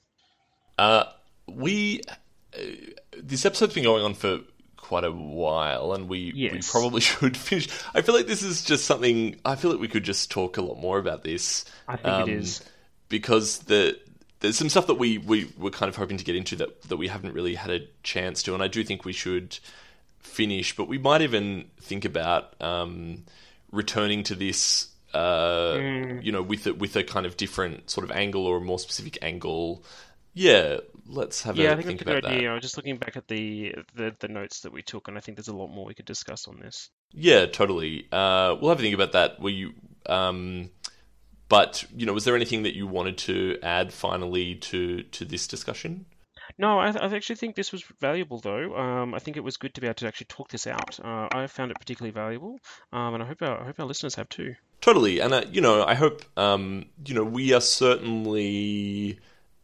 Uh, 0.78 1.06
we 1.48 2.02
uh, 2.58 2.62
this 3.18 3.46
episode's 3.46 3.74
been 3.74 3.84
going 3.84 4.04
on 4.04 4.16
for 4.16 4.40
quite 4.78 5.04
a 5.04 5.12
while, 5.12 5.94
and 5.94 6.10
we 6.10 6.34
yes. 6.36 6.52
we 6.52 6.62
probably 6.62 7.02
should 7.02 7.38
finish. 7.38 7.68
I 7.94 8.02
feel 8.02 8.16
like 8.16 8.28
this 8.28 8.44
is 8.44 8.64
just 8.64 8.86
something. 8.86 9.40
I 9.46 9.56
feel 9.56 9.72
like 9.72 9.80
we 9.80 9.88
could 9.88 10.04
just 10.04 10.32
talk 10.32 10.58
a 10.58 10.62
lot 10.62 10.80
more 10.80 10.98
about 11.00 11.24
this. 11.24 11.66
I 11.88 11.96
think 11.96 12.08
um, 12.08 12.30
it 12.30 12.34
is 12.34 12.62
because 13.12 13.60
the 13.60 14.00
there's 14.40 14.58
some 14.58 14.70
stuff 14.70 14.88
that 14.88 14.96
we 14.96 15.20
we 15.20 15.52
were 15.58 15.70
kind 15.70 15.90
of 15.90 15.96
hoping 15.96 16.18
to 16.18 16.24
get 16.24 16.36
into 16.36 16.56
that 16.56 16.82
that 16.84 16.98
we 16.98 17.08
haven't 17.08 17.34
really 17.34 17.54
had 17.54 17.70
a 17.70 17.82
chance 18.02 18.42
to, 18.44 18.56
and 18.56 18.64
I 18.64 18.68
do 18.68 18.84
think 18.84 19.06
we 19.06 19.14
should 19.14 19.60
finish. 20.20 20.76
But 20.76 20.88
we 20.88 20.98
might 20.98 21.22
even 21.22 21.66
think 21.80 22.06
about 22.06 22.60
um, 22.60 23.26
returning 23.72 24.24
to 24.24 24.36
this. 24.36 24.88
Uh, 25.14 25.74
mm. 25.74 26.24
You 26.24 26.32
know, 26.32 26.42
with 26.42 26.66
a, 26.66 26.74
with 26.74 26.96
a 26.96 27.04
kind 27.04 27.26
of 27.26 27.36
different 27.36 27.90
sort 27.90 28.06
of 28.06 28.12
angle 28.12 28.48
or 28.48 28.58
a 28.58 28.62
more 28.62 28.80
specific 28.80 29.20
angle. 29.22 29.84
Yeah, 30.34 30.78
let's 31.06 31.42
have 31.42 31.60
a 31.60 31.62
yeah, 31.62 31.70
a 31.70 31.72
I 31.74 31.76
think, 31.76 31.88
think 31.88 32.00
that's 32.06 32.10
a 32.10 32.22
good 32.22 32.26
idea. 32.26 32.42
that. 32.44 32.52
I 32.52 32.54
was 32.54 32.62
just 32.62 32.78
looking 32.78 32.96
back 32.96 33.18
at 33.18 33.28
the, 33.28 33.76
the, 33.96 34.16
the 34.20 34.30
notes 34.30 34.62
that 34.62 34.72
we 34.72 34.82
took, 34.82 35.10
and 35.10 35.18
I 35.18 35.20
think 35.20 35.36
there's 35.36 35.50
a 35.50 35.56
lot 35.56 35.68
more 35.68 35.86
we 35.86 35.94
could 35.94 36.06
discuss 36.06 36.48
on 36.48 36.58
this. 36.62 36.90
Yeah, 37.12 37.46
totally. 37.48 38.08
Uh, 38.10 38.56
we'll 38.62 38.70
have 38.70 38.80
a 38.80 38.82
think 38.82 38.96
about 38.96 39.12
that. 39.12 39.42
Were 39.42 39.50
you, 39.50 39.74
um, 40.06 40.70
but 41.52 41.84
you 41.94 42.06
know, 42.06 42.14
was 42.14 42.24
there 42.24 42.38
anything 42.38 42.64
that 42.64 42.78
you 42.78 42.88
wanted 42.88 43.18
to 43.18 43.60
add 43.62 43.92
finally 43.92 44.56
to 44.56 45.04
to 45.04 45.26
this 45.26 45.48
discussion? 45.48 46.06
No, 46.58 46.80
I, 46.80 46.92
I 46.92 47.14
actually 47.14 47.36
think 47.36 47.56
this 47.56 47.74
was 47.74 47.84
valuable, 48.00 48.40
though. 48.40 48.74
Um, 48.76 49.14
I 49.14 49.20
think 49.20 49.36
it 49.36 49.44
was 49.44 49.58
good 49.58 49.74
to 49.74 49.82
be 49.82 49.88
able 49.88 49.96
to 49.96 50.08
actually 50.08 50.28
talk 50.28 50.50
this 50.50 50.66
out. 50.66 50.98
Uh, 51.04 51.28
I 51.30 51.48
found 51.48 51.72
it 51.72 51.78
particularly 51.78 52.14
valuable, 52.14 52.58
um, 52.94 53.16
and 53.16 53.24
I 53.24 53.26
hope 53.26 53.42
our, 53.42 53.62
I 53.62 53.66
hope 53.66 53.80
our 53.82 53.86
listeners 53.86 54.16
have 54.16 54.30
too. 54.30 54.56
Totally, 54.80 55.20
and 55.20 55.34
uh, 55.34 55.44
you 55.52 55.60
know, 55.60 55.84
I 55.84 55.94
hope 55.94 56.24
um, 56.38 56.86
you 57.06 57.14
know 57.14 57.26
we 57.26 57.52
are 57.52 57.62
certainly 57.62 59.20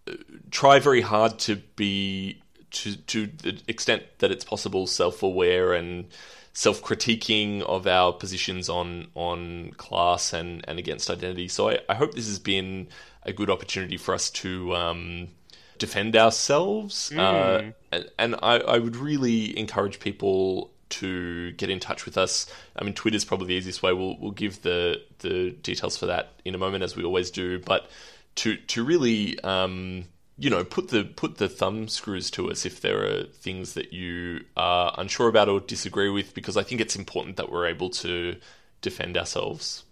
uh, 0.10 0.14
try 0.52 0.80
very 0.80 1.02
hard 1.02 1.40
to 1.40 1.56
be 1.78 2.42
to 2.78 2.96
to 2.96 3.28
the 3.28 3.62
extent 3.68 4.04
that 4.20 4.32
it's 4.32 4.46
possible 4.46 4.88
self-aware 4.88 5.74
and 5.74 6.06
self-critiquing 6.54 7.62
of 7.62 7.86
our 7.86 8.12
positions 8.14 8.70
on 8.70 9.08
on 9.14 9.72
class 9.78 10.34
and 10.34 10.64
and 10.68 10.80
against 10.80 11.10
identity. 11.10 11.48
So 11.48 11.70
I, 11.70 11.80
I 11.90 11.96
hope 11.96 12.14
this 12.14 12.28
has 12.28 12.40
been 12.40 12.88
a 13.24 13.34
good 13.34 13.50
opportunity 13.50 13.98
for 13.98 14.14
us 14.14 14.30
to 14.30 14.76
um, 14.76 15.28
defend 15.78 16.16
ourselves. 16.16 17.12
Mm. 17.14 17.20
Uh, 17.20 17.72
and, 17.92 18.10
and 18.18 18.36
I, 18.42 18.58
I 18.58 18.78
would 18.78 18.96
really 18.96 19.58
encourage 19.58 20.00
people 20.00 20.72
to 20.90 21.52
get 21.54 21.70
in 21.70 21.80
touch 21.80 22.06
with 22.06 22.18
us. 22.18 22.48
I 22.76 22.84
mean, 22.84 22.94
Twitter's 22.94 23.26
probably 23.26 23.48
the 23.48 23.56
easiest 23.56 23.84
way. 23.84 23.94
We'll 23.94 24.18
we'll 24.20 24.32
give 24.32 24.62
the 24.62 25.02
the 25.20 25.52
details 25.52 25.98
for 25.98 26.08
that 26.08 26.32
in 26.46 26.56
a 26.56 26.58
moment, 26.58 26.84
as 26.84 26.96
we 26.96 27.04
always 27.04 27.32
do. 27.32 27.60
But 27.60 27.90
to 28.36 28.56
to 28.56 28.84
really, 28.84 29.40
um, 29.44 30.06
you 30.38 30.50
know, 30.50 30.64
put 30.64 30.90
the 30.90 31.04
put 31.04 31.38
the 31.38 31.50
thumb 31.50 31.88
screws 31.88 32.30
to 32.32 32.52
us 32.52 32.66
if 32.66 32.82
there 32.82 33.04
are 33.06 33.24
things 33.24 33.74
that 33.74 33.92
you 33.92 34.46
are 34.56 34.94
unsure 34.98 35.28
about 35.28 35.50
or 35.50 35.60
disagree 35.60 36.10
with, 36.10 36.34
because 36.34 36.58
I 36.58 36.64
think 36.64 36.80
it's 36.80 36.96
important 36.96 37.38
that 37.38 37.52
we're 37.52 37.68
able 37.68 37.90
to 37.92 38.36
defend 38.82 39.18
ourselves. 39.18 39.84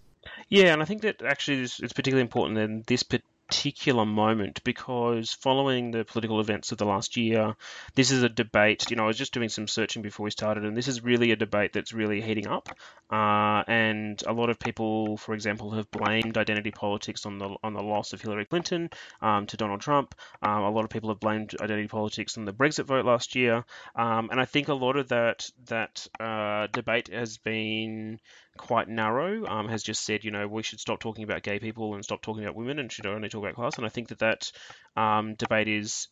Yeah, 0.48 0.72
and 0.72 0.82
I 0.82 0.84
think 0.84 1.02
that 1.02 1.22
actually 1.22 1.62
it's 1.62 1.78
particularly 1.78 2.22
important 2.22 2.58
in 2.58 2.84
this 2.86 3.02
particular 3.48 4.04
moment 4.04 4.62
because 4.64 5.32
following 5.32 5.90
the 5.90 6.04
political 6.04 6.40
events 6.40 6.72
of 6.72 6.78
the 6.78 6.84
last 6.84 7.16
year, 7.16 7.54
this 7.94 8.10
is 8.10 8.22
a 8.22 8.28
debate. 8.28 8.90
You 8.90 8.96
know, 8.96 9.04
I 9.04 9.06
was 9.06 9.18
just 9.18 9.32
doing 9.32 9.48
some 9.48 9.68
searching 9.68 10.02
before 10.02 10.24
we 10.24 10.30
started, 10.30 10.64
and 10.64 10.76
this 10.76 10.88
is 10.88 11.04
really 11.04 11.30
a 11.30 11.36
debate 11.36 11.72
that's 11.72 11.92
really 11.92 12.20
heating 12.20 12.46
up. 12.46 12.68
Uh, 13.10 13.62
and 13.68 14.22
a 14.26 14.32
lot 14.32 14.50
of 14.50 14.58
people, 14.58 15.16
for 15.16 15.34
example, 15.34 15.70
have 15.72 15.90
blamed 15.90 16.36
identity 16.36 16.70
politics 16.72 17.24
on 17.24 17.38
the 17.38 17.56
on 17.62 17.72
the 17.72 17.82
loss 17.82 18.12
of 18.12 18.20
Hillary 18.20 18.44
Clinton 18.44 18.90
um, 19.22 19.46
to 19.46 19.56
Donald 19.56 19.80
Trump. 19.80 20.14
Um, 20.42 20.62
a 20.64 20.70
lot 20.70 20.84
of 20.84 20.90
people 20.90 21.10
have 21.10 21.20
blamed 21.20 21.54
identity 21.60 21.88
politics 21.88 22.36
on 22.36 22.44
the 22.44 22.52
Brexit 22.52 22.86
vote 22.86 23.04
last 23.04 23.36
year, 23.36 23.64
um, 23.94 24.28
and 24.30 24.40
I 24.40 24.44
think 24.44 24.68
a 24.68 24.74
lot 24.74 24.96
of 24.96 25.08
that 25.08 25.48
that 25.66 26.06
uh, 26.18 26.66
debate 26.72 27.08
has 27.12 27.38
been 27.38 28.20
quite 28.56 28.88
narrow. 28.88 29.46
Um, 29.46 29.68
has 29.68 29.82
just 29.82 30.04
said, 30.04 30.24
you 30.24 30.30
know, 30.30 30.46
we 30.48 30.62
should 30.62 30.80
stop 30.80 31.00
talking 31.00 31.24
about 31.24 31.42
gay 31.42 31.58
people 31.58 31.94
and 31.94 32.04
stop 32.04 32.22
talking 32.22 32.44
about 32.44 32.56
women 32.56 32.78
and 32.78 32.90
should 32.90 33.06
only 33.06 33.28
talk 33.28 33.42
about 33.42 33.54
class. 33.54 33.76
And 33.76 33.86
I 33.86 33.88
think 33.88 34.08
that 34.08 34.18
that 34.20 34.50
um, 34.96 35.34
debate 35.34 35.68
is 35.68 36.08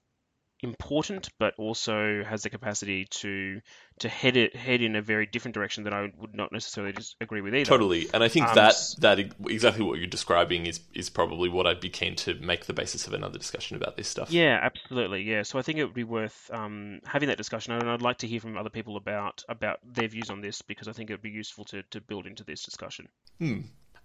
important, 0.65 1.29
but 1.39 1.55
also 1.59 2.25
has 2.25 2.43
the 2.43 2.51
capacity 2.51 3.05
to 3.05 3.61
to 4.01 4.09
head 4.09 4.37
it 4.37 4.57
head 4.57 4.83
in 4.83 4.97
a 4.97 5.03
very 5.03 5.27
different 5.27 5.55
direction 5.55 5.85
that 5.85 5.93
I 5.93 6.11
would 6.17 6.35
not 6.35 6.51
necessarily 6.51 6.93
just 6.93 7.15
agree 7.21 7.41
with 7.41 7.55
either. 7.55 7.65
Totally, 7.65 8.09
and 8.13 8.25
I 8.25 8.29
think 8.29 8.49
um, 8.49 8.55
that 8.57 8.75
that 8.99 9.19
exactly 9.47 9.85
what 9.85 9.99
you're 9.99 10.09
describing 10.09 10.67
is 10.67 10.81
is 10.95 11.09
probably 11.11 11.49
what 11.49 11.67
I'd 11.67 11.81
be 11.81 11.91
keen 11.91 12.17
to 12.17 12.35
make 12.35 12.67
the 12.67 12.73
basis 12.73 13.07
of 13.07 13.13
another 13.13 13.39
discussion 13.39 13.77
about 13.77 13.97
this 13.97 14.09
stuff. 14.09 14.33
Yeah, 14.33 14.59
absolutely. 14.61 15.23
Yeah, 15.23 15.43
so 15.43 15.59
I 15.59 15.63
think 15.63 15.79
it 15.79 15.85
would 15.85 15.95
be 15.95 16.05
worth 16.05 16.51
um, 16.53 17.01
having 17.05 17.29
that 17.29 17.39
discussion, 17.39 17.75
and 17.75 17.89
I'd 17.89 18.03
like 18.03 18.19
to 18.19 18.27
hear 18.27 18.41
from 18.41 18.57
other 18.57 18.71
people 18.71 18.97
about 18.97 19.45
about 19.49 19.79
their 19.85 20.09
views 20.09 20.31
on 20.31 20.41
this 20.41 20.63
because 20.63 20.89
I 20.89 20.93
think 20.93 21.11
it 21.11 21.13
would 21.13 21.23
be 21.23 21.31
useful 21.31 21.65
to 21.67 21.83
to 21.91 22.01
build 22.01 22.27
into 22.27 22.43
this 22.43 22.65
discussion. 22.65 23.09
Hmm. 23.39 23.61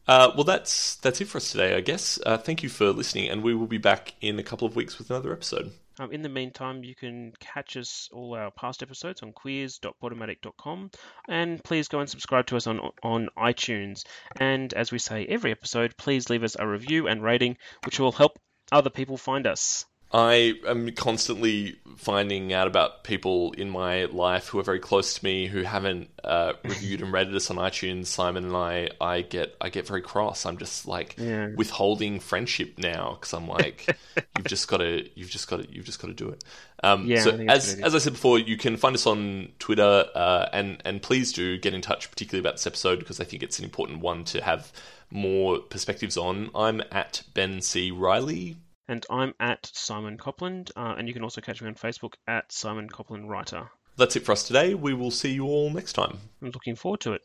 Uh, 0.10 0.32
well, 0.34 0.44
that's 0.44 0.96
that's 0.96 1.22
it 1.22 1.28
for 1.28 1.38
us 1.38 1.52
today, 1.52 1.76
I 1.76 1.82
guess. 1.82 2.20
Uh, 2.26 2.38
thank 2.38 2.64
you 2.64 2.70
for 2.70 2.92
listening, 2.92 3.30
and 3.30 3.44
we 3.44 3.54
will 3.54 3.68
be 3.68 3.78
back 3.78 4.16
in 4.22 4.40
a 4.40 4.44
couple 4.44 4.68
of 4.68 4.76
weeks 4.76 4.98
with 4.98 5.12
another 5.12 5.32
episode. 5.32 5.72
Um, 6.00 6.14
in 6.14 6.22
the 6.22 6.30
meantime, 6.30 6.86
you 6.86 6.96
can 6.96 7.34
catch 7.42 7.76
us 7.76 8.08
all 8.14 8.34
our 8.34 8.52
past 8.52 8.82
episodes 8.82 9.22
on 9.22 9.34
queers.podomatic.com, 9.34 10.92
and 11.28 11.62
please 11.62 11.90
go 11.90 12.00
and 12.00 12.10
subscribe 12.10 12.48
to 12.48 12.56
us 12.56 12.68
on 12.68 12.80
on 13.04 13.28
iTunes. 13.38 14.06
And 14.38 14.74
as 14.74 14.94
we 14.94 15.00
say 15.00 15.26
every 15.26 15.52
episode, 15.52 15.98
please 15.98 16.30
leave 16.30 16.44
us 16.44 16.56
a 16.58 16.66
review 16.66 17.08
and 17.08 17.22
rating, 17.22 17.58
which 17.86 18.00
will 18.00 18.14
help 18.14 18.40
other 18.72 18.90
people 18.90 19.18
find 19.18 19.46
us. 19.46 19.86
I 20.12 20.56
am 20.68 20.92
constantly 20.94 21.78
finding 21.98 22.54
out 22.54 22.66
about 22.66 23.04
people 23.04 23.52
in 23.54 23.70
my 23.70 24.06
life 24.06 24.48
who 24.48 24.58
are 24.58 24.64
very 24.64 24.80
close 24.80 25.16
to 25.16 25.26
me 25.26 25.48
who 25.48 25.62
haven't 25.62 26.10
uh, 26.24 26.54
reviewed 26.64 27.02
and 27.02 27.12
rated 27.14 27.36
us 27.36 27.52
on 27.52 27.58
iTunes. 27.58 28.08
Simon 28.08 28.46
and 28.46 28.56
I, 28.56 28.90
I 29.00 29.22
get, 29.22 29.56
I 29.62 29.70
get 29.70 29.86
very 29.86 30.02
cross. 30.02 30.46
I'm 30.46 30.58
just 30.58 30.88
like 30.88 31.16
yeah. 31.18 31.50
withholding 31.56 32.20
friendship 32.20 32.80
now 32.80 33.18
because 33.20 33.34
I'm 33.34 33.48
like, 33.48 33.96
you've 34.38 34.48
just 34.48 34.68
got 34.68 34.78
to, 34.78 35.08
you've 35.14 35.30
just 35.30 35.48
got 35.48 35.58
to, 35.58 35.72
you've 35.72 35.86
just 35.86 36.02
got 36.02 36.08
to 36.08 36.14
do 36.14 36.30
it. 36.30 36.44
Um, 36.82 37.06
yeah, 37.06 37.22
so 37.22 37.32
as 37.32 37.76
as 37.76 37.94
I 37.94 37.98
said 37.98 38.14
before, 38.14 38.40
you 38.40 38.56
can 38.56 38.78
find 38.78 38.96
us 38.96 39.06
on 39.06 39.50
Twitter, 39.60 40.06
uh, 40.16 40.48
and 40.54 40.82
and 40.86 41.02
please 41.02 41.34
do 41.34 41.58
get 41.58 41.74
in 41.74 41.82
touch, 41.82 42.10
particularly 42.10 42.40
about 42.40 42.54
this 42.54 42.66
episode 42.66 43.00
because 43.00 43.20
I 43.20 43.26
think 43.26 43.44
it's 43.44 43.60
an 43.60 43.66
important 43.66 44.00
one 44.00 44.24
to 44.26 44.42
have 44.42 44.72
more 45.12 45.60
perspectives 45.60 46.16
on. 46.16 46.50
I'm 46.56 46.82
at 46.90 47.24
Ben 47.34 47.62
C 47.62 47.92
Riley 47.92 48.56
and 48.90 49.06
I'm 49.10 49.34
at 49.40 49.70
Simon 49.72 50.18
Copland, 50.18 50.72
uh, 50.76 50.96
and 50.98 51.08
you 51.08 51.14
can 51.14 51.24
also 51.24 51.42
catch 51.42 51.62
me 51.62 51.68
on 51.68 51.76
Facebook 51.76 52.16
at 52.28 52.52
Simon 52.52 52.90
Copland 52.90 53.30
Writer. 53.30 53.70
That's 53.98 54.16
it 54.16 54.26
for 54.26 54.32
us 54.32 54.48
today. 54.48 54.74
We 54.74 54.94
will 54.96 55.12
see 55.12 55.32
you 55.32 55.46
all 55.46 55.70
next 55.70 55.94
time. 55.94 56.18
I'm 56.42 56.50
looking 56.50 56.76
forward 56.76 57.02
to 57.02 57.14
it. 57.14 57.22